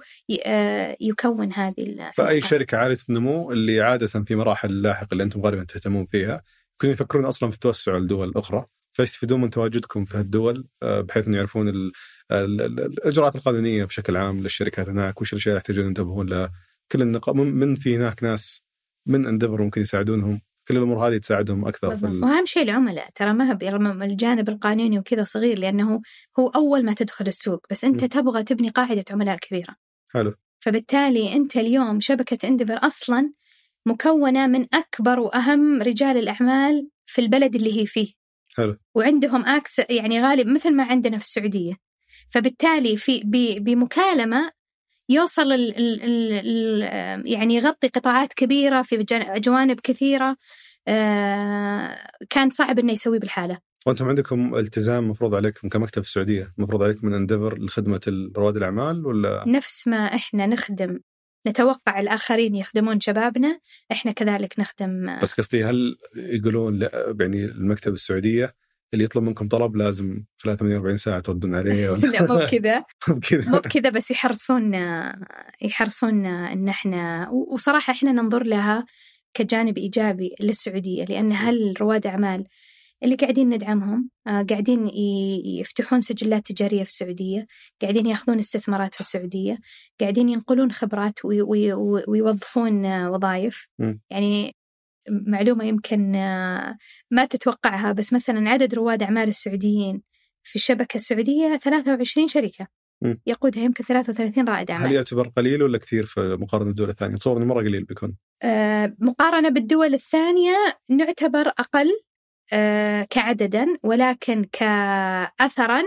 آه، 0.47 0.97
يكون 1.01 1.53
هذه 1.53 1.75
فأي. 2.15 2.41
شركة 2.41 2.79
عالية 2.79 2.99
النمو 3.09 3.53
اللي 3.53 3.81
عادة 3.81 4.07
في 4.07 4.35
مراحل 4.37 4.83
لاحقة 4.83 5.09
اللي 5.13 5.23
أنتم 5.23 5.41
غالبا 5.41 5.65
تهتمون 5.65 6.05
فيها 6.07 6.43
يمكن 6.83 6.93
يفكرون 6.93 7.25
أصلا 7.25 7.49
في 7.51 7.55
التوسع 7.55 7.97
لدول 7.97 8.33
أخرى 8.37 8.65
فيستفيدون 8.93 9.41
من 9.41 9.51
تواجدكم 9.51 10.05
في 10.05 10.19
هالدول 10.19 10.69
آه، 10.83 11.01
بحيث 11.01 11.27
إنه 11.29 11.37
يعرفون 11.37 11.69
الإجراءات 12.31 13.37
القانونية 13.37 13.85
بشكل 13.85 14.17
عام 14.17 14.41
للشركات 14.41 14.89
هناك 14.89 15.21
وش 15.21 15.33
الأشياء 15.33 15.57
يحتاجون 15.57 15.87
ينتبهون 15.87 16.29
لها 16.29 16.53
كل 16.93 17.03
النقاط 17.03 17.35
من 17.35 17.75
في 17.75 17.97
هناك 17.97 18.23
ناس 18.23 18.63
من 19.07 19.27
أندفر 19.27 19.63
ممكن 19.63 19.81
يساعدونهم 19.81 20.41
كل 20.69 20.77
الأمور 20.77 21.09
هذه 21.09 21.19
تساعدهم 21.19 21.69
أكثر 21.69 21.97
في. 21.97 22.07
ال... 22.07 22.25
وأهم 22.25 22.47
شيء 22.47 22.63
العملاء 22.63 23.11
ترى 23.15 23.33
ما 23.33 23.53
هو 23.53 24.03
الجانب 24.03 24.49
القانوني 24.49 24.99
وكذا 24.99 25.25
صغير 25.25 25.59
لأنه 25.59 26.03
هو 26.39 26.49
أول 26.49 26.85
ما 26.85 26.93
تدخل 26.93 27.27
السوق 27.27 27.67
بس 27.71 27.85
أنت 27.85 28.05
م. 28.05 28.07
تبغى 28.07 28.43
تبني 28.43 28.69
قاعدة 28.69 29.05
عملاء 29.11 29.37
كبيرة 29.37 29.75
حلو 30.09 30.35
فبالتالي 30.61 31.33
أنت 31.33 31.57
اليوم 31.57 32.01
شبكة 32.01 32.49
Endeavor 32.49 32.79
أصلا 32.83 33.33
مكونة 33.87 34.47
من 34.47 34.67
أكبر 34.75 35.21
وأهم 35.21 35.83
رجال 35.83 36.17
الأعمال 36.17 36.89
في 37.07 37.21
البلد 37.21 37.55
اللي 37.55 37.81
هي 37.81 37.87
فيه 37.87 38.13
حلو. 38.57 38.77
وعندهم 38.95 39.47
access 39.47 39.79
يعني 39.91 40.23
غالب 40.23 40.47
مثل 40.47 40.77
ما 40.77 40.85
عندنا 40.85 41.19
في 41.19 41.25
السعودية 41.25 41.90
فبالتالي 42.31 42.97
في 42.97 43.23
بمكالمة 43.61 44.51
يوصل 45.09 45.53
ال 45.53 45.77
ال 45.79 46.03
ال 46.33 46.83
يعني 47.33 47.55
يغطي 47.55 47.89
قطاعات 47.89 48.33
كبيرة 48.33 48.83
في 48.83 49.05
جوانب 49.37 49.81
كثيرة 49.81 50.37
آه، 50.89 51.99
كان 52.31 52.51
صعب 52.51 52.79
إنه 52.79 52.93
يسويه 52.93 53.19
بالحالة. 53.19 53.59
وأنتم 53.87 54.09
عندكم 54.09 54.55
التزام 54.55 55.09
مفروض 55.09 55.35
عليكم 55.35 55.69
كمكتب 55.69 56.03
في 56.03 56.09
السعودية 56.09 56.53
مفروض 56.59 56.83
عليكم 56.83 57.07
من 57.07 57.15
أندفر 57.15 57.59
لخدمة 57.59 58.31
رواد 58.37 58.57
الأعمال 58.57 59.07
ولا؟ 59.07 59.45
نفس 59.47 59.89
ما 59.89 59.97
إحنا 59.97 60.47
نخدم. 60.47 60.99
نتوقع 61.47 62.01
الآخرين 62.01 62.55
يخدمون 62.55 63.01
شبابنا 63.01 63.61
إحنا 63.93 64.13
كذلك 64.13 64.61
نخدم 64.61 65.19
بس 65.23 65.41
قصدي 65.41 65.65
هل 65.65 65.97
يقولون 66.17 66.81
يعني 67.21 67.45
المكتب 67.45 67.93
السعودية 67.93 68.55
اللي 68.95 69.05
يطلب 69.05 69.23
منكم 69.23 69.49
طلب 69.49 69.77
لازم 69.77 70.25
خلال 70.39 70.57
48 70.57 70.97
ساعة 70.97 71.21
تردون 71.21 71.55
عليه. 71.55 71.91
ولا 71.91 72.07
لا 72.07 72.23
مو 72.23 72.39
بكذا. 72.39 72.85
كذا 73.29 73.51
مو 73.51 73.59
بكذا 73.59 73.91
بس 73.91 74.11
يحرصون 74.11 74.75
يحرصون 75.63 76.27
إن 76.27 76.69
إحنا 76.69 77.31
وصراحة 77.31 77.91
إحنا 77.91 78.13
ننظر 78.13 78.45
لها 78.45 78.87
كجانب 79.35 79.79
إيجابي 79.79 80.35
للسعودية 80.41 81.05
لأن 81.05 81.33
هل 81.33 81.75
رواد 81.81 82.07
أعمال 82.07 82.45
اللي 83.03 83.15
قاعدين 83.15 83.49
ندعمهم 83.49 84.11
آه، 84.27 84.43
قاعدين 84.43 84.91
يفتحون 85.61 86.01
سجلات 86.01 86.47
تجارية 86.47 86.83
في 86.83 86.89
السعودية 86.89 87.47
قاعدين 87.83 88.07
ياخذون 88.07 88.39
استثمارات 88.39 88.95
في 88.95 89.01
السعودية 89.01 89.59
قاعدين 90.01 90.29
ينقلون 90.29 90.73
خبرات 90.73 91.25
ويوظفون 91.25 93.07
وظائف. 93.07 93.67
يعني 94.11 94.57
معلومة 95.09 95.65
يمكن 95.65 96.13
ما 97.11 97.25
تتوقعها 97.31 97.93
بس 97.93 98.13
مثلا 98.13 98.51
عدد 98.51 98.75
رواد 98.75 99.03
أعمال 99.03 99.29
السعوديين 99.29 100.03
في 100.43 100.57
الشبكة 100.57 100.97
السعودية 100.97 101.57
23 101.57 102.29
شركة. 102.29 102.67
يقودها 103.27 103.63
يمكن 103.63 103.85
33 103.85 104.49
رائد 104.49 104.71
أعمال. 104.71 104.87
هل 104.87 104.93
يعتبر 104.95 105.29
قليل 105.29 105.63
ولا 105.63 105.79
كثير 105.79 106.05
في 106.05 106.37
مقارنة 106.41 106.67
بالدول 106.67 106.89
الثانية؟ 106.91 107.17
تصور 107.17 107.37
أنه 107.37 107.45
مرة 107.47 107.61
قليل 107.61 107.85
بيكون. 107.85 108.17
آه 108.43 108.97
مقارنة 108.99 109.49
بالدول 109.49 109.95
الثانية 109.95 110.57
نعتبر 110.91 111.49
أقل 111.49 111.89
آه 112.53 113.03
كعددا 113.11 113.67
ولكن 113.83 114.45
كأثرا 114.45 115.83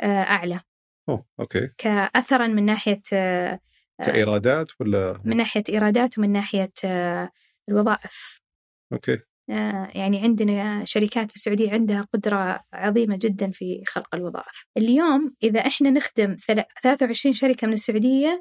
آه 0.00 0.06
أعلى. 0.06 0.60
أوه 1.08 1.26
أوكي. 1.40 1.68
كأثرا 1.78 2.46
من 2.46 2.64
ناحية 2.66 3.02
آه 3.12 3.60
كإيرادات 3.98 4.68
ولا؟ 4.80 5.20
من 5.24 5.36
ناحية 5.36 5.64
إيرادات 5.68 6.18
ومن 6.18 6.32
ناحية 6.32 6.72
آه 6.84 7.30
الوظائف. 7.68 8.40
أوكي. 8.92 9.18
آه، 9.50 9.88
يعني 9.94 10.20
عندنا 10.20 10.84
شركات 10.84 11.30
في 11.30 11.36
السعودية 11.36 11.72
عندها 11.72 12.08
قدرة 12.14 12.60
عظيمة 12.72 13.18
جدا 13.22 13.50
في 13.50 13.82
خلق 13.86 14.14
الوظائف. 14.14 14.66
اليوم 14.76 15.34
إذا 15.42 15.60
إحنا 15.60 15.90
نخدم 15.90 16.36
23 16.82 17.34
شركة 17.34 17.66
من 17.66 17.72
السعودية 17.72 18.40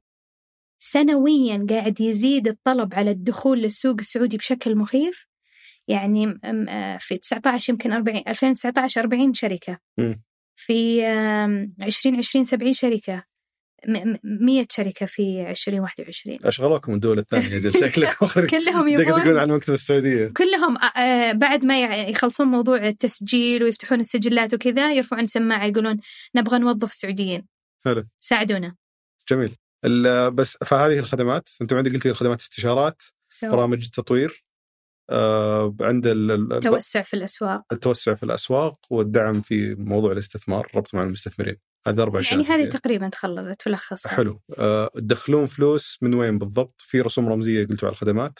سنويا 0.80 1.65
قاعد 1.69 2.01
يزيد 2.01 2.47
الطلب 2.47 2.93
على 2.93 3.11
الدخول 3.11 3.59
للسوق 3.59 3.95
السعودي 3.99 4.38
بشكل 4.38 4.76
مخيف. 4.76 5.26
يعني 5.88 6.39
آه، 6.69 6.97
في 6.97 7.17
19 7.17 7.74
يمكن 7.74 7.91
40 7.93 8.24
2019 8.28 9.01
40 9.01 9.34
شركة. 9.34 9.78
في 10.55 11.07
2020 11.82 12.43
70 12.45 12.74
شركة. 12.74 13.24
100 13.88 14.65
شركة 14.69 15.05
في 15.05 15.49
2021 15.49 16.39
أشغلوكم 16.43 16.93
الدول 16.93 17.19
الثانية 17.19 17.57
جل 17.59 17.73
شكلك 17.73 18.17
كلهم 18.55 18.88
يبون 18.88 19.05
تقول 19.05 19.39
عن 19.39 19.49
المكتب 19.49 19.73
السعودية. 19.73 20.27
كلهم 20.27 20.77
بعد 21.39 21.65
ما 21.65 22.03
يخلصون 22.03 22.47
موضوع 22.47 22.88
التسجيل 22.88 23.63
ويفتحون 23.63 23.99
السجلات 23.99 24.53
وكذا 24.53 24.93
يرفعون 24.93 25.27
سماعة 25.27 25.65
يقولون 25.65 25.99
نبغى 26.36 26.59
نوظف 26.59 26.93
سعوديين. 26.93 27.47
حلو. 27.86 28.05
ساعدونا. 28.19 28.75
جميل. 29.29 29.55
بس 30.34 30.57
فهذه 30.65 30.99
الخدمات 30.99 31.49
أنتم 31.61 31.77
عندك 31.77 31.93
قلتي 31.93 32.09
الخدمات 32.09 32.39
استشارات 32.39 33.01
سو. 33.29 33.51
برامج 33.51 33.86
التطوير 33.86 34.45
آه 35.09 35.75
عند 35.81 36.07
التوسع 36.07 37.01
في 37.01 37.13
الأسواق. 37.13 37.63
التوسع 37.71 38.15
في 38.15 38.23
الأسواق 38.23 38.79
والدعم 38.89 39.41
في 39.41 39.75
موضوع 39.75 40.11
الاستثمار 40.11 40.71
ربط 40.75 40.95
مع 40.95 41.03
المستثمرين. 41.03 41.55
هذا 41.88 42.03
أربع 42.03 42.21
يعني 42.31 42.43
هذه 42.43 42.65
تقريبا 42.65 43.09
تخلصت 43.09 43.61
تلخص 43.61 44.07
حلو. 44.07 44.41
أه 44.57 44.89
تدخلون 44.95 45.45
فلوس 45.45 45.97
من 46.01 46.13
وين 46.13 46.38
بالضبط؟ 46.38 46.81
في 46.81 47.01
رسوم 47.01 47.29
رمزية 47.29 47.67
قلتوا 47.67 47.88
على 47.88 47.93
الخدمات؟ 47.93 48.39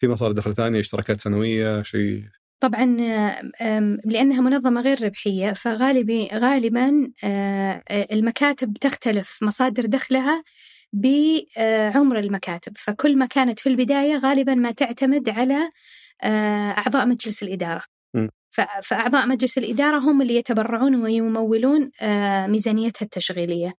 في 0.00 0.08
مصادر 0.08 0.32
دخل 0.32 0.54
ثانية 0.54 0.80
اشتراكات 0.80 1.20
سنوية 1.20 1.82
شيء؟ 1.82 2.22
طبعا 2.62 2.84
لأنها 4.04 4.40
منظمة 4.40 4.80
غير 4.80 5.04
ربحية 5.04 5.52
فغالبا 5.52 6.28
غالبا 6.32 7.12
آه، 7.24 7.82
المكاتب 7.90 8.76
تختلف 8.80 9.38
مصادر 9.42 9.86
دخلها 9.86 10.44
بعمر 10.92 12.18
المكاتب. 12.18 12.72
فكل 12.76 13.18
ما 13.18 13.26
كانت 13.26 13.60
في 13.60 13.68
البداية 13.68 14.18
غالبا 14.18 14.54
ما 14.54 14.70
تعتمد 14.70 15.28
على 15.28 15.70
آه، 16.22 16.70
أعضاء 16.70 17.06
مجلس 17.06 17.42
الإدارة. 17.42 17.82
فأعضاء 18.82 19.26
مجلس 19.26 19.58
الإدارة 19.58 19.98
هم 19.98 20.22
اللي 20.22 20.36
يتبرعون 20.36 21.02
ويمولون 21.02 21.90
آه، 22.00 22.46
ميزانيتها 22.46 23.04
التشغيلية. 23.04 23.72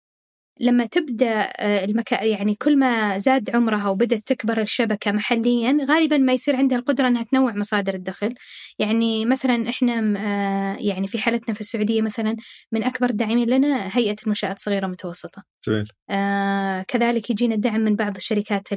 لما 0.60 0.86
تبدأ 0.86 1.42
آه، 1.42 1.86
المكا... 1.86 2.24
يعني 2.24 2.56
كل 2.56 2.80
ما 2.80 3.18
زاد 3.18 3.56
عمرها 3.56 3.90
وبدت 3.90 4.28
تكبر 4.28 4.62
الشبكة 4.62 5.12
محليا 5.12 5.78
غالبا 5.90 6.18
ما 6.18 6.34
يصير 6.34 6.56
عندها 6.56 6.78
القدرة 6.78 7.08
إنها 7.08 7.24
تنوع 7.24 7.54
مصادر 7.54 7.94
الدخل. 7.94 8.34
يعني 8.80 9.26
مثلا 9.26 9.70
إحنا 9.70 10.14
آه، 10.20 10.78
يعني 10.80 11.08
في 11.08 11.20
حالتنا 11.20 11.56
في 11.56 11.62
السعودية 11.62 12.02
مثلا 12.02 12.36
من 12.72 12.84
أكبر 12.84 13.10
الداعمين 13.10 13.50
لنا 13.50 13.98
هيئة 13.98 14.16
المنشآت 14.24 14.58
الصغيره 14.58 14.84
والمتوسطه 14.84 15.44
جميل. 15.68 15.88
آه 16.10 16.82
كذلك 16.88 17.30
يجينا 17.30 17.56
الدعم 17.56 17.80
من 17.80 17.96
بعض 17.96 18.16
الشركات 18.16 18.68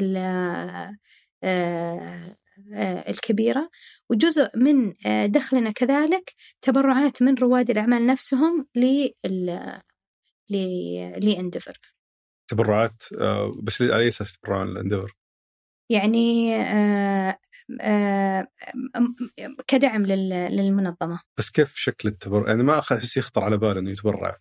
آه، 1.44 2.36
الكبيرة 3.09 3.71
وجزء 4.11 4.49
من 4.57 4.95
آه، 5.07 5.27
دخلنا 5.27 5.71
كذلك 5.71 6.35
تبرعات 6.62 7.23
من 7.23 7.35
رواد 7.35 7.71
الأعمال 7.71 8.07
نفسهم 8.07 8.67
لإندفر 11.23 11.81
تبرعات 12.49 13.03
آه، 13.21 13.61
بس 13.62 13.83
على 13.83 13.97
أي 13.97 14.09
أساس 14.09 14.39
تبرعون 14.39 14.75
لإندفر؟ 14.75 15.17
يعني 15.91 16.57
كدعم 19.67 20.07
للمنظمة 20.07 21.21
بس 21.39 21.51
كيف 21.51 21.77
شكل 21.77 22.09
التبرع؟ 22.09 22.49
يعني 22.49 22.62
ما 22.62 22.79
أحس 22.79 23.17
يخطر 23.17 23.45
على 23.45 23.59
بالي 23.59 23.81
إنه 23.81 23.91
يتبرع 23.91 24.37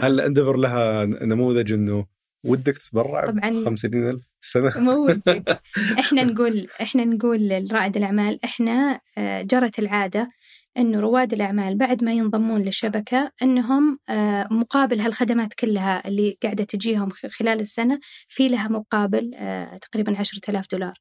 هل 0.00 0.20
اندفر 0.20 0.56
لها 0.56 1.04
نموذج 1.04 1.72
إنه 1.72 2.06
ودك 2.44 2.78
تتبرع 2.78 3.26
طبعا 3.26 3.64
50000 3.64 4.20
سنة؟ 4.40 4.72
مو 4.76 5.06
ودك 5.06 5.62
إحنا 6.00 6.24
نقول 6.24 6.68
إحنا 6.82 7.04
نقول 7.04 7.48
لرائد 7.48 7.96
الأعمال 7.96 8.44
إحنا 8.44 9.00
آه، 9.18 9.42
جرت 9.42 9.78
العادة 9.78 10.30
إنه 10.76 11.00
رواد 11.00 11.32
الأعمال 11.32 11.78
بعد 11.78 12.04
ما 12.04 12.12
ينضمون 12.12 12.62
للشبكة 12.62 13.32
إنهم 13.42 13.98
آه، 14.08 14.48
مقابل 14.50 15.00
هالخدمات 15.00 15.54
كلها 15.54 16.08
اللي 16.08 16.38
قاعدة 16.42 16.64
تجيهم 16.64 17.10
خلال 17.10 17.60
السنة 17.60 18.00
في 18.28 18.48
لها 18.48 18.68
مقابل 18.68 19.30
آه، 19.34 19.76
تقريبا 19.76 20.18
10000 20.18 20.66
دولار. 20.72 20.94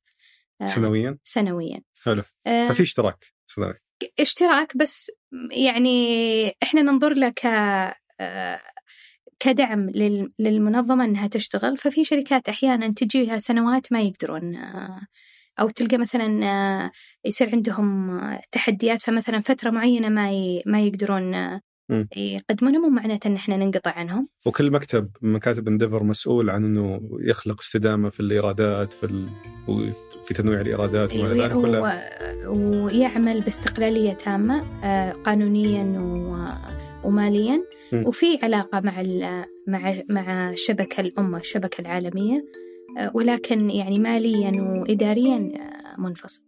سنويا؟ 0.66 1.18
سنويا. 1.24 1.82
حلو. 2.04 2.24
ففي 2.46 2.84
اشتراك 2.84 3.26
سنوي. 3.48 3.74
اشتراك 4.20 4.78
بس 4.78 5.12
يعني 5.52 6.56
إحنا 6.64 6.82
ننظر 6.82 7.14
له 7.14 7.30
ك 7.30 7.46
كدعم 9.44 9.90
للمنظمة 10.40 11.06
أنها 11.06 11.28
تشتغل. 11.28 11.78
ففي 11.78 12.04
شركات 12.04 12.50
أحيانا 12.50 12.94
تجيها 12.94 13.38
سنوات 13.38 13.92
ما 13.94 14.02
يقدرون 14.02 14.56
أو 15.60 15.70
تلقى 15.70 15.98
مثلا 15.98 16.92
يصير 17.26 17.50
عندهم 17.50 18.20
تحديات. 18.52 19.02
فمثلا 19.02 19.40
فترة 19.40 19.70
معينة 19.70 20.10
ما 20.10 20.32
ما 20.66 20.82
يقدرون 20.82 21.60
يقدمونها 22.18 22.80
مو 22.80 22.90
معناته 22.90 23.28
إن 23.28 23.36
إحنا 23.36 23.58
ننقطع 23.58 23.92
عنهم. 23.92 24.28
وكل 24.46 24.72
مكتب 24.72 25.10
من 25.22 25.34
مكاتب 25.34 25.68
إنديفر 25.68 26.04
مسؤول 26.04 26.50
عن 26.50 26.66
إنه 26.66 27.00
يخلق 27.20 27.62
استدامة 27.62 28.10
في 28.10 28.20
الإيرادات 28.20 28.94
في 28.94 29.06
ال... 29.06 29.30
في 30.26 30.34
تنويع 30.34 30.62
الإيرادات 30.62 31.16
وما 31.16 31.34
ذلك 31.34 31.56
و... 31.56 32.86
ويعمل 32.86 33.42
باستقلالية 33.42 34.14
تامة 34.14 34.64
آه، 34.84 35.12
قانونيا. 35.12 35.84
وماليا 37.04 37.64
م. 37.92 38.08
وفي 38.08 38.40
علاقة 38.44 38.80
مع 38.80 39.04
مع 39.68 39.96
مع 40.10 40.50
الشبكة 40.50 41.02
الأمة 41.02 41.38
الشبكة 41.38 41.82
العالمية 41.82 42.46
آه، 42.98 43.12
ولكن 43.14 43.70
يعني 43.70 44.00
ماليا 44.00 44.62
وإداريا 44.62 45.36
آه، 45.36 46.02
منفصل 46.02 46.42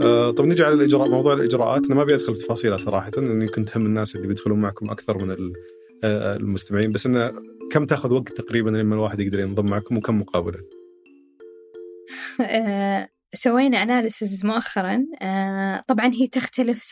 آه 0.00 0.30
طب 0.30 0.44
نجي 0.44 0.64
على 0.64 0.74
الإجراء 0.74 1.08
موضوع 1.08 1.32
الإجراءات. 1.32 1.86
أنا 1.86 1.94
ما 1.94 2.02
أبي 2.02 2.14
أدخل 2.14 2.34
في 2.34 2.42
تفاصيلها 2.42 2.78
صراحة 2.78 3.10
لاني 3.16 3.48
كنت 3.48 3.76
هم 3.76 3.86
الناس 3.86 4.16
اللي 4.16 4.26
بيدخلون 4.26 4.60
معكم 4.60 4.90
أكثر 4.90 5.24
من 5.24 5.52
آه، 6.04 6.36
المستمعين. 6.36 6.92
بس 6.92 7.06
إنه 7.06 7.32
كم 7.70 7.86
تأخذ 7.86 8.12
وقت 8.12 8.32
تقريبا 8.32 8.70
لما 8.70 8.94
الواحد 8.94 9.20
يقدر 9.20 9.38
ينضم 9.38 9.66
معكم 9.66 9.96
وكم 9.96 10.20
مقابله؟ 10.20 10.58
آه، 12.40 13.08
سوينا 13.34 13.82
اناليسز 13.82 14.46
مؤخرا. 14.46 15.04
آه، 15.22 15.84
طبعا 15.88 16.06
هي 16.06 16.26
تختلف 16.26 16.82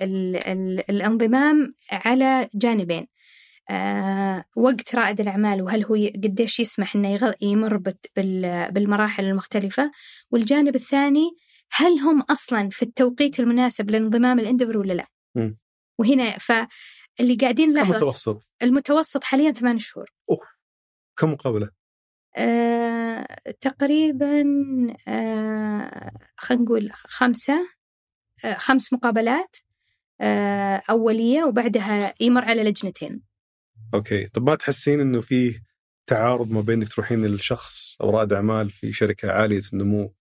ال 0.00 0.36
ال 0.36 0.90
الانضمام 0.90 1.74
على 1.92 2.48
جانبين. 2.54 3.06
وقت 4.56 4.94
رائد 4.94 5.20
الأعمال 5.20 5.62
وهل 5.62 5.84
هو 5.84 5.94
قديش 5.94 6.60
يسمح 6.60 6.96
إنه 6.96 7.34
يمر 7.40 7.94
بالمراحل 8.70 9.24
المختلفة 9.24 9.90
والجانب 10.30 10.74
الثاني 10.74 11.30
هل 11.70 11.98
هم 11.98 12.22
أصلا 12.22 12.68
في 12.68 12.82
التوقيت 12.82 13.40
المناسب 13.40 13.90
لانضمام 13.90 14.38
الإندبر 14.38 14.78
ولا 14.78 14.92
لا 14.92 15.06
م. 15.34 15.54
وهنا 15.98 16.38
فاللي 16.38 17.36
قاعدين 17.40 17.70
نلاحظ 17.70 17.90
المتوسط 17.90 18.48
المتوسط 18.62 19.24
حاليا 19.24 19.52
ثمان 19.52 19.78
شهور 19.78 20.12
أوه. 20.30 20.40
كم 21.16 21.32
مقابلة؟ 21.32 21.70
آه، 22.36 23.26
تقريبا 23.60 24.44
آه، 25.08 26.12
خلينا 26.36 26.64
نقول 26.64 26.90
خمسة 26.94 27.68
آه، 28.44 28.54
خمس 28.54 28.92
مقابلات 28.92 29.56
آه، 30.20 30.82
أولية 30.90 31.44
وبعدها 31.44 32.14
يمر 32.20 32.44
على 32.44 32.64
لجنتين 32.64 33.22
أوكي 33.96 34.28
طب 34.28 34.46
ما 34.46 34.54
تحسين 34.54 35.00
إنه 35.00 35.20
في 35.20 35.60
تعارض 36.06 36.50
ما 36.52 36.60
بين 36.60 36.82
انك 36.82 36.92
تروحين 36.92 37.24
للشخص 37.24 37.96
أو 38.00 38.10
رائد 38.10 38.32
اعمال 38.32 38.70
في 38.70 38.92
شركة 38.92 39.32
عالية 39.32 39.60
النمو 39.72 40.14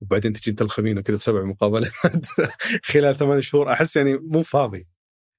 وبعدين 0.00 0.32
تجي 0.32 0.52
تلخمينه 0.52 1.00
كذا 1.00 1.16
بسبع 1.16 1.44
مقابلات 1.44 1.92
خلال 2.90 3.14
ثمان 3.14 3.42
شهور 3.42 3.72
أحس 3.72 3.96
يعني 3.96 4.18
مو 4.18 4.42
فاضي 4.42 4.86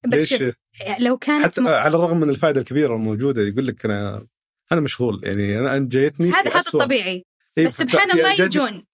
بس 0.07 0.23
شوف 0.23 0.53
لو 0.99 1.17
كانت 1.17 1.45
حتى 1.45 1.61
م... 1.61 1.67
على 1.67 1.95
الرغم 1.95 2.19
من 2.19 2.29
الفائدة 2.29 2.61
الكبيرة 2.61 2.95
الموجودة 2.95 3.41
يقول 3.41 3.67
لك 3.67 3.85
أنا 3.85 4.27
أنا 4.71 4.81
مشغول 4.81 5.21
يعني 5.23 5.59
أنا 5.59 5.77
أنت 5.77 5.91
جايتني 5.91 6.31
هذا 6.31 6.51
هذا. 6.51 6.59
الطبيعي 6.59 7.25
إيه، 7.57 7.65
بس 7.65 7.77
سبحان 7.77 8.11
الله 8.11 8.35
جد- 8.35 8.39
يجون 8.39 8.85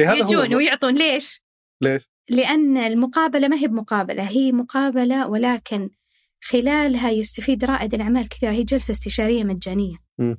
إيه،. 0.00 0.10
يجون 0.10 0.54
ويعطون 0.54 0.94
ليش؟ 0.94 1.42
ليش؟ 1.80 2.02
لأن 2.30 2.76
المقابلة 2.76 3.48
ما 3.48 3.56
هي 3.56 3.68
بمقابلة 3.68 4.22
هي 4.22 4.52
مقابلة 4.52 5.28
ولكن 5.28 5.90
خلالها 6.40 7.10
يستفيد 7.10 7.64
رائد 7.64 7.94
الأعمال 7.94 8.28
كثير 8.28 8.50
هي 8.50 8.62
جلسة 8.62 8.92
استشارية 8.92 9.44
مجانية. 9.44 9.96
مم. 10.18 10.36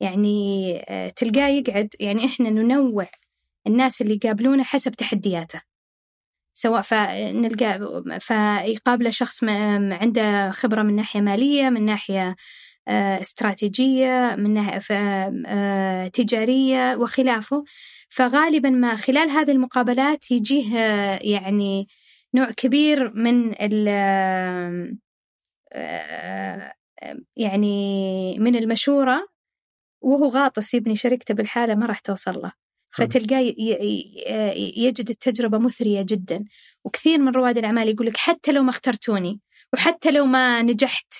يعني 0.00 0.76
آه، 0.88 1.08
تلقاه 1.08 1.48
يقعد 1.48 1.88
يعني 2.00 2.24
إحنا 2.26 2.50
ننوع 2.50 3.06
الناس 3.66 4.00
اللي 4.02 4.14
يقابلونه 4.24 4.62
حسب 4.62 4.92
تحدياته. 4.92 5.60
سواء 6.54 6.82
فنلقى 6.82 7.80
فيقابله 8.20 9.10
شخص 9.10 9.44
م- 9.44 9.92
عنده 9.92 10.50
خبرة 10.50 10.82
من 10.82 10.96
ناحية 10.96 11.20
مالية 11.20 11.70
من 11.70 11.82
ناحية 11.82 12.36
آه، 12.88 13.20
استراتيجية 13.20 14.34
من 14.38 14.54
ناحية 14.54 14.96
آه، 15.46 16.08
تجارية 16.08 16.96
وخلافه. 16.96 17.64
فغالبا 18.08 18.70
ما 18.70 18.96
خلال 18.96 19.30
هذه 19.30 19.50
المقابلات 19.50 20.30
يجيه 20.30 20.78
يعني 21.22 21.86
نوع 22.34 22.50
كبير 22.50 23.12
من 23.14 23.54
ال 23.60 23.88
يعني 27.36 28.38
من 28.38 28.56
المشورة 28.56 29.28
وهو 30.02 30.28
غاطس 30.28 30.74
يبني 30.74 30.96
شركته 30.96 31.34
بالحالة 31.34 31.74
ما 31.74 31.86
راح 31.86 31.98
توصل 31.98 32.34
له. 32.34 32.52
فتلقاه 32.94 33.40
ي- 33.40 34.72
يجد 34.76 35.08
التجربة 35.10 35.58
مثرية 35.58 36.02
جدا. 36.02 36.44
وكثير 36.84 37.18
من 37.18 37.28
رواد 37.32 37.58
الأعمال 37.58 37.88
يقول 37.88 38.06
لك 38.06 38.16
حتى 38.16 38.52
لو 38.52 38.62
ما 38.62 38.70
اخترتوني 38.70 39.40
وحتى 39.74 40.10
لو 40.10 40.24
ما 40.26 40.62
نجحت 40.62 41.12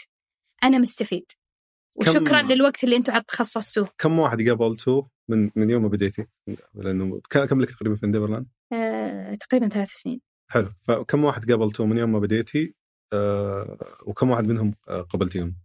أنا 0.64 0.78
مستفيد. 0.78 1.24
وشكرا 1.94 2.42
كم- 2.42 2.48
للوقت 2.52 2.84
اللي 2.84 2.96
أنتم 2.96 3.20
خصصتوه 3.28 3.88
كم 3.98 4.18
واحد 4.18 4.48
قابلته 4.48 5.08
من 5.28 5.50
من 5.56 5.70
يوم 5.70 5.82
ما 5.82 5.88
بديتي؟ 5.88 6.26
لأنه 6.74 7.20
كم 7.30 7.60
لك 7.60 7.70
تقريبا 7.70 7.96
في 7.96 8.06
Endeavor 8.06 8.33
الآن؟ 8.33 8.46
آه، 8.72 9.34
تقريبا 9.34 9.68
ثلاث 9.68 9.90
سنين. 9.90 10.20
حلو. 10.50 10.72
فكم 10.82 11.24
واحد 11.24 11.50
قابلته 11.50 11.86
من 11.86 11.98
يوم 11.98 12.12
ما 12.12 12.18
بديتي؟ 12.18 12.64
آه 12.64 12.85
وكم 14.06 14.30
واحد 14.30 14.44
منهم 14.44 14.74
آه 14.88 15.00
قبلتيهم؟ 15.02 15.56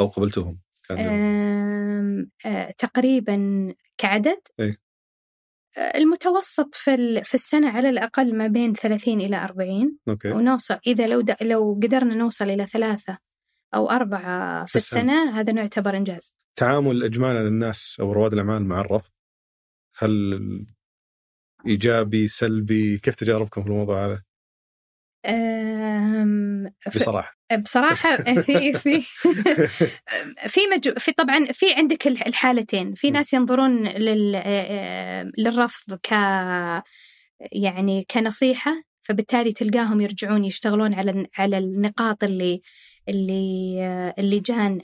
أو 0.00 0.06
قبلتوهم؟ 0.06 0.60
كان 0.88 2.28
آه، 2.46 2.70
تقريبا 2.78 3.68
كعدد. 3.98 4.40
إيه. 4.60 4.76
آه، 5.78 5.98
المتوسط 5.98 6.74
في 6.74 7.22
في 7.24 7.34
السنة 7.34 7.70
على 7.70 7.88
الأقل 7.88 8.36
ما 8.36 8.46
بين 8.46 8.72
30 8.74 9.20
إلى 9.20 9.36
40 9.36 9.98
أوكي. 10.08 10.30
ونوصل 10.32 10.78
إذا 10.86 11.06
لو 11.06 11.20
د- 11.20 11.42
لو 11.42 11.80
قدرنا 11.82 12.14
نوصل 12.14 12.44
إلى 12.50 12.66
ثلاثة 12.66 13.18
أو 13.74 13.90
أربعة 13.90 14.64
في 14.66 14.76
السنة. 14.76 15.00
السنة 15.22 15.40
هذا 15.40 15.52
نعتبر 15.52 15.96
إنجاز. 15.96 16.34
تعامل 16.56 17.02
اجمالا 17.02 17.48
الناس 17.48 17.96
أو 18.00 18.12
رواد 18.12 18.32
الأعمال 18.32 18.64
مع 18.64 18.80
الرفض 18.80 19.10
هل 19.98 20.40
إيجابي 21.66 22.28
سلبي 22.28 22.98
كيف 22.98 23.14
تجاربكم 23.14 23.62
في 23.62 23.68
الموضوع 23.68 24.06
هذا؟ 24.06 24.22
بصراحة 26.94 27.36
بصراحة 27.62 28.16
في 28.42 28.72
في 28.78 29.02
في. 30.48 30.94
في 30.98 31.12
طبعا 31.12 31.44
في 31.44 31.74
عندك 31.74 32.06
الح- 32.06 32.26
الحالتين 32.26 32.94
في. 32.94 33.10
ناس 33.10 33.32
ينظرون 33.34 33.88
لل... 33.88 34.32
للرفض 35.38 35.94
ك 35.94 36.12
يعني 37.52 38.06
كنصيحة 38.10 38.82
فبالتالي 39.02 39.52
تلقاهم 39.52 40.00
يرجعون 40.00 40.44
يشتغلون 40.44 40.94
على 40.94 41.26
على 41.38 41.58
النقاط 41.58 42.24
اللي 42.24 42.60
اللي 43.08 44.14
اللي 44.18 44.38
جان 44.38 44.80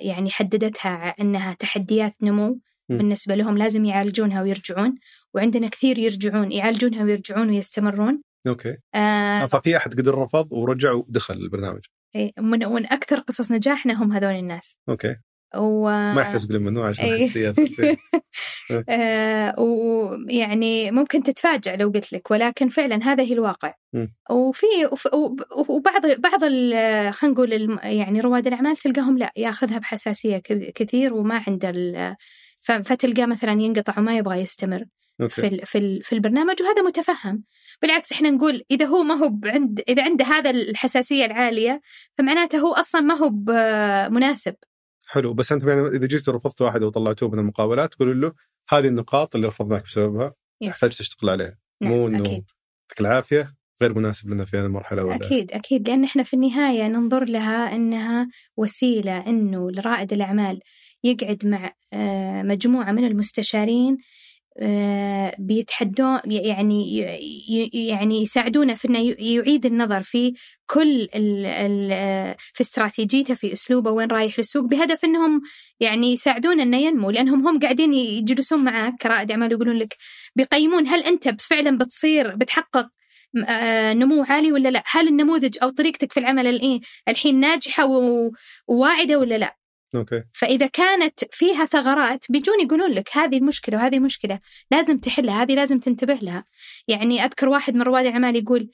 يعني 0.00 0.30
حددتها 0.30 1.14
إنها 1.20 1.52
تحديات 1.54 2.14
نمو 2.22 2.48
م. 2.88 2.96
بالنسبة 2.96 3.34
لهم 3.34 3.58
لازم 3.58 3.84
يعالجونها 3.84 4.42
ويرجعون 4.42 4.94
وعندنا 5.34 5.68
كثير 5.68 5.98
يرجعون 5.98 6.52
يعالجونها 6.52 7.04
ويرجعون 7.04 7.48
ويستمرون 7.48 8.22
أوكي. 8.46 8.76
آه، 8.94 9.46
ففي 9.46 9.76
أحد 9.76 10.00
قدر 10.00 10.14
رفض 10.18 10.52
ورجع 10.52 10.92
ودخل 10.92 11.34
البرنامج. 11.34 11.80
إيه، 12.14 12.32
من, 12.38 12.58
من 12.58 12.86
أكثر 12.86 13.18
قصص 13.20 13.52
نجاحنا 13.52 14.02
هم 14.02 14.12
هذول 14.12 14.32
الناس. 14.34 14.76
أوكي. 14.88 15.16
و... 15.56 15.84
ما 15.90 16.20
يحتاج 16.20 16.44
تقولين 16.46 16.62
منه 16.62 16.84
عشان 16.84 17.04
إيه. 17.04 17.24
حساسيات. 17.24 17.56
آه، 18.88 19.60
ويعني 19.60 20.90
ممكن 20.90 21.22
تتفاجأ 21.22 21.76
لو 21.76 21.88
قلت 21.88 22.12
لك 22.12 22.30
ولكن 22.30 22.68
فعلا 22.68 23.02
هذا 23.02 23.22
هي 23.22 23.32
الواقع. 23.32 23.74
مم. 23.92 24.14
وفي 24.30 24.66
وف- 24.92 25.14
وب- 25.14 25.68
وبعض 25.68 26.02
بعض 26.06 26.40
خلينا 26.40 27.34
نقول 27.34 27.78
يعني 27.82 28.20
رواد 28.20 28.46
الأعمال 28.46 28.76
تلقاهم 28.76 29.18
لا 29.18 29.30
يأخذها 29.36 29.78
بحساسية 29.78 30.38
ك- 30.38 30.72
كثير 30.74 31.14
وما 31.14 31.42
عنده 31.48 32.16
فتلقاه 32.60 33.26
مثلا 33.26 33.52
ينقطع 33.52 33.98
وما 33.98 34.16
يبغى 34.18 34.40
يستمر. 34.40 34.84
في 35.28 35.60
في 35.64 36.00
في 36.02 36.12
البرنامج 36.12 36.62
وهذا 36.62 36.82
متفهم. 36.82 37.44
بالعكس 37.82 38.12
إحنا 38.12 38.30
نقول 38.30 38.62
إذا 38.70 38.86
هو 38.86 39.02
ما 39.02 39.14
هو 39.14 39.38
عند 39.44 39.82
إذا 39.88 40.04
عنده 40.04 40.24
هذا 40.24 40.50
الحساسية 40.50 41.24
العالية 41.24 41.80
فمعناته 42.18 42.58
هو 42.58 42.72
أصلا 42.72 43.00
ما 43.00 43.14
هو 43.14 43.30
مناسب. 44.10 44.54
حلو. 45.06 45.34
بس 45.34 45.52
أنتم 45.52 45.68
يعني 45.68 45.88
إذا 45.88 46.06
جيتوا 46.06 46.34
رفضت 46.34 46.62
واحد 46.62 46.82
وطلعتوه 46.82 47.30
من 47.30 47.38
المقابلات 47.38 47.94
تقولوا 47.94 48.14
له 48.14 48.32
هذه 48.70 48.88
النقاط 48.88 49.34
اللي 49.34 49.48
رفضناك 49.48 49.84
بسببها. 49.84 50.34
تحتاج 50.62 50.90
تشتغل 50.90 51.30
عليها. 51.30 51.58
نعم، 51.80 51.92
مو 51.92 52.08
إنه 52.08 52.18
أكيد. 52.18 52.32
يعطيك 52.32 53.00
العافية 53.00 53.54
غير 53.82 53.94
مناسب 53.94 54.30
لنا 54.30 54.44
في 54.44 54.56
هذه 54.56 54.66
المرحلة 54.66 55.04
ولا. 55.04 55.14
أكيد 55.14 55.52
أكيد. 55.52 55.88
لأن 55.88 56.04
إحنا 56.04 56.22
في 56.22 56.34
النهاية 56.34 56.88
ننظر 56.88 57.24
لها 57.24 57.74
أنها 57.74 58.28
وسيلة 58.56 59.18
أنه 59.26 59.70
لرائد 59.70 60.12
الأعمال 60.12 60.60
يقعد 61.04 61.46
مع 61.46 61.72
آه، 61.92 62.42
مجموعة 62.42 62.92
من 62.92 63.04
المستشارين 63.04 63.98
بيتحدون 65.38 66.20
يعني 66.26 66.98
يعني 67.72 68.22
يساعدونه 68.22 68.74
في 68.74 68.88
إنه 68.88 69.14
يعيد 69.18 69.66
النظر 69.66 70.02
في 70.02 70.34
كل 70.66 71.08
ال 71.14 71.46
ال 71.46 71.88
آه، 71.92 72.36
في 72.54 72.60
استراتيجيته 72.60 73.34
في 73.34 73.52
أسلوبه 73.52 73.90
وين 73.90 74.08
رايح 74.08 74.38
للسوق 74.38 74.64
بهدف 74.64 75.04
إنهم 75.04 75.42
يعني 75.80 76.12
يساعدونه 76.12 76.62
إنه 76.62 76.76
ينمو 76.76 77.10
لأنهم 77.10 77.48
هم 77.48 77.58
قاعدين 77.60 77.94
يجلسون 77.94 78.64
معك 78.64 78.94
كرائد 79.02 79.30
أعمال 79.30 79.48
ويقولون 79.50 79.76
لك 79.76 79.96
بيقيمون 80.36 80.86
هل 80.88 81.00
أنت 81.04 81.42
فعلا 81.42 81.78
بتصير 81.78 82.36
بتحقق 82.36 82.88
آه، 83.48 83.92
نمو 83.92 84.24
عالي 84.24 84.52
ولا 84.52 84.68
لا؟ 84.68 84.82
هل 84.86 85.08
النموذج 85.08 85.56
أو 85.62 85.70
طريقتك 85.70 86.12
في 86.12 86.20
العمل 86.20 86.80
الحين 87.08 87.40
ناجحة 87.40 87.86
وواعدة 88.68 89.18
ولا 89.18 89.38
لا؟ 89.38 89.59
أوكي. 89.94 90.22
فإذا 90.32 90.66
كانت 90.66 91.20
فيها 91.32 91.64
ثغرات 91.64 92.24
بيجون 92.30 92.60
يقولون 92.60 92.90
لك 92.90 93.16
هذه 93.16 93.36
المشكلة 93.36 93.76
وهذه 93.76 93.98
مشكلة 93.98 94.40
لازم 94.70 94.98
تحلها 94.98 95.42
هذه 95.42 95.54
لازم 95.54 95.78
تنتبه 95.80 96.14
لها. 96.14 96.44
يعني 96.88 97.24
أذكر 97.24 97.48
واحد 97.48 97.74
من 97.74 97.82
رواد 97.82 98.06
الأعمال 98.06 98.36
يقول 98.36 98.70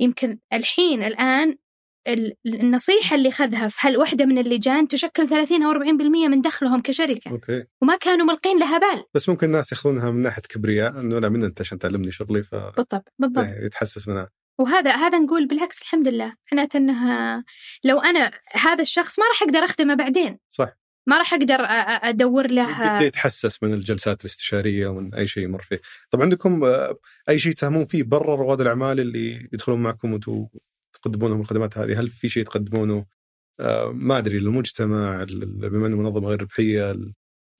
يمكن 0.00 0.38
الحين 0.52 1.02
الآن 1.02 1.56
ال- 2.08 2.34
النصيحة 2.46 3.16
اللي 3.16 3.30
خذها 3.30 3.68
في 3.68 3.76
هل 3.80 3.96
واحدة 3.96 4.26
من 4.26 4.38
اللجان 4.38 4.88
تشكل 4.88 5.28
30 5.28 5.62
أو 5.62 5.72
40% 5.72 6.28
من 6.28 6.40
دخلهم 6.40 6.80
كشركة. 6.82 7.30
أوكي. 7.30 7.64
وما 7.82 7.96
كانوا 7.96 8.26
ملقين 8.26 8.58
لها 8.58 8.78
بال. 8.78 9.04
بس 9.14 9.28
ممكن 9.28 9.46
الناس 9.46 9.72
ياخذونها 9.72 10.10
من 10.10 10.22
ناحية 10.22 10.42
كبرياء 10.42 11.00
إنه 11.00 11.18
لا 11.18 11.28
من 11.28 11.44
أنت 11.44 11.60
عشان 11.60 11.78
تعلمني 11.78 12.12
شغلي 12.12 12.42
ف 12.42 12.54
بالضبط 12.54 13.04
بالضبط. 13.18 13.46
يتحسس 13.64 14.08
منها. 14.08 14.30
وهذا 14.62 14.96
هذا 14.96 15.18
نقول 15.18 15.46
بالعكس 15.46 15.82
الحمد 15.82 16.08
لله. 16.08 16.34
معناته 16.52 16.76
انها 16.76 17.44
لو 17.84 17.98
أنا 17.98 18.30
هذا 18.52 18.82
الشخص 18.82 19.18
ما 19.18 19.24
راح 19.28 19.42
أقدر 19.42 19.58
أخدمه 19.64 19.94
بعدين. 19.94 20.38
صح. 20.48 20.68
ما 21.06 21.18
راح 21.18 21.34
أقدر 21.34 21.56
أدور 22.08 22.44
يبدا 22.44 22.54
له 22.54 23.02
يتحسس 23.02 23.62
من 23.62 23.72
الجلسات 23.74 24.20
الاستشارية 24.20 24.86
ومن 24.86 25.14
أي 25.14 25.26
شيء 25.26 25.42
يمر 25.44 25.62
فيه. 25.62 25.80
طبعا 26.10 26.24
عندكم 26.24 26.64
آه، 26.64 26.98
أي 27.28 27.38
شيء 27.38 27.52
تساهمون 27.52 27.84
فيه 27.84 28.02
برا 28.02 28.34
رواد 28.34 28.60
الأعمال 28.60 29.00
اللي 29.00 29.48
يدخلون 29.52 29.82
معكم 29.82 30.12
وأنتم 30.12 30.46
تقدمون 30.92 31.30
لهم 31.30 31.40
الخدمات 31.40 31.78
هذه؟ 31.78 32.00
هل 32.00 32.08
في 32.08 32.28
شيء 32.28 32.44
تقدمونه؟ 32.44 33.04
آه، 33.60 33.92
ما 33.94 34.18
أدري 34.18 34.38
للمجتمع 34.38 35.22
لل- 35.22 35.70
بما 35.70 35.86
إنه 35.86 35.96
منظمة 35.96 36.28
غير 36.28 36.42
ربحية 36.42 36.96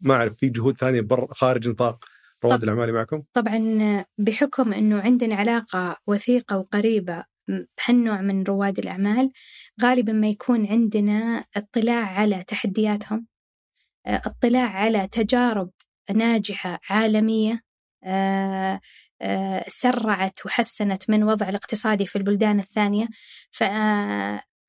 ما 0.00 0.14
أعرف 0.14 0.34
في 0.36 0.48
جهود 0.48 0.76
ثانية 0.78 1.00
بر 1.00 1.28
خارج 1.34 1.68
نطاق 1.68 2.04
رواد 2.44 2.62
الاعمال 2.62 2.92
معكم. 2.92 3.22
طبعا 3.32 4.04
بحكم 4.18 4.72
إنه 4.72 5.00
عندنا 5.00 5.34
علاقة 5.34 5.96
وثيقة 6.06 6.58
وقريبة 6.58 7.24
بهالنوع 7.48 8.20
من 8.20 8.42
رواد 8.42 8.78
الأعمال 8.78 9.32
غالبا 9.82 10.12
ما 10.12 10.28
يكون 10.28 10.66
عندنا 10.66 11.44
اطلاع 11.56 12.04
على 12.04 12.44
تحدياتهم 12.44 13.26
آه، 14.06 14.22
اطلاع 14.26 14.68
على 14.68 15.08
تجارب 15.12 15.70
ناجحة 16.14 16.80
عالمية 16.90 17.62
آه، 18.04 18.80
آه، 19.22 19.64
سرعت 19.68 20.46
وحسنت 20.46 21.10
من 21.10 21.22
وضع 21.22 21.48
الاقتصادي 21.48 22.06
في 22.06 22.16
البلدان 22.16 22.58
الثانية. 22.58 23.08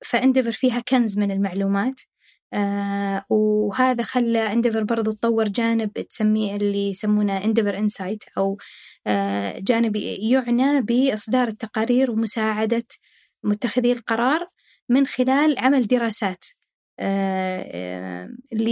ف 0.06 0.11
Endeavor 0.11 0.52
فيها 0.52 0.80
كنز 0.80 1.18
من 1.18 1.32
المعلومات. 1.32 2.02
وهذا 3.30 4.04
خلى 4.04 4.54
Endeavor 4.54 4.84
برضو 4.84 5.12
تطور 5.12 5.48
جانب 5.48 5.92
تسميه 5.94 6.56
اللي 6.56 6.90
يسمونه 6.90 7.38
Endeavor 7.46 7.78
Insight 7.78 8.24
أو 8.38 8.58
جانب 9.58 9.96
يعنى 9.96 10.82
بإصدار 10.82 11.48
التقارير 11.48 12.12
ومساعدة 12.12 12.84
متخذي 13.44 13.92
القرار 13.92 14.48
من 14.90 15.08
خلال 15.08 15.60
عمل 15.60 15.88
دراسات 15.88 16.46
ل 18.54 18.68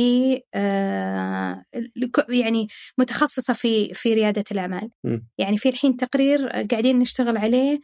يعني 2.29 2.67
متخصصة 2.97 3.53
في 3.53 3.93
في 3.93 4.13
ريادة 4.13 4.43
الأعمال. 4.51 4.89
يعني 5.37 5.57
في 5.57 5.69
الحين 5.69 5.97
تقرير 5.97 6.47
قاعدين 6.49 6.99
نشتغل 6.99 7.37
عليه 7.37 7.79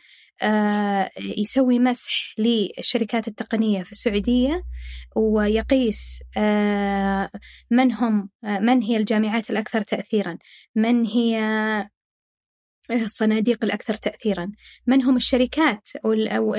يسوي 1.37 1.79
مسح 1.79 2.33
للشركات 2.37 3.27
التقنية 3.27 3.83
في 3.83 3.91
السعودية 3.91 4.63
ويقيس 5.15 6.23
من 7.71 7.91
هم 7.91 8.29
من 8.45 8.81
هي 8.81 8.97
الجامعات 8.97 9.49
الأكثر 9.49 9.81
تأثيرا 9.81 10.37
من 10.75 11.05
هي 11.05 11.39
الصناديق 12.91 13.63
الأكثر 13.63 13.95
تأثيرا 13.95 14.51
من 14.87 15.03
هم 15.03 15.15
الشركات 15.15 15.89
أو 16.05 16.53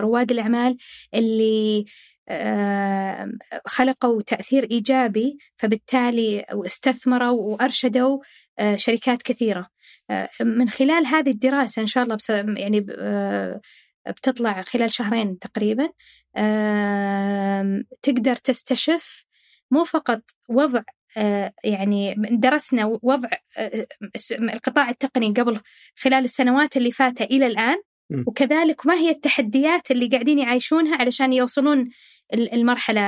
رواد 0.00 0.30
الأعمال 0.30 0.76
اللي 1.14 1.84
خلقوا 3.66 4.22
تأثير 4.22 4.70
إيجابي 4.70 5.38
فبالتالي 5.56 6.44
استثمروا 6.50 7.40
وأرشدوا 7.40 8.18
آه، 8.58 8.76
شركات 8.76 9.22
كثيرة. 9.22 9.60
آه، 9.60 9.73
من 10.40 10.68
خلال 10.68 11.06
هذه 11.06 11.30
الدراسة 11.30 11.82
إن 11.82 11.86
شاء 11.86 12.04
الله 12.04 12.14
بس 12.14 12.30
يعني 12.30 12.86
آه، 12.98 13.60
بتطلع 14.06 14.62
خلال 14.62 14.92
شهرين 14.92 15.38
تقريبا 15.38 15.88
تقدر 18.02 18.36
تستشف 18.36 19.24
مو 19.70 19.84
فقط 19.84 20.22
وضع 20.48 20.82
يعني 21.64 22.14
درسنا 22.30 22.98
وضع 23.02 23.28
القطاع 24.30 24.90
التقني 24.90 25.34
قبل 25.36 25.60
خلال 25.96 26.24
السنوات 26.24 26.76
اللي 26.76 26.92
فاتت 26.92 27.22
إلى 27.22 27.46
الآن 27.46 27.76
وكذلك 28.26 28.86
ما 28.86 28.94
هي 28.94 29.10
التحديات 29.10 29.90
اللي 29.90 30.08
قاعدين 30.08 30.38
يعيشونها 30.38 30.96
علشان 30.96 31.32
يوصلون 31.32 31.88
المرحلة 32.34 33.00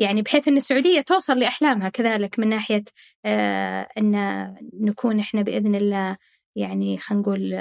يعني 0.00 0.22
بحيث 0.22 0.48
أن 0.48 0.56
السعودية 0.56 1.00
توصل 1.00 1.38
لأحلامها 1.38 1.88
كذلك 1.88 2.38
من 2.38 2.48
ناحية 2.48 2.84
آه 3.24 3.88
أن 3.98 4.14
نكون 4.80 5.20
إحنا 5.20 5.42
بإذن 5.42 5.74
الله 5.74 6.16
يعني 6.56 6.98
خلينا 6.98 7.22
نقول 7.22 7.54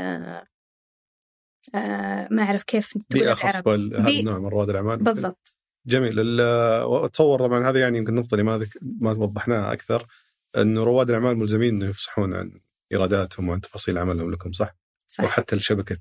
آه 1.75 2.27
ما 2.31 2.41
أعرف 2.43 2.63
كيف 2.63 2.97
بيئة 3.09 3.33
خصبة 3.33 3.75
لهذا 3.75 4.09
النوع 4.09 4.39
من 4.39 4.47
رواد 4.47 4.69
الأعمال. 4.69 4.97
بالضبط. 4.97 5.53
جميل. 5.85 6.39
أتصور 7.03 7.39
طبعا 7.39 7.69
هذه 7.69 7.77
يعني 7.77 7.97
يمكن 7.97 8.17
النقطة 8.17 8.35
اللي 8.35 8.43
ما 8.43 8.67
ما 8.81 9.11
وضحناها 9.11 9.73
أكثر 9.73 10.05
أنه 10.57 10.83
رواد 10.83 11.09
الأعمال 11.09 11.37
ملزمين 11.37 11.75
أنه 11.75 11.85
يفصحون 11.89 12.33
عن 12.33 12.61
إيراداتهم 12.91 13.49
وعن 13.49 13.61
تفاصيل 13.61 13.97
عملهم 13.97 14.31
لكم 14.31 14.51
صح؟ 14.51 14.75
صح. 15.07 15.23
وحتى 15.23 15.55
لشبكة 15.55 15.99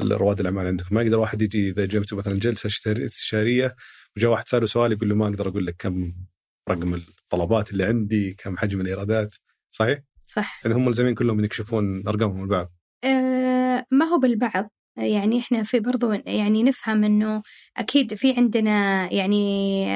رواد 0.00 0.40
الأعمال 0.40 0.66
عندكم. 0.66 0.94
ما 0.94 1.02
يقدر 1.02 1.18
واحد 1.18 1.42
يجي 1.42 1.68
إذا 1.68 1.84
جبتوا 1.84 2.18
مثلا 2.18 2.38
جلسة 2.38 2.68
استشاريه 2.86 3.76
وجاء 4.16 4.30
واحد 4.30 4.48
سأله 4.48 4.66
سؤال 4.66 4.92
يقول 4.92 5.08
له 5.08 5.14
ما 5.14 5.26
أقدر 5.26 5.48
أقول 5.48 5.66
لك 5.66 5.76
كم 5.78 6.12
رقم 6.70 6.94
الطلبات 6.94 7.72
اللي 7.72 7.84
عندي 7.84 8.34
كم 8.38 8.56
حجم 8.56 8.80
الإيرادات. 8.80 9.34
صحيح؟ 9.70 9.98
صح. 10.26 10.60
يعني 10.64 10.76
هم 10.76 10.84
ملزمين 10.84 11.14
كلهم 11.14 11.44
يكشفون 11.44 12.08
أرقامهم 12.08 12.42
البعض. 12.42 12.72
أه 13.04 13.86
ما 13.90 14.04
هو 14.04 14.18
بالبعض. 14.18 14.70
يعني 14.96 15.38
إحنا 15.38 15.62
في 15.62 15.80
برضو 15.80 16.12
يعني 16.12 16.62
نفهم 16.62 17.04
إنه 17.04 17.42
أكيد 17.76 18.14
في 18.14 18.34
عندنا 18.36 19.08
يعني 19.12 19.86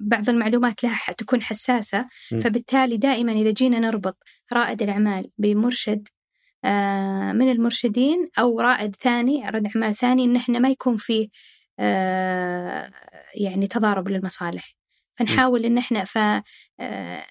بعض 0.00 0.28
المعلومات 0.28 0.84
لها 0.84 0.98
تكون 1.18 1.42
حساسة. 1.42 2.08
فبالتالي 2.30 2.96
دائما 2.96 3.32
إذا 3.32 3.50
جينا 3.50 3.78
نربط 3.78 4.18
رائد 4.52 4.82
الأعمال 4.82 5.30
بمرشد 5.38 6.08
من 7.32 7.50
المرشدين 7.50 8.30
أو 8.38 8.60
رائد 8.60 8.96
ثاني 8.96 9.48
رد 9.48 9.66
أعمال 9.66 9.96
ثاني 9.96 10.24
إن 10.24 10.36
إحنا 10.36 10.58
ما 10.58 10.68
يكون 10.68 10.96
فيه 10.96 11.28
آه، 11.78 12.90
يعني 13.34 13.66
تضارب 13.66 14.08
للمصالح 14.08 14.76
فنحاول 15.18 15.64
إن 15.64 15.78
إحنا 15.78 16.04
ف 16.04 16.18
آه، 16.80 17.24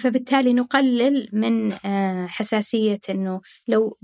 فبالتالي 0.00 0.52
نقلل 0.52 1.28
من 1.32 1.72
حساسية 2.28 3.00
إنه 3.10 3.40
لو 3.68 3.98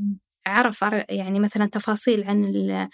عرف 0.46 0.84
يعني 1.08 1.40
مثلا 1.40 1.66
تفاصيل 1.66 2.24
عن 2.24 2.88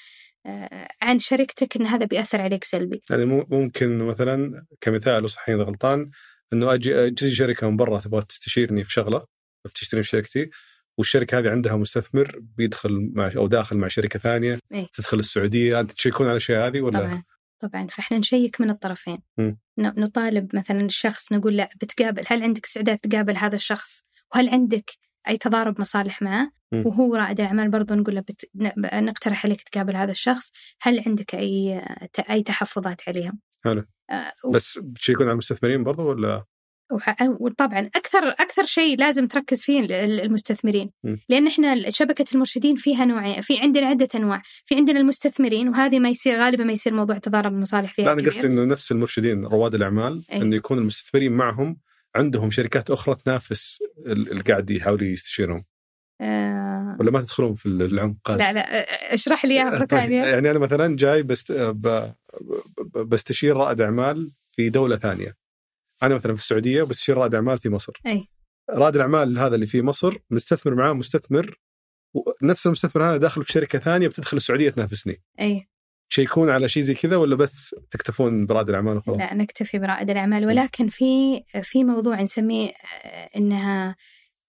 عن 1.02 1.18
شركتك 1.18 1.76
إن 1.76 1.86
هذا 1.86 2.06
بيأثر 2.06 2.40
عليك 2.40 2.64
سلبي. 2.64 3.02
يعني 3.10 3.24
ممكن 3.24 3.98
مثلا 3.98 4.66
كمثال 4.80 5.24
وصحيح 5.24 5.54
إذا 5.54 5.64
غلطان 5.64 6.10
إنه 6.52 6.74
أجي 6.74 7.06
أجي 7.06 7.32
شركة 7.32 7.70
من 7.70 7.76
برا 7.76 8.00
تبغى 8.00 8.22
تستشيرني 8.22 8.84
في 8.84 8.92
شغلة 8.92 9.26
تشتري 9.74 10.02
في 10.02 10.08
شركتي 10.08 10.50
والشركة 10.98 11.38
هذه 11.38 11.50
عندها 11.50 11.76
مستثمر 11.76 12.38
بيدخل 12.56 13.10
مع 13.14 13.32
أو 13.36 13.46
داخل 13.46 13.76
مع 13.76 13.88
شركة 13.88 14.18
ثانية 14.18 14.58
إيه؟ 14.72 14.86
تدخل 14.92 15.18
السعودية. 15.18 15.80
أنت 15.80 15.92
تشيكون 15.92 16.26
على 16.26 16.32
الأشياء 16.32 16.66
هذه 16.66 16.80
ولا؟ 16.80 16.98
طبعا 16.98 17.22
طبعا. 17.58 17.86
فإحنا 17.86 18.18
نشيك 18.18 18.60
من 18.60 18.70
الطرفين. 18.70 19.18
م. 19.38 19.52
نطالب 19.78 20.56
مثلا 20.56 20.80
الشخص 20.80 21.32
نقول 21.32 21.56
لا 21.56 21.70
بتقابل 21.82 22.22
هل 22.26 22.42
عندك 22.42 22.64
استعداد 22.64 22.98
تقابل 22.98 23.36
هذا 23.36 23.56
الشخص؟ 23.56 24.04
وهل 24.34 24.48
عندك 24.48 24.90
أي 25.28 25.36
تضارب 25.36 25.80
مصالح 25.80 26.22
معه؟ 26.22 26.52
م. 26.72 26.86
وهو 26.86 27.14
رائد 27.14 27.40
الاعمال 27.40 27.70
برضو 27.70 27.94
نقول 27.94 28.14
له 28.14 28.20
بت... 28.20 28.50
نقترح 28.94 29.46
عليك 29.46 29.62
تقابل 29.62 29.96
هذا 29.96 30.10
الشخص. 30.10 30.52
هل 30.80 31.02
عندك 31.06 31.34
اي 31.34 31.82
أي 32.30 32.42
تحفظات 32.42 33.08
عليهم؟ 33.08 33.40
حلو. 33.64 33.84
آه 34.10 34.32
و... 34.44 34.50
بس 34.50 34.78
بتشيكون 34.78 35.26
على 35.26 35.32
المستثمرين 35.32 35.84
برضو 35.84 36.08
ولا؟ 36.08 36.44
وطبعا 37.40 37.78
أكثر 37.78 38.28
أكثر 38.28 38.64
شيء 38.64 38.98
لازم 38.98 39.26
تركز 39.26 39.62
فيه 39.62 39.86
المستثمرين. 40.04 40.90
لأن 41.28 41.46
إحنا 41.46 41.90
شبكة 41.90 42.24
المرشدين 42.34 42.76
فيها 42.76 43.04
نوعين 43.04 43.40
في 43.40 43.58
عندنا 43.58 43.86
عدة 43.86 44.08
أنواع. 44.14 44.42
في 44.64 44.74
عندنا 44.74 45.00
المستثمرين 45.00 45.68
وهذه 45.68 45.98
ما 45.98 46.08
يصير 46.08 46.38
غالبا 46.38 46.64
ما 46.64 46.72
يصير 46.72 46.94
موضوع 46.94 47.18
تضارب 47.18 47.52
المصالح 47.52 47.94
فيها 47.94 48.04
لا 48.04 48.12
أنا 48.12 48.22
قصدي 48.22 48.46
إنه 48.46 48.64
نفس 48.64 48.92
المرشدين 48.92 49.44
رواد 49.44 49.74
الأعمال 49.74 50.24
أي. 50.32 50.42
انه 50.42 50.56
يكون 50.56 50.78
المستثمرين 50.78 51.32
معهم 51.32 51.76
عندهم 52.16 52.50
شركات 52.50 52.90
أخرى 52.90 53.14
تنافس 53.14 53.78
اللي 54.06 54.40
قاعد 54.40 54.70
يحاولوا 54.70 55.06
يستشيرهم. 55.06 55.64
آه... 56.20 56.96
ولا 57.00 57.10
ما 57.10 57.20
تدخلون 57.20 57.54
في 57.54 57.66
العمق 57.66 58.30
لا 58.30 58.52
لا 58.52 58.60
اشرح 59.14 59.44
لي 59.44 59.54
إياها 59.54 59.86
ثانية. 59.90 60.24
يعني 60.24 60.50
أنا 60.50 60.58
مثلا 60.58 60.96
جاي 60.96 61.22
بست... 61.22 61.52
ب... 61.52 62.12
بستشير 62.96 63.56
رائد 63.56 63.80
أعمال 63.80 64.32
في 64.50 64.70
دولة 64.70 64.96
ثانية. 64.96 65.47
أنا 66.02 66.14
مثلا 66.14 66.34
في 66.34 66.40
السعودية 66.40 66.82
بستشير 66.82 67.16
رائد 67.16 67.34
أعمال 67.34 67.58
في 67.58 67.68
مصر. 67.68 67.92
أي. 68.06 68.28
رائد 68.70 68.94
الأعمال 68.94 69.38
هذا 69.38 69.54
اللي 69.54 69.66
في 69.66 69.82
مصر 69.82 70.16
مستثمر 70.30 70.74
معاه 70.74 70.92
مستثمر 70.92 71.58
ونفس 72.14 72.66
المستثمر 72.66 73.04
هذا 73.04 73.16
داخل 73.16 73.44
في 73.44 73.52
شركة 73.52 73.78
ثانية 73.78 74.08
بتدخل 74.08 74.36
السعودية 74.36 74.70
تنافسني. 74.70 75.22
أي. 75.40 75.68
تشيكون 76.10 76.50
على 76.50 76.68
شيء 76.68 76.82
زي 76.82 76.94
كذا 76.94 77.16
ولا 77.16 77.36
بس 77.36 77.74
تكتفون 77.90 78.46
برائد 78.46 78.68
الأعمال 78.68 78.96
وخلاص؟ 78.96 79.18
لا 79.18 79.34
نكتفي 79.34 79.78
برائد 79.78 80.10
الأعمال. 80.10 80.46
ولكن 80.46 80.88
في 80.88 81.42
في 81.62 81.84
موضوع 81.84 82.22
نسميه 82.22 82.70
آه، 83.04 83.30
إنها 83.36 83.96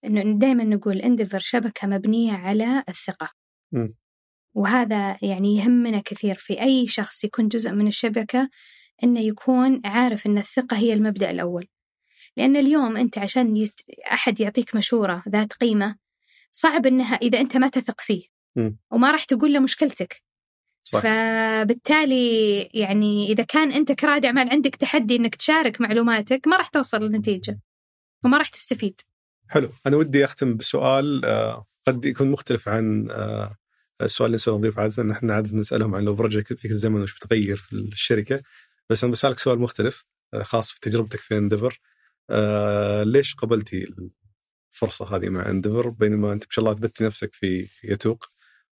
انه 0.04 0.38
دائما 0.38 0.64
نقول 0.64 0.96
إندفر 0.96 1.40
شبكة 1.40 1.86
مبنية 1.86 2.32
على 2.32 2.84
الثقة. 2.88 3.30
م. 3.72 3.88
وهذا 4.54 5.18
يعني 5.22 5.56
يهمنا 5.56 6.02
كثير. 6.04 6.34
في 6.34 6.62
أي 6.62 6.86
شخص 6.86 7.24
يكون 7.24 7.48
جزء 7.48 7.72
من 7.72 7.86
الشبكة 7.86 8.50
إنه 9.04 9.20
يكون 9.20 9.80
عارف 9.84 10.26
إن 10.26 10.38
الثقة 10.38 10.76
هي 10.76 10.92
المبدأ 10.92 11.30
الأول. 11.30 11.66
لأن 12.36 12.56
اليوم 12.56 12.96
أنت 12.96 13.18
عشان 13.18 13.56
يست... 13.56 13.80
أحد 14.12 14.40
يعطيك 14.40 14.74
مشورة 14.74 15.22
ذات 15.28 15.52
قيمة 15.52 15.96
صعب 16.52 16.86
إنها 16.86 17.14
إذا 17.14 17.40
أنت 17.40 17.56
ما 17.56 17.68
تثق 17.68 18.00
فيه. 18.00 18.24
م. 18.56 18.70
وما 18.90 19.10
راح 19.10 19.24
تقول 19.24 19.52
له 19.52 19.60
مشكلتك. 19.60 20.22
صح. 20.84 21.00
فبالتالي 21.00 22.60
يعني 22.62 23.32
إذا 23.32 23.42
كان 23.44 23.72
أنت 23.72 23.92
كرائد 23.92 24.24
أعمال 24.24 24.50
عندك 24.50 24.76
تحدي 24.76 25.16
إنك 25.16 25.34
تشارك 25.34 25.80
معلوماتك 25.80 26.48
ما 26.48 26.56
راح 26.56 26.68
توصل 26.68 27.02
للنتيجة. 27.02 27.60
وما 28.24 28.38
راح 28.38 28.48
تستفيد. 28.48 29.00
حلو. 29.48 29.70
أنا 29.86 29.96
ودي 29.96 30.24
أختم 30.24 30.56
بسؤال 30.56 31.24
آه، 31.24 31.66
قد 31.86 32.04
يكون 32.04 32.30
مختلف 32.30 32.68
عن 32.68 33.08
آه، 33.10 33.56
السؤال 34.02 34.26
اللي 34.26 34.34
نسأله 34.34 34.56
نضيف 34.56 34.78
عادة 34.78 35.02
نحن 35.02 35.30
عادة 35.30 35.56
نسألهم 35.56 35.94
عن 35.94 36.04
لو 36.04 36.14
رجعك 36.14 36.46
فيك 36.46 36.70
الزمن 36.70 37.02
وش 37.02 37.14
بتغير 37.14 37.56
في 37.56 37.72
الشركة. 37.72 38.42
بس 38.90 39.04
أنا 39.04 39.12
بسألك 39.12 39.38
سؤال 39.38 39.58
مختلف 39.58 40.04
آه، 40.34 40.42
خاص 40.42 40.72
في 40.72 40.80
تجربتك 40.80 41.20
في 41.20 41.38
اندفر 41.38 41.80
آه 42.30 43.02
ليش 43.02 43.34
قبلتي 43.34 43.86
الفرصة 44.74 45.16
هذه 45.16 45.28
مع 45.28 45.50
اندفر 45.50 45.88
بينما 45.88 46.32
أنت 46.32 46.44
ما 46.44 46.48
شاء 46.50 46.64
الله 46.64 46.72
أثبتي 46.76 47.04
نفسك 47.04 47.34
في 47.34 47.68
يتوق. 47.84 48.26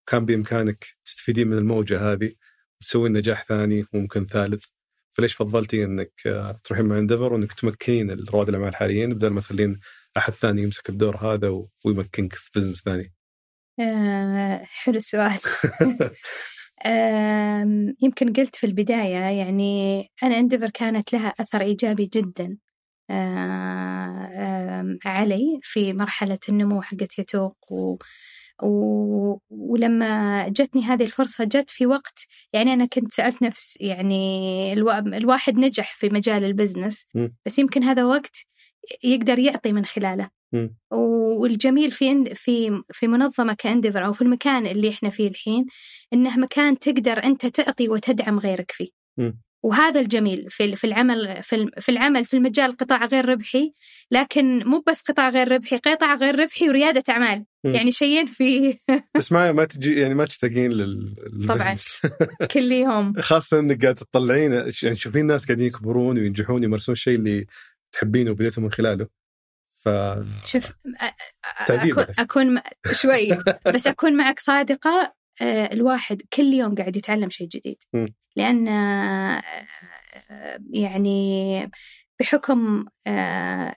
كان 0.07 0.25
بإمكانك 0.27 0.87
تستفيدين 1.05 1.49
من 1.49 1.59
الموجة 1.59 2.13
هذه 2.13 2.33
وتسوين 2.81 3.13
نجاح 3.13 3.45
ثاني 3.45 3.87
وممكن 3.95 4.27
ثالث. 4.27 4.65
فليش 5.13 5.35
فضلتي 5.35 5.85
إنك 5.85 6.13
آه، 6.27 6.53
تروحين 6.65 6.87
مع 6.87 6.99
اندفر 6.99 7.33
وإنك 7.33 7.53
تمكنين 7.53 8.11
رواد 8.31 8.49
الأعمال 8.49 8.69
الحاليين 8.69 9.15
بدل 9.15 9.29
ما 9.29 9.41
تخلين 9.41 9.81
أحد 10.17 10.33
ثاني 10.33 10.63
يمسك 10.63 10.89
الدور 10.89 11.17
هذا 11.17 11.67
ويمكنك 11.85 12.35
في 12.35 12.51
بزنس 12.57 12.83
ثاني؟ 12.83 13.15
آه 13.81 14.65
حلو 14.65 14.97
السؤال. 14.97 15.39
يمكن 18.03 18.33
قلت 18.33 18.57
في 18.57 18.67
البداية 18.67 19.17
يعني 19.17 20.01
أنا 20.23 20.39
أندفر 20.39 20.71
كانت 20.71 21.13
لها 21.13 21.29
أثر 21.41 21.61
إيجابي 21.61 22.11
جدا 22.15 22.59
آه، 23.11 24.99
علي 25.05 25.61
في 25.63 25.93
مرحلة 25.93 26.39
النمو 26.49 26.83
حقت 26.83 27.19
يتوق 27.19 27.57
و 27.73 27.97
و... 28.63 29.39
ولما 29.51 30.49
جتني 30.49 30.83
هذه 30.83 31.05
الفرصة 31.05 31.45
جت 31.45 31.71
في 31.71 31.87
وقت 31.87 32.27
يعني 32.53 32.75
أنا 32.75 32.87
كنت 32.87 33.13
سألت 33.13 33.43
نفس 33.43 33.79
يعني 33.81 34.73
ألو... 34.73 34.91
الواحد 34.91 35.59
نجح 35.59 35.95
في 35.97 36.09
مجال 36.09 36.45
البزنس 36.45 37.07
بس 37.47 37.59
يمكن 37.59 37.83
هذا 37.85 38.05
وقت 38.05 38.37
يقدر 39.05 39.39
يعطي 39.39 39.73
من 39.73 39.85
خلاله. 39.85 40.40
والجميل 40.91 41.93
في 41.93 42.35
في 42.35 42.83
في 42.93 43.09
منظمة 43.09 43.53
كانديفر 43.59 44.07
أو 44.07 44.13
في 44.13 44.23
المكان 44.23 44.67
اللي 44.67 44.91
إحنا 44.91 45.11
فيه 45.11 45.29
الحين 45.29 45.67
إنه 46.13 46.39
مكان 46.39 46.79
تقدر 46.79 47.25
أنت 47.25 47.47
تعطي 47.47 47.89
وتدعم 47.89 48.39
غيرك 48.39 48.71
فيه. 48.71 48.91
وهذا 49.63 50.01
الجميل 50.01 50.47
في 50.51 50.77
في 50.77 50.87
العمل 50.87 51.43
في 51.43 51.71
في 51.81 51.89
العمل 51.89 52.25
في 52.25 52.37
المجال 52.37 52.77
قطاع 52.77 53.07
غير 53.07 53.29
ربحي 53.29 53.73
لكن 54.11 54.63
مو 54.69 54.83
بس 54.89 55.03
قطاع 55.03 55.29
غير 55.29 55.53
ربحي 55.53 55.77
قطاع 55.77 56.15
غير 56.15 56.39
ربحي 56.39 56.69
وريادة 56.69 57.03
أعمال. 57.09 57.45
م. 57.65 57.69
يعني 57.69 57.93
شيئين 57.93 58.27
في 58.27 58.75
بس 59.17 59.33
ما 59.33 59.53
ما 59.53 59.65
تجي 59.65 60.01
يعني 60.01 60.15
ما 60.15 60.25
تشتاقين 60.25 60.73
لل 60.73 61.47
طبعا. 61.49 61.75
كل 62.55 62.73
يوم 62.73 63.13
خاصة 63.21 63.59
إنك 63.59 63.83
قاعد 63.83 63.95
تطلعين 63.95 64.53
يعني 64.53 64.95
تشوفين 64.95 65.27
ناس 65.27 65.47
قاعدين 65.47 65.67
يكبرون 65.67 66.19
وينجحون 66.19 66.65
يمارسون 66.65 66.93
الشيء 66.93 67.15
اللي 67.15 67.47
تحبينه 67.93 68.31
وبديتوا 68.31 68.63
من 68.63 68.73
خلاله. 68.73 69.20
ف 69.85 69.89
شوف 70.45 70.73
أكون, 71.71 72.05
أكون 72.19 72.61
شوي. 72.93 73.29
بس 73.75 73.87
أكون 73.87 74.17
معك 74.17 74.39
صادقة 74.39 75.15
الواحد 75.43 76.23
كل 76.33 76.43
يوم 76.43 76.75
قاعد 76.75 76.97
يتعلم 76.97 77.31
شيء 77.31 77.49
جديد. 77.49 77.77
لأن 78.37 78.67
يعني 80.73 81.71
بحكم 82.21 82.85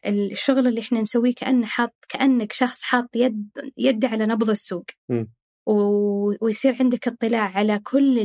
الشغل 0.06 0.68
اللي 0.68 0.82
إحنا 0.82 1.02
نسويه 1.02 1.34
كأنه 1.34 1.66
حاط 1.66 1.96
كأنك 2.10 2.54
شخص 2.54 2.82
حاط 2.82 3.16
يد 3.16 3.50
يد 3.78 4.06
على 4.06 4.26
نبض 4.26 4.50
السوق. 4.50 4.86
ويصير 6.42 6.78
عندك 6.80 7.08
اطلاع 7.08 7.58
على 7.58 7.80
كل 7.80 8.20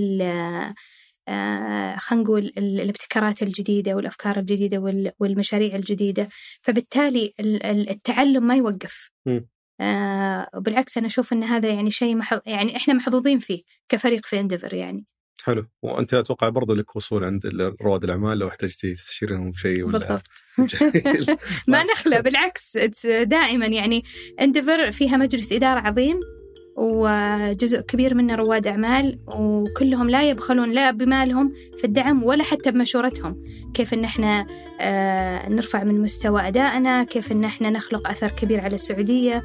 خلينا 1.99 2.25
نقول 2.25 2.53
الابتكارات 2.59 3.43
الجديدة 3.43 3.95
والأفكار 3.95 4.39
الجديدة 4.39 4.79
والمشاريع 5.19 5.75
الجديدة. 5.75 6.29
فبالتالي 6.63 7.35
التعلم 7.91 8.47
ما 8.47 8.57
يوقف. 8.57 9.11
آه 9.81 10.49
بالعكس 10.55 10.99
أنا 10.99 11.07
أشوف 11.07 11.33
أن 11.33 11.43
هذا 11.43 11.69
يعني 11.69 11.91
شيء 11.91 12.17
محظ... 12.17 12.39
يعني 12.47 12.77
إحنا 12.77 12.95
محظوظين 12.95 13.39
فيه 13.39 13.63
كفريق 13.89 14.27
في 14.27 14.41
اندفر 14.41 14.75
يعني. 14.75 15.07
حلو. 15.43 15.67
وأنت 15.83 16.15
أتوقع 16.15 16.49
برضو 16.49 16.75
لك 16.75 16.97
وصول 16.97 17.25
عند 17.25 17.47
رواد 17.83 18.05
الأعمال 18.05 18.39
لو 18.39 18.49
احتجتي 18.49 18.95
تستشيرهم 18.95 19.53
شيء 19.53 19.83
ولا 19.83 19.99
بالضبط. 19.99 20.29
ما 21.69 21.85
نخلى 21.85 22.23
بالعكس 22.23 22.77
دائما 23.07 23.67
يعني 23.67 24.05
اندفر 24.41 24.93
فيها 24.93 25.17
مجلس 25.17 25.53
إدارة 25.53 25.81
عظيم. 25.81 26.21
وجزء 26.79 27.81
كبير 27.81 28.15
منه 28.15 28.35
رواد 28.35 28.67
أعمال 28.67 29.19
وكلهم 29.27 30.11
لا 30.11 30.31
يبخلون 30.31 30.71
لا 30.73 30.91
بمالهم 30.91 31.53
في 31.79 31.85
الدعم 31.85 32.25
ولا 32.25 32.45
حتى 32.45 32.71
بمشورتهم. 32.71 33.45
كيف 33.75 33.95
أن 33.95 34.05
إحنا 34.05 34.47
آه، 34.81 35.49
نرفع 35.49 35.85
من 35.85 36.01
مستوى 36.01 36.49
أدائنا 36.49 37.05
كيف 37.05 37.33
أن 37.33 37.45
إحنا 37.45 37.71
نخلق 37.71 38.09
أثر 38.09 38.29
كبير 38.29 38.61
على 38.61 38.75
السعودية. 38.75 39.43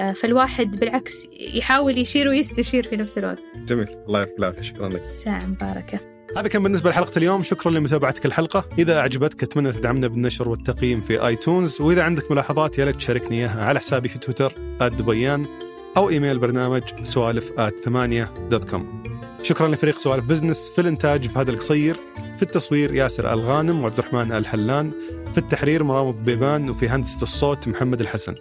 آه، 0.00 0.12
فالواحد 0.12 0.80
بالعكس 0.80 1.26
يحاول 1.54 1.98
يشير 1.98 2.28
ويستشير 2.28 2.82
في 2.82 2.96
نفس 2.96 3.18
الوقت. 3.18 3.38
جميل. 3.66 3.88
الله 4.06 4.18
يعطيك 4.18 4.38
العافية. 4.38 4.62
شكرا 4.62 4.88
لك. 4.88 5.02
ساعة 5.24 5.46
مباركة. 5.46 6.00
هذا 6.36 6.48
كان 6.48 6.62
بالنسبة 6.62 6.90
لحلقة 6.90 7.18
اليوم. 7.18 7.42
شكرا 7.42 7.72
لمتابعتك 7.72 8.26
الحلقة. 8.26 8.64
إذا 8.78 8.98
أعجبتك 8.98 9.42
أتمنى 9.42 9.72
تدعمنا 9.72 10.06
بالنشر 10.06 10.48
والتقييم 10.48 11.00
في 11.00 11.26
iTunes 11.26 11.80
وإذا 11.80 12.02
عندك 12.02 12.30
ملاحظات 12.30 12.78
يا 12.78 12.84
ريت 12.84 12.96
تشاركني 12.96 13.40
إياها 13.40 13.64
على 13.64 13.78
حسابي 13.78 14.08
في 14.08 14.18
تويتر 14.18 14.52
@دبيان 14.80 15.46
أو 15.96 16.10
إيميل 16.10 16.38
برنامج 16.38 16.82
سوالف 17.02 17.52
at 17.58 17.78
ثمانية 17.78 18.34
dot 18.50 18.70
com. 18.70 19.02
شكرا 19.42 19.68
لفريق 19.68 19.98
سوالف 19.98 20.24
business 20.24 20.70
في 20.70 20.80
الإنتاج 20.80 21.28
في 21.28 21.38
هذا 21.38 21.50
القصير. 21.50 21.96
في 22.36 22.42
التصوير 22.42 22.94
ياسر 22.94 23.32
الغانم 23.32 23.82
وعبد 23.82 23.98
الرحمن 23.98 24.32
الحلان. 24.32 24.90
في 25.32 25.38
التحرير 25.38 25.84
مرامض 25.84 26.24
بيبان. 26.24 26.70
وفي 26.70 26.88
هندسة 26.88 27.22
الصوت 27.22 27.68
محمد 27.68 28.00
الحسن. 28.00 28.34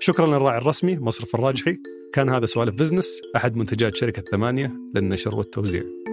شكرا 0.00 0.26
للراعي 0.26 0.58
الرسمي 0.58 0.98
مصرف 0.98 1.34
الراجحي. 1.34 1.76
كان 2.12 2.28
هذا 2.28 2.46
سوالف 2.46 2.74
بزنس 2.74 3.20
أحد 3.36 3.56
منتجات 3.56 3.96
شركة 3.96 4.22
ثمانية 4.32 4.72
للنشر 4.94 5.34
والتوزيع. 5.34 6.03